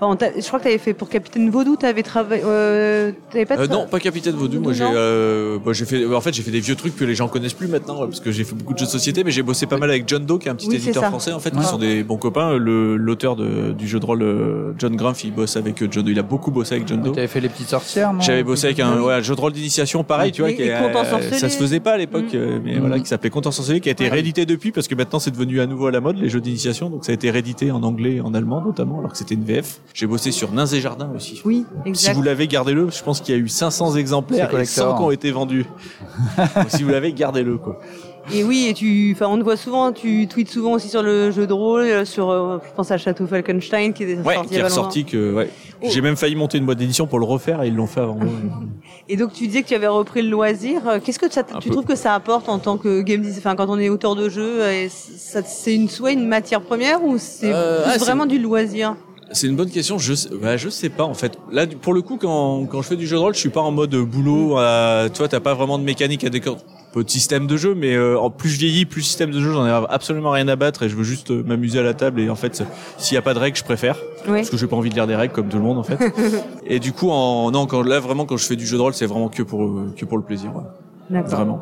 enfin, 0.00 0.16
je 0.37 0.46
crois 0.46 0.59
que 0.59 0.64
tu 0.64 0.68
avais 0.70 0.78
fait 0.78 0.94
pour 0.94 1.09
Capitaine 1.09 1.50
Vaudou. 1.50 1.76
Tu 1.78 1.87
avais 1.87 2.02
travaillé. 2.02 2.42
Euh, 2.44 3.12
Euh, 3.35 3.66
non, 3.68 3.87
pas 3.87 4.00
Capitaine 4.00 4.35
Vaudou. 4.35 4.61
Moi, 4.61 4.72
j'ai, 4.72 4.85
euh, 4.85 5.59
bah, 5.64 5.72
j'ai 5.72 5.85
fait. 5.85 6.04
En 6.06 6.20
fait, 6.20 6.33
j'ai 6.35 6.42
fait 6.42 6.50
des 6.50 6.61
vieux 6.61 6.74
trucs 6.74 6.96
que 6.96 7.04
les 7.04 7.14
gens 7.14 7.28
connaissent 7.28 7.54
plus 7.54 7.68
maintenant, 7.68 7.96
parce 8.06 8.20
que 8.20 8.30
j'ai 8.33 8.44
fait 8.44 8.54
beaucoup 8.54 8.72
de 8.74 8.78
jeux 8.78 8.87
de 8.87 8.90
société, 8.90 9.22
mais 9.24 9.30
j'ai 9.30 9.42
bossé 9.42 9.66
pas 9.66 9.78
mal 9.78 9.90
avec 9.90 10.09
John 10.09 10.24
Doe, 10.26 10.38
qui 10.38 10.48
est 10.48 10.50
un 10.50 10.54
petit 10.54 10.68
Oui, 10.68 10.76
éditeur 10.76 11.02
ça. 11.04 11.09
français, 11.11 11.33
en 11.33 11.38
fait, 11.38 11.54
Ouais. 11.54 11.61
qui 11.61 11.66
sont 11.66 11.78
des 11.78 12.02
bons 12.02 12.16
copains. 12.16 12.56
Le, 12.56 12.96
l'auteur 12.96 13.37
de, 13.37 13.72
du 13.72 13.87
jeu 13.88 14.00
de 14.00 14.04
rôle, 14.06 14.74
John 14.78 14.96
Grumpf, 14.96 15.24
il 15.24 15.33
bosse 15.33 15.56
avec 15.56 15.76
John 15.90 16.04
Doe. 16.04 16.11
Il 16.11 16.18
a 16.18 16.22
beaucoup 16.22 16.50
bossé 16.50 16.74
avec 16.76 16.88
John 16.88 17.00
Doe. 17.02 17.12
Tu 17.12 17.18
avais 17.18 17.28
fait 17.28 17.40
les 17.40 17.48
petites 17.48 17.68
sorcières, 17.68 18.12
non 18.12 18.20
J'avais 18.20 18.42
bossé 18.42 18.66
avec 18.66 18.80
un, 18.80 18.96
Oui. 18.98 19.04
ouais, 19.06 19.14
un 19.14 19.20
jeu 19.22 19.35
de 19.35 19.40
rôle 19.40 19.52
d'initiation 19.52 20.02
pareil, 20.04 20.33
tu 20.33 20.42
vois, 20.42 20.50
Et- 20.50 20.56
qui 20.56 20.62
et 20.62 20.72
euh, 20.72 21.33
ça 21.33 21.48
se 21.48 21.56
faisait 21.56 21.80
pas 21.80 21.92
à 21.92 21.98
l'époque, 21.98 22.33
Mm. 22.33 22.61
mais 22.64 22.76
Mm. 22.76 22.80
voilà, 22.80 22.98
qui 22.98 23.06
s'appelait 23.06 23.30
Contes 23.30 23.46
qui 23.81 23.88
a 23.88 23.92
été 23.92 24.05
Ouais. 24.05 24.11
réédité 24.11 24.46
depuis, 24.46 24.73
parce 24.73 24.88
que 24.88 24.94
maintenant 24.94 25.18
c'est 25.18 25.31
devenu 25.31 25.61
à 25.61 25.66
nouveau 25.66 25.87
à 25.87 25.90
la 25.90 26.01
mode 26.01 26.18
les 26.18 26.29
jeux 26.29 26.40
d'initiation, 26.40 26.90
donc 26.90 27.05
ça 27.05 27.12
a 27.12 27.14
été 27.14 27.31
réédité 27.31 27.70
en 27.70 27.83
anglais 27.83 28.16
et 28.16 28.20
en 28.20 28.35
allemand 28.35 28.61
notamment, 28.62 28.99
alors 28.99 29.12
que 29.12 29.18
c'était 29.18 29.35
une 29.35 29.44
VF. 29.44 29.81
J'ai 29.94 30.07
bossé 30.07 30.31
sur 30.33 30.53
Nains 30.53 30.66
et 30.66 30.81
Jardins 30.81 31.11
aussi. 31.14 31.40
Oui, 31.44 31.64
Si 31.85 31.88
exact. 31.90 32.14
vous 32.14 32.23
l'avez, 32.23 32.49
gardez-le. 32.49 32.90
Je 32.90 33.03
pense 33.03 33.20
qu'il 33.20 33.35
y 33.35 33.38
a 33.38 33.40
eu 33.40 33.49
500 33.49 33.96
exemplaires 33.96 34.46
et 34.59 34.64
100 34.64 34.83
collector. 34.83 34.96
qui 34.96 35.03
ont 35.05 35.11
été 35.11 35.31
vendus. 35.31 35.66
Donc, 36.57 36.70
si 36.70 36.83
vous 36.83 36.90
l'avez, 36.90 37.12
gardez-le, 37.12 37.59
quoi. 37.59 37.81
Et 38.33 38.44
oui, 38.44 38.66
et 38.68 38.74
tu, 38.74 39.12
enfin, 39.16 39.26
on 39.28 39.38
te 39.38 39.42
voit 39.42 39.56
souvent, 39.56 39.92
tu 39.92 40.26
tweets 40.28 40.50
souvent 40.50 40.72
aussi 40.72 40.88
sur 40.88 41.02
le 41.02 41.30
jeu 41.30 41.46
de 41.46 41.52
rôle, 41.52 41.83
euh, 41.83 42.04
sur, 42.04 42.30
euh, 42.30 42.59
je 42.64 42.74
pense 42.76 42.90
à 42.90 42.98
Château 42.98 43.26
Falkenstein 43.26 43.92
qui 43.92 44.04
est 44.04 44.18
Ouais, 44.18 44.35
sorti 44.35 44.48
qui 44.48 44.54
est 44.56 44.62
ressorti 44.62 45.04
que, 45.04 45.35
ouais. 45.35 45.50
Oh. 45.83 45.87
J'ai 45.90 46.00
même 46.00 46.16
failli 46.16 46.37
monter 46.37 46.59
une 46.59 46.66
boîte 46.66 46.78
d'édition 46.78 47.06
pour 47.06 47.18
le 47.18 47.24
refaire 47.24 47.62
et 47.62 47.68
ils 47.68 47.74
l'ont 47.74 47.87
fait 47.87 48.00
avant 48.00 48.14
moi. 48.16 48.26
Et 49.09 49.16
donc 49.16 49.33
tu 49.33 49.46
disais 49.46 49.62
que 49.62 49.68
tu 49.68 49.74
avais 49.74 49.87
repris 49.87 50.20
le 50.22 50.28
loisir. 50.28 50.87
Euh, 50.87 50.98
Qu'est-ce 51.02 51.18
que 51.18 51.33
ça, 51.33 51.42
tu 51.42 51.68
peu. 51.68 51.74
trouves 51.74 51.87
que 51.87 51.96
ça 51.96 52.14
apporte 52.14 52.48
en 52.48 52.59
tant 52.59 52.76
que 52.76 53.00
game 53.00 53.22
designer, 53.22 53.38
enfin 53.38 53.56
quand 53.56 53.68
on 53.72 53.78
est 53.78 53.88
auteur 53.88 54.14
de 54.14 54.28
jeu, 54.28 54.61
c'est 54.88 55.74
une 55.74 55.88
soit 55.88 56.12
une 56.12 56.26
matière 56.28 56.61
première 56.61 57.02
ou 57.02 57.16
c'est 57.18 57.50
Euh, 57.52 57.83
ah, 57.87 57.96
vraiment 57.98 58.26
du 58.26 58.38
loisir? 58.38 58.94
C'est 59.33 59.46
une 59.46 59.56
bonne 59.56 59.70
question. 59.70 59.96
Je, 59.96 60.12
sais- 60.12 60.28
bah, 60.40 60.56
je 60.56 60.68
sais 60.68 60.88
pas 60.88 61.04
en 61.04 61.14
fait. 61.14 61.38
Là, 61.50 61.64
pour 61.66 61.94
le 61.94 62.02
coup, 62.02 62.18
quand, 62.20 62.66
quand 62.66 62.83
je 62.83 62.88
fais 62.88 62.96
du 62.96 63.06
jeu 63.06 63.16
de 63.16 63.20
rôle, 63.22 63.35
je 63.35 63.38
suis 63.40 63.48
pas 63.48 63.61
en 63.61 63.70
mode 63.70 63.94
boulot. 63.94 64.59
Euh, 64.59 65.09
tu 65.09 65.18
vois, 65.18 65.28
t'as 65.28 65.40
pas 65.40 65.54
vraiment 65.54 65.78
de 65.78 65.85
mécanique 65.85 66.24
à 66.24 66.28
décor. 66.30 66.59
Peu 66.92 67.05
de 67.05 67.11
système 67.11 67.46
de 67.46 67.57
jeu, 67.57 67.74
mais 67.76 67.94
euh, 67.94 68.18
en 68.18 68.31
plus 68.31 68.48
je 68.50 68.59
vieillis, 68.59 68.85
plus 68.85 69.03
système 69.03 69.31
de 69.31 69.38
jeu, 69.40 69.53
j'en 69.53 69.64
ai 69.64 69.70
absolument 69.88 70.33
rien 70.33 70.48
à 70.48 70.57
battre 70.57 70.83
et 70.83 70.88
je 70.88 70.96
veux 70.96 71.05
juste 71.05 71.31
euh, 71.31 71.44
m'amuser 71.44 71.79
à 71.79 71.83
la 71.83 71.94
table. 71.94 72.20
Et 72.20 72.29
en 72.29 72.35
fait, 72.35 72.64
s'il 72.98 73.14
y 73.14 73.18
a 73.18 73.22
pas 73.22 73.33
de 73.33 73.38
règles, 73.38 73.57
je 73.57 73.62
préfère 73.62 73.96
Oui. 74.26 74.38
parce 74.38 74.50
que 74.50 74.57
j'ai 74.57 74.66
pas 74.66 74.74
envie 74.74 74.90
de 74.90 74.94
lire 74.96 75.07
des 75.07 75.14
règles 75.14 75.33
comme 75.33 75.48
tout 75.48 75.57
le 75.59 75.62
monde 75.62 75.79
en 75.79 75.85
fait. 75.85 75.98
et 76.66 76.81
du 76.81 76.92
coup, 76.92 77.11
en, 77.11 77.53
non, 77.53 77.66
quand 77.66 77.83
là 77.83 78.00
vraiment 78.00 78.26
quand 78.26 78.37
je 78.37 78.44
fais 78.44 78.57
du 78.57 78.66
jeu 78.66 78.76
de 78.76 78.83
rôle, 78.83 78.94
c'est 78.94 79.07
vraiment 79.07 79.29
que 79.29 79.42
pour 79.44 79.62
euh, 79.62 79.94
que 79.96 80.05
pour 80.05 80.18
le 80.18 80.24
plaisir, 80.24 80.50
ouais. 80.57 80.62
D'accord. 81.11 81.31
vraiment. 81.37 81.61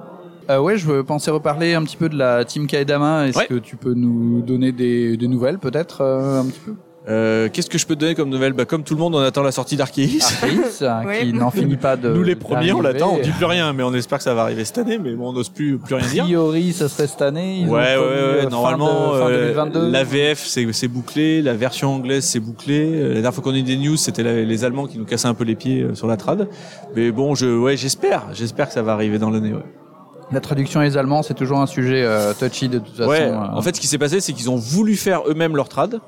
Euh, 0.50 0.60
ouais, 0.60 0.78
je 0.78 1.02
pensais 1.02 1.30
reparler 1.30 1.74
un 1.74 1.82
petit 1.84 1.98
peu 1.98 2.08
de 2.08 2.16
la 2.16 2.42
team 2.46 2.66
Kaedama. 2.66 3.28
Est-ce 3.28 3.36
Ouais. 3.38 3.46
que 3.46 3.54
tu 3.56 3.76
peux 3.76 3.92
nous 3.92 4.40
donner 4.40 4.72
des, 4.72 5.18
des 5.18 5.28
nouvelles, 5.28 5.58
peut-être, 5.58 6.00
euh, 6.00 6.40
un 6.40 6.46
petit 6.46 6.60
peu? 6.64 6.72
Euh, 7.08 7.48
Qu'est-ce 7.50 7.70
que 7.70 7.78
je 7.78 7.86
peux 7.86 7.94
te 7.94 8.00
donner 8.00 8.14
comme 8.14 8.28
nouvelle 8.28 8.52
Bah 8.52 8.66
comme 8.66 8.82
tout 8.82 8.94
le 8.94 9.00
monde, 9.00 9.14
on 9.14 9.18
attend 9.20 9.42
la 9.42 9.50
sortie. 9.52 9.80
Arceus, 9.80 10.84
hein, 10.84 11.06
Ouais. 11.06 11.20
qui 11.20 11.32
n'en 11.32 11.50
finit 11.50 11.76
pas 11.78 11.96
de. 11.96 12.10
Nous 12.12 12.22
les 12.22 12.34
premiers, 12.36 12.72
on 12.72 12.82
l'attend, 12.82 13.14
on 13.18 13.22
dit 13.22 13.30
plus 13.30 13.46
rien, 13.46 13.72
mais 13.72 13.82
on 13.82 13.94
espère 13.94 14.18
que 14.18 14.24
ça 14.24 14.34
va 14.34 14.42
arriver 14.42 14.64
cette 14.66 14.78
année, 14.78 14.98
mais 14.98 15.12
bon, 15.14 15.30
on 15.30 15.32
n'ose 15.32 15.48
plus 15.48 15.78
plus 15.78 15.94
rien 15.94 16.04
A 16.06 16.08
dire. 16.10 16.24
priori, 16.24 16.72
ça 16.74 16.88
serait 16.88 17.06
cette 17.06 17.22
année. 17.22 17.60
Ils 17.60 17.68
ont 17.68 17.72
Ouais, 17.72 17.78
ouais, 17.80 17.96
ouais, 17.96 18.44
euh, 18.44 18.48
Normalement, 18.50 19.12
de- 19.14 19.20
euh, 19.22 19.46
2022. 19.54 19.90
la 19.90 20.04
VF 20.04 20.44
c'est 20.44 20.88
bouclé, 20.88 21.40
la 21.40 21.54
version 21.54 21.94
anglaise 21.94 22.24
c'est 22.24 22.40
bouclé. 22.40 23.00
La 23.00 23.14
dernière 23.14 23.34
fois 23.34 23.42
qu'on 23.42 23.54
a 23.54 23.58
eu 23.58 23.62
des 23.62 23.76
news, 23.78 23.96
c'était 23.96 24.22
les 24.22 24.64
Allemands 24.64 24.86
qui 24.86 24.98
nous 24.98 25.04
cassaient 25.06 25.28
un 25.28 25.34
peu 25.34 25.44
les 25.44 25.54
pieds 25.54 25.86
sur 25.94 26.06
la 26.08 26.16
trad. 26.18 26.48
Mais 26.94 27.10
bon, 27.10 27.34
je, 27.34 27.46
ouais, 27.46 27.76
j'espère, 27.76 28.24
j'espère 28.34 28.68
que 28.68 28.74
ça 28.74 28.82
va 28.82 28.92
arriver 28.92 29.18
dans 29.18 29.30
l'année. 29.30 29.52
Ouais. 29.52 29.64
La 30.30 30.40
traduction 30.40 30.82
et 30.82 30.84
les 30.84 30.96
Allemands, 30.98 31.22
c'est 31.22 31.32
toujours 31.32 31.58
un 31.58 31.66
sujet 31.66 32.02
euh, 32.04 32.34
touchy 32.38 32.68
de 32.68 32.78
toute 32.80 32.94
façon. 32.94 33.08
ouais. 33.08 33.22
euh. 33.22 33.34
En 33.54 33.62
fait, 33.62 33.74
ce 33.74 33.80
qui 33.80 33.86
s'est 33.86 33.96
passé, 33.96 34.20
c'est 34.20 34.34
qu'ils 34.34 34.50
ont 34.50 34.56
voulu 34.56 34.94
faire 34.96 35.22
eux-mêmes 35.26 35.56
leur 35.56 35.70
trad. 35.70 36.00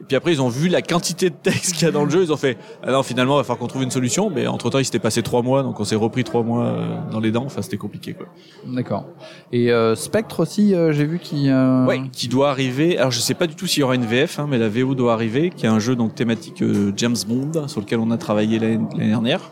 Et 0.00 0.04
puis 0.04 0.16
après, 0.16 0.32
ils 0.32 0.40
ont 0.40 0.48
vu 0.48 0.68
la 0.68 0.80
quantité 0.82 1.28
de 1.30 1.34
texte 1.34 1.74
qu'il 1.74 1.82
y 1.84 1.88
a 1.88 1.90
dans 1.92 2.04
le 2.04 2.10
jeu. 2.10 2.22
Ils 2.22 2.32
ont 2.32 2.36
fait, 2.36 2.56
ah 2.82 2.90
non, 2.90 3.02
finalement, 3.02 3.34
il 3.34 3.38
va 3.38 3.44
falloir 3.44 3.58
qu'on 3.58 3.66
trouve 3.66 3.82
une 3.82 3.90
solution. 3.90 4.30
Mais 4.30 4.46
entre 4.46 4.70
temps, 4.70 4.78
il 4.78 4.84
s'était 4.84 4.98
passé 4.98 5.22
trois 5.22 5.42
mois, 5.42 5.62
donc 5.62 5.78
on 5.78 5.84
s'est 5.84 5.94
repris 5.96 6.24
trois 6.24 6.42
mois 6.42 6.64
euh, 6.64 6.98
dans 7.12 7.20
les 7.20 7.30
dents. 7.30 7.44
Enfin, 7.44 7.60
c'était 7.62 7.76
compliqué, 7.76 8.14
quoi. 8.14 8.26
D'accord. 8.66 9.04
Et 9.52 9.70
euh, 9.70 9.94
Spectre 9.94 10.40
aussi, 10.40 10.74
euh, 10.74 10.92
j'ai 10.92 11.04
vu 11.04 11.18
qui. 11.18 11.50
euh, 11.50 11.84
Ouais, 11.86 12.00
qui 12.12 12.28
doit 12.28 12.50
arriver. 12.50 12.98
Alors 12.98 13.10
je 13.10 13.20
sais 13.20 13.34
pas 13.34 13.46
du 13.46 13.54
tout 13.54 13.66
s'il 13.66 13.80
y 13.80 13.82
aura 13.84 13.94
une 13.94 14.06
VF, 14.06 14.38
hein, 14.38 14.46
mais 14.48 14.58
la 14.58 14.68
VO 14.68 14.94
doit 14.94 15.12
arriver, 15.12 15.50
qui 15.54 15.66
est 15.66 15.68
un 15.68 15.78
jeu 15.78 15.96
donc 15.96 16.14
thématique 16.14 16.62
euh, 16.62 16.92
James 16.96 17.16
Bond 17.28 17.68
sur 17.68 17.80
lequel 17.80 17.98
on 17.98 18.10
a 18.10 18.16
travaillé 18.16 18.58
l'année 18.58 18.80
dernière. 18.98 19.50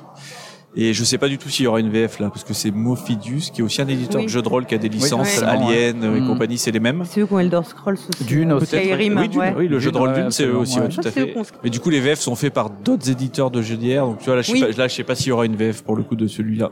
Et 0.81 0.93
je 0.95 1.03
sais 1.03 1.19
pas 1.19 1.27
du 1.29 1.39
tout 1.39 1.49
s'il 1.49 1.65
y 1.65 1.67
aura 1.67 1.81
une 1.81 1.91
VF 1.91 2.21
là, 2.21 2.29
parce 2.31 2.45
que 2.45 2.55
c'est 2.55 2.71
Mofidius, 2.71 3.51
qui 3.51 3.63
est 3.63 3.65
aussi 3.65 3.83
un 3.83 3.89
éditeur 3.89 4.21
Oui. 4.21 4.27
de 4.27 4.31
jeux 4.31 4.43
de 4.43 4.49
rôle 4.49 4.65
qui 4.65 4.77
a 4.77 4.79
des 4.79 4.89
licences 4.89 5.41
ouais. 5.41 5.45
Alien 5.45 6.05
euh, 6.05 6.17
et 6.17 6.21
Mm. 6.21 6.27
compagnie, 6.29 6.57
c'est 6.57 6.71
les 6.71 6.79
mêmes. 6.79 7.03
C'est 7.05 7.21
eux 7.21 7.27
qui 7.27 7.33
ont 7.33 7.39
Elder 7.41 7.61
Scrolls 7.65 7.99
aussi. 8.09 8.25
Dune 8.25 8.53
aussi. 8.53 8.67
Skyrim, 8.67 9.17
oui, 9.19 9.29
Dune, 9.29 9.41
ouais. 9.41 9.55
oui, 9.59 9.67
le 9.69 9.81
jeu 9.81 9.91
de 9.91 9.99
rôle 9.99 10.13
Dune, 10.15 10.31
c'est 10.31 10.47
eux 10.47 10.57
aussi, 10.57 10.79
ouais. 10.79 10.89
tout 10.89 11.01
à 11.05 11.11
fait. 11.11 11.35
Mais 11.65 11.71
du 11.71 11.81
coup, 11.81 11.91
les 11.91 11.99
VF 12.01 12.21
sont 12.21 12.37
faits 12.37 12.55
par 12.55 12.71
d'autres 12.71 13.11
éditeurs 13.11 13.51
de 13.51 13.61
jeux 13.61 13.77
d'hier, 13.77 14.07
donc 14.07 14.19
tu 14.19 14.27
vois 14.27 14.37
là, 14.37 14.43
je 14.43 14.47
sais 14.47 14.53
Oui. 14.53 14.61
pas, 14.61 14.69
là, 14.83 14.87
je 14.89 14.95
sais 14.95 15.03
pas 15.03 15.17
s'il 15.17 15.29
y 15.29 15.33
aura 15.33 15.47
une 15.47 15.57
VF 15.57 15.83
pour 15.83 15.97
le 15.97 16.05
coup 16.05 16.15
de 16.15 16.29
celui-là. 16.29 16.71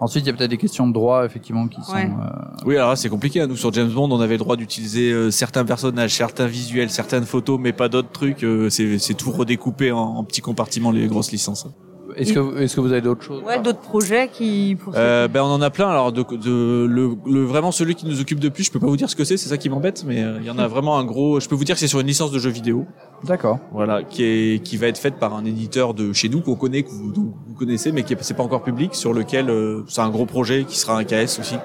Ensuite, 0.00 0.24
il 0.24 0.28
y 0.28 0.30
a 0.30 0.32
peut-être 0.32 0.50
des 0.50 0.56
questions 0.56 0.88
de 0.88 0.92
droit, 0.94 1.24
effectivement, 1.26 1.68
qui 1.68 1.80
sont. 1.82 1.92
Ouais. 1.92 2.06
euh, 2.06 2.64
Oui, 2.64 2.76
alors 2.76 2.88
là, 2.88 2.96
c'est 2.96 3.10
compliqué. 3.10 3.40
hein. 3.42 3.46
Nous, 3.46 3.56
sur 3.56 3.70
James 3.74 3.90
Bond, 3.90 4.10
on 4.10 4.20
avait 4.20 4.34
le 4.34 4.38
droit 4.38 4.56
d'utiliser 4.56 5.12
euh, 5.12 5.30
certains 5.30 5.64
personnages, 5.66 6.14
certains 6.14 6.46
visuels, 6.46 6.88
certaines 6.90 7.24
photos, 7.24 7.60
mais 7.60 7.72
pas 7.74 7.88
d'autres 7.90 8.10
trucs. 8.10 8.42
Euh, 8.44 8.68
c'est 8.70 8.98
c'est 8.98 9.14
tout 9.14 9.30
redécoupé 9.30 9.92
en, 9.92 9.98
en 10.00 10.24
petits 10.24 10.40
compartiments, 10.40 10.90
les 10.90 11.06
grosses 11.06 11.30
licences. 11.30 11.66
Est-ce 12.16 12.32
que, 12.32 12.58
est-ce 12.60 12.76
que 12.76 12.80
vous 12.80 12.92
avez 12.92 13.00
d'autres 13.00 13.22
choses? 13.22 13.42
Ouais, 13.42 13.60
d'autres 13.60 13.80
projets 13.80 14.28
qui 14.32 14.76
pour 14.78 14.92
Euh, 14.96 15.28
ben, 15.28 15.42
on 15.42 15.46
en 15.52 15.62
a 15.62 15.70
plein. 15.70 15.88
Alors, 15.88 16.12
de, 16.12 16.22
de, 16.22 16.86
le, 16.86 17.16
le- 17.26 17.44
vraiment 17.44 17.72
celui 17.72 17.94
qui 17.94 18.06
nous 18.06 18.20
occupe 18.20 18.40
de 18.40 18.48
plus, 18.48 18.64
je 18.64 18.70
peux 18.70 18.78
pas 18.80 18.86
vous 18.86 18.96
dire 18.96 19.08
ce 19.10 19.16
que 19.16 19.24
c'est, 19.24 19.36
c'est 19.36 19.48
ça 19.48 19.56
qui 19.58 19.68
m'embête, 19.68 20.04
mais 20.06 20.22
euh, 20.22 20.38
il 20.40 20.46
y 20.46 20.50
en 20.50 20.58
a 20.58 20.66
vraiment 20.68 20.98
un 20.98 21.04
gros. 21.04 21.40
Je 21.40 21.48
peux 21.48 21.54
vous 21.54 21.64
dire 21.64 21.74
que 21.76 21.80
c'est 21.80 21.88
sur 21.88 22.00
une 22.00 22.06
licence 22.06 22.30
de 22.30 22.38
jeu 22.38 22.50
vidéo, 22.50 22.86
D'accord. 23.24 23.58
voilà, 23.72 24.02
qui 24.02 24.24
est 24.24 24.62
qui 24.62 24.76
va 24.76 24.86
être 24.88 24.98
faite 24.98 25.14
par 25.16 25.34
un 25.34 25.44
éditeur 25.44 25.94
de 25.94 26.12
chez 26.12 26.28
nous 26.28 26.40
qu'on 26.40 26.54
connaît, 26.56 26.82
que 26.82 26.90
vous, 26.90 27.12
vous 27.14 27.54
connaissez, 27.54 27.92
mais 27.92 28.02
qui 28.02 28.12
est 28.12 28.22
c'est 28.22 28.34
pas 28.34 28.42
encore 28.42 28.62
public, 28.62 28.94
sur 28.94 29.12
lequel 29.12 29.50
euh, 29.50 29.82
c'est 29.88 30.00
un 30.00 30.10
gros 30.10 30.26
projet 30.26 30.64
qui 30.64 30.78
sera 30.78 30.96
un 30.98 31.04
KS 31.04 31.38
aussi. 31.40 31.56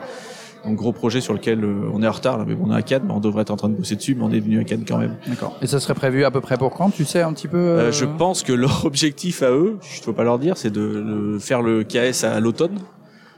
Donc 0.67 0.75
gros 0.75 0.91
projet 0.91 1.21
sur 1.21 1.33
lequel 1.33 1.63
euh, 1.63 1.89
on 1.93 2.03
est 2.03 2.07
en 2.07 2.11
retard 2.11 2.37
là, 2.37 2.43
mais 2.45 2.53
bon, 2.53 2.65
on 2.67 2.73
est 2.73 2.75
à 2.77 2.81
Cannes, 2.81 3.03
mais 3.07 3.13
on 3.13 3.19
devrait 3.21 3.43
être 3.43 3.51
en 3.51 3.55
train 3.55 3.69
de 3.69 3.75
bosser 3.75 3.95
dessus, 3.95 4.15
mais 4.15 4.23
on 4.23 4.31
est 4.31 4.39
venu 4.39 4.59
à 4.59 4.63
Cannes 4.65 4.83
quand 4.85 4.97
même. 4.97 5.15
D'accord. 5.25 5.55
Et 5.61 5.67
ça 5.67 5.79
serait 5.79 5.93
prévu 5.93 6.25
à 6.25 6.31
peu 6.31 6.41
près 6.41 6.57
pour 6.57 6.73
quand 6.73 6.89
Tu 6.89 7.05
sais 7.05 7.21
un 7.21 7.31
petit 7.31 7.47
peu 7.47 7.57
Euh, 7.57 7.79
euh, 7.87 7.91
je 7.91 8.03
pense 8.05 8.43
que 8.43 8.51
leur 8.51 8.85
objectif 8.85 9.43
à 9.43 9.51
eux, 9.51 9.77
je 9.81 9.99
ne 9.99 10.03
faut 10.03 10.13
pas 10.13 10.23
leur 10.23 10.39
dire, 10.39 10.57
c'est 10.57 10.71
de, 10.71 10.81
de 10.81 11.39
faire 11.39 11.61
le 11.61 11.83
KS 11.83 12.25
à 12.25 12.39
l'automne. 12.41 12.79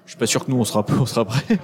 Je 0.09 0.13
suis 0.13 0.17
pas 0.17 0.25
sûr 0.25 0.43
que 0.43 0.49
nous 0.49 0.57
on 0.57 0.63
sera 0.63 0.83
on 0.99 1.05
sera 1.05 1.23
prêt. 1.23 1.59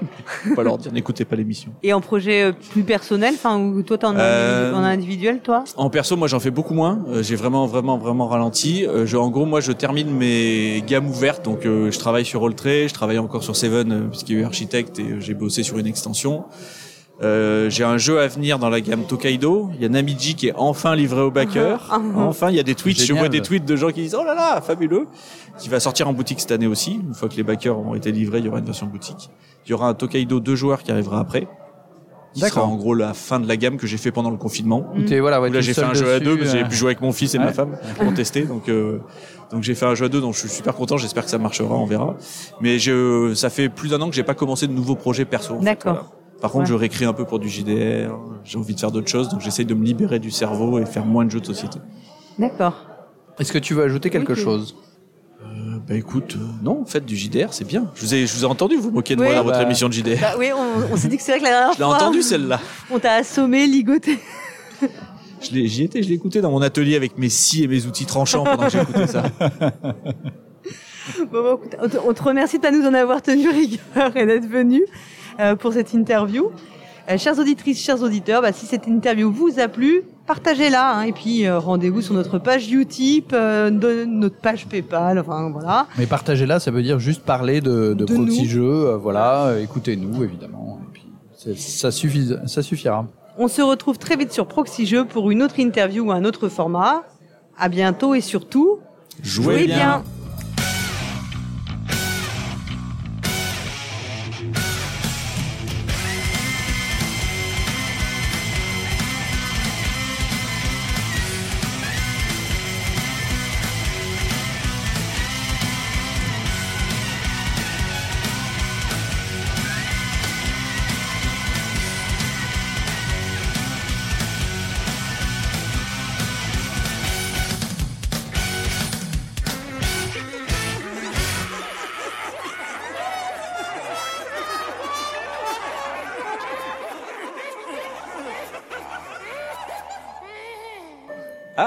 pas 0.55 0.61
leur 0.61 0.77
dire, 0.77 0.93
n'écoutez 0.93 1.25
pas 1.25 1.35
l'émission. 1.35 1.71
Et 1.81 1.93
en 1.93 1.99
projet 1.99 2.43
euh, 2.43 2.51
plus 2.51 2.83
personnel, 2.83 3.33
enfin 3.33 3.57
où 3.59 3.81
toi 3.81 3.97
t'en 3.97 4.15
as 4.15 4.19
Euh, 4.19 4.71
en 4.71 4.83
individuel, 4.83 5.39
toi? 5.39 5.63
En 5.77 5.89
perso, 5.89 6.15
moi 6.15 6.27
j'en 6.27 6.39
fais 6.39 6.51
beaucoup 6.51 6.75
moins. 6.75 7.03
Euh, 7.07 7.23
j'ai 7.23 7.35
vraiment 7.35 7.65
vraiment 7.65 7.97
vraiment 7.97 8.27
ralenti. 8.27 8.85
Euh, 8.85 9.07
je, 9.07 9.17
en 9.17 9.29
gros, 9.31 9.47
moi 9.47 9.61
je 9.61 9.71
termine 9.71 10.11
mes 10.11 10.83
gammes 10.85 11.07
ouvertes. 11.09 11.43
Donc 11.43 11.61
je 11.63 11.97
travaille 11.97 12.23
sur 12.23 12.45
Alltray, 12.45 12.87
je 12.87 12.93
travaille 12.93 13.17
encore 13.17 13.43
sur 13.43 13.55
Seven 13.55 14.09
puisqu'il 14.11 14.35
y 14.35 14.37
a 14.37 14.41
eu 14.41 14.45
Architect 14.45 14.99
et 14.99 15.19
j'ai 15.21 15.33
bossé 15.33 15.63
sur 15.63 15.79
une 15.79 15.87
extension. 15.87 16.43
Euh, 17.23 17.69
j'ai 17.69 17.85
un 17.85 17.97
jeu 17.97 18.19
à 18.19 18.27
venir 18.27 18.59
dans 18.59 18.69
la 18.69 18.81
gamme 18.81 19.05
Tokaido. 19.05 19.69
Il 19.75 19.81
y 19.81 19.85
a 19.85 19.89
Namiji 19.89 20.35
qui 20.35 20.47
est 20.49 20.53
enfin 20.55 20.95
livré 20.95 21.21
au 21.21 21.31
backer. 21.31 21.79
Ah. 21.91 21.99
Enfin, 22.17 22.49
il 22.49 22.55
y 22.57 22.59
a 22.59 22.63
des 22.63 22.75
tweets. 22.75 22.99
Je 22.99 23.05
Génial. 23.05 23.21
vois 23.23 23.29
des 23.29 23.41
tweets 23.41 23.65
de 23.65 23.75
gens 23.77 23.89
qui 23.91 24.01
disent 24.01 24.17
oh 24.19 24.23
là 24.25 24.35
là, 24.35 24.59
fabuleux, 24.61 25.07
qui 25.57 25.69
va 25.69 25.79
sortir 25.79 26.09
en 26.09 26.13
boutique 26.13 26.41
cette 26.41 26.51
année 26.51 26.67
aussi. 26.67 26.99
Une 27.07 27.13
fois 27.13 27.29
que 27.29 27.35
les 27.35 27.43
backers 27.43 27.77
auront 27.77 27.95
été 27.95 28.11
livrés, 28.11 28.39
il 28.39 28.45
y 28.45 28.49
aura 28.49 28.59
une 28.59 28.65
version 28.65 28.85
boutique. 28.87 29.29
Il 29.65 29.71
y 29.71 29.73
aura 29.73 29.87
un 29.87 29.93
Tokaido 29.93 30.39
deux 30.41 30.55
joueurs 30.55 30.83
qui 30.83 30.91
arrivera 30.91 31.19
après. 31.19 31.47
D'accord. 32.37 32.67
en 32.67 32.75
gros 32.75 32.93
la 32.93 33.13
fin 33.13 33.39
de 33.39 33.47
la 33.47 33.55
gamme 33.55 33.77
que 33.77 33.87
j'ai 33.87 33.95
fait 33.95 34.11
pendant 34.11 34.29
le 34.29 34.35
confinement. 34.35 34.85
T'es- 35.07 35.21
voilà, 35.21 35.39
ouais, 35.39 35.49
là 35.49 35.61
j'ai 35.61 35.73
fait 35.73 35.83
un 35.83 35.93
jeu 35.93 36.15
à 36.15 36.19
deux 36.19 36.37
parce 36.37 36.51
que 36.51 36.57
euh, 36.57 36.59
j'ai 36.63 36.67
pu 36.67 36.75
jouer 36.75 36.87
avec 36.89 36.99
mon 36.99 37.13
fils 37.13 37.33
et 37.33 37.37
Ouais. 37.37 37.45
ma 37.45 37.53
femme 37.53 37.77
pour 37.97 38.13
tester 38.13 38.41
donc 38.41 38.67
euh, 38.67 38.99
donc 39.53 39.63
j'ai 39.63 39.73
fait 39.73 39.85
un 39.85 39.95
jeu 39.95 40.07
à 40.07 40.09
deux 40.09 40.19
donc 40.19 40.33
je 40.33 40.39
suis 40.39 40.49
super 40.49 40.75
content 40.75 40.97
j'espère 40.97 41.23
que 41.23 41.29
ça 41.29 41.37
marchera 41.37 41.73
on 41.73 41.85
verra 41.85 42.15
mais 42.59 42.77
je 42.77 43.33
ça 43.35 43.49
fait 43.49 43.69
plus 43.69 43.87
d'un 43.91 44.01
an 44.01 44.09
que 44.09 44.15
j'ai 44.15 44.23
pas 44.23 44.33
commencé 44.33 44.67
de 44.67 44.73
nouveaux 44.73 44.95
projets 44.97 45.23
perso 45.23 45.53
en 45.53 45.59
fait, 45.59 45.63
D'accord. 45.65 45.93
voilà. 45.93 46.09
Par 46.45 46.51
contre 46.51 46.65
Ouais. 46.65 46.69
je 46.69 46.73
réécris 46.75 47.05
un 47.05 47.13
peu 47.13 47.25
pour 47.25 47.39
du 47.39 47.49
JDR 47.49 48.11
j'ai 48.43 48.57
envie 48.59 48.75
de 48.75 48.79
faire 48.79 48.91
d'autres 48.91 49.07
choses 49.07 49.29
donc 49.29 49.41
j'essaye 49.41 49.65
de 49.65 49.73
me 49.73 49.83
libérer 49.83 50.19
du 50.19 50.29
cerveau 50.29 50.77
et 50.77 50.85
faire 50.85 51.03
moins 51.05 51.25
de 51.25 51.31
jeux 51.31 51.39
de 51.41 51.45
société 51.45 51.79
D'accord. 52.37 52.75
Est-ce 53.39 53.51
que 53.51 53.57
tu 53.57 53.73
veux 53.73 53.83
ajouter 53.83 54.09
quelque 54.11 54.35
chose? 54.35 54.75
Euh, 55.41 55.79
bah 55.87 55.95
écoute 55.95 56.37
euh, 56.39 56.45
non 56.63 56.81
en 56.81 56.85
fait 56.85 57.03
du 57.03 57.15
JDR 57.17 57.47
c'est 57.51 57.65
bien 57.65 57.89
je 57.95 58.01
vous 58.01 58.13
ai 58.13 58.27
je 58.27 58.35
vous 58.35 58.43
ai 58.43 58.45
entendu 58.45 58.75
vous 58.75 58.91
moquer 58.91 59.15
de 59.15 59.21
Oui. 59.21 59.27
moi 59.27 59.35
dans 59.37 59.43
votre 59.43 59.57
Bah. 59.57 59.63
émission 59.63 59.87
de 59.89 59.93
JDR 59.93 60.19
Bah 60.21 60.35
oui, 60.37 60.49
on, 60.55 60.93
on 60.93 60.97
s'est 60.97 61.07
dit 61.07 61.17
que 61.17 61.23
c'est 61.23 61.31
vrai 61.31 61.39
que 61.39 61.45
la 61.45 61.49
dernière 61.51 61.73
je 61.73 61.79
l'ai 61.79 61.85
fois, 61.85 61.95
entendu 61.95 62.21
celle-là 62.21 62.59
on 62.91 62.99
t'a 62.99 63.13
assommé, 63.13 63.65
ligoté. 63.65 64.19
je 65.41 65.51
l'ai 65.51 65.67
j'y 65.67 65.83
étais 65.83 66.03
je 66.03 66.09
l'ai 66.09 66.13
écouté 66.15 66.41
dans 66.41 66.51
mon 66.51 66.61
atelier 66.61 66.95
avec 66.95 67.17
mes 67.17 67.29
scies 67.29 67.63
et 67.63 67.67
mes 67.67 67.85
outils 67.87 68.05
tranchants 68.05 68.43
pendant 68.43 68.65
que 68.65 68.71
j'écoutais 68.71 69.07
ça 69.07 69.23
Bon, 71.31 71.41
bon, 71.43 71.55
écoute, 71.57 71.75
on, 71.81 71.87
te, 71.87 71.97
on 72.09 72.13
te 72.13 72.23
remercie 72.23 72.57
de 72.57 72.67
nous 72.69 72.85
en 72.87 72.93
avoir 72.93 73.21
tenu 73.21 73.47
rigueur 73.49 74.15
et 74.17 74.25
d'être 74.25 74.47
venu 74.47 74.81
pour 75.59 75.73
cette 75.73 75.93
interview. 75.93 76.49
Euh, 77.09 77.17
chères 77.19 77.37
auditrices, 77.37 77.79
chers 77.83 78.01
auditeurs, 78.01 78.41
bah, 78.41 78.51
si 78.51 78.65
cette 78.65 78.87
interview 78.87 79.31
vous 79.31 79.59
a 79.59 79.67
plu, 79.67 80.01
partagez-la 80.25 80.97
hein, 80.97 81.01
et 81.03 81.11
puis 81.11 81.45
euh, 81.45 81.59
rendez-vous 81.59 82.01
sur 82.01 82.15
notre 82.15 82.39
page 82.39 82.71
Utip, 82.71 83.31
euh, 83.31 83.69
de- 83.69 84.05
notre 84.05 84.37
page 84.37 84.65
PayPal, 84.65 85.19
enfin 85.19 85.51
voilà. 85.51 85.85
Mais 85.99 86.07
partagez-la, 86.07 86.59
ça 86.59 86.71
veut 86.71 86.81
dire 86.81 86.97
juste 86.97 87.21
parler 87.23 87.61
de, 87.61 87.93
de, 87.93 88.05
De 88.05 88.11
proxy 88.11 88.47
jeux, 88.47 88.63
euh, 88.87 88.97
voilà, 88.97 89.45
euh, 89.49 89.61
écoutez-nous 89.63 90.23
évidemment, 90.23 90.79
et 90.83 90.91
puis 90.93 91.55
ça, 91.55 91.91
suffit, 91.91 92.33
ça 92.47 92.63
suffira. 92.63 93.05
On 93.37 93.47
se 93.47 93.61
retrouve 93.61 93.99
très 93.99 94.15
vite 94.15 94.31
sur 94.31 94.47
Proxy 94.47 94.87
Jeux 94.87 95.05
pour 95.05 95.29
une 95.29 95.43
autre 95.43 95.59
interview 95.59 96.05
ou 96.07 96.11
un 96.11 96.23
autre 96.23 96.47
format. 96.49 97.03
À 97.59 97.69
bientôt 97.69 98.15
et 98.15 98.21
surtout, 98.21 98.79
jouez 99.21 99.65
bien. 99.67 100.03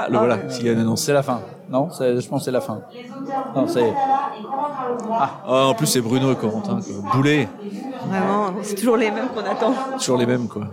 Le 0.09 0.15
Ah, 0.15 0.19
voilà, 0.19 0.39
y 0.61 0.69
a 0.69 0.73
une 0.73 0.79
annonce. 0.79 1.03
C'est 1.03 1.13
la 1.13 1.23
fin. 1.23 1.41
Non, 1.69 1.89
c'est- 1.91 2.19
je 2.19 2.27
pense 2.29 2.41
que 2.41 2.45
c'est 2.45 2.51
la 2.51 2.61
fin. 2.61 2.81
Non, 3.55 3.67
c'est. 3.67 3.93
Ah, 5.19 5.65
en 5.67 5.73
plus, 5.73 5.87
c'est 5.87 6.01
Bruno 6.01 6.31
et 6.31 6.35
Corentin. 6.35 6.81
quoi. 6.81 6.95
Boulet, 7.13 7.47
Vraiment, 8.07 8.51
c'est 8.63 8.75
toujours 8.75 8.97
les 8.97 9.11
mêmes 9.11 9.27
qu'on 9.29 9.41
attend. 9.45 9.73
toujours 9.97 10.17
les 10.17 10.25
mêmes, 10.25 10.47
quoi. 10.47 10.63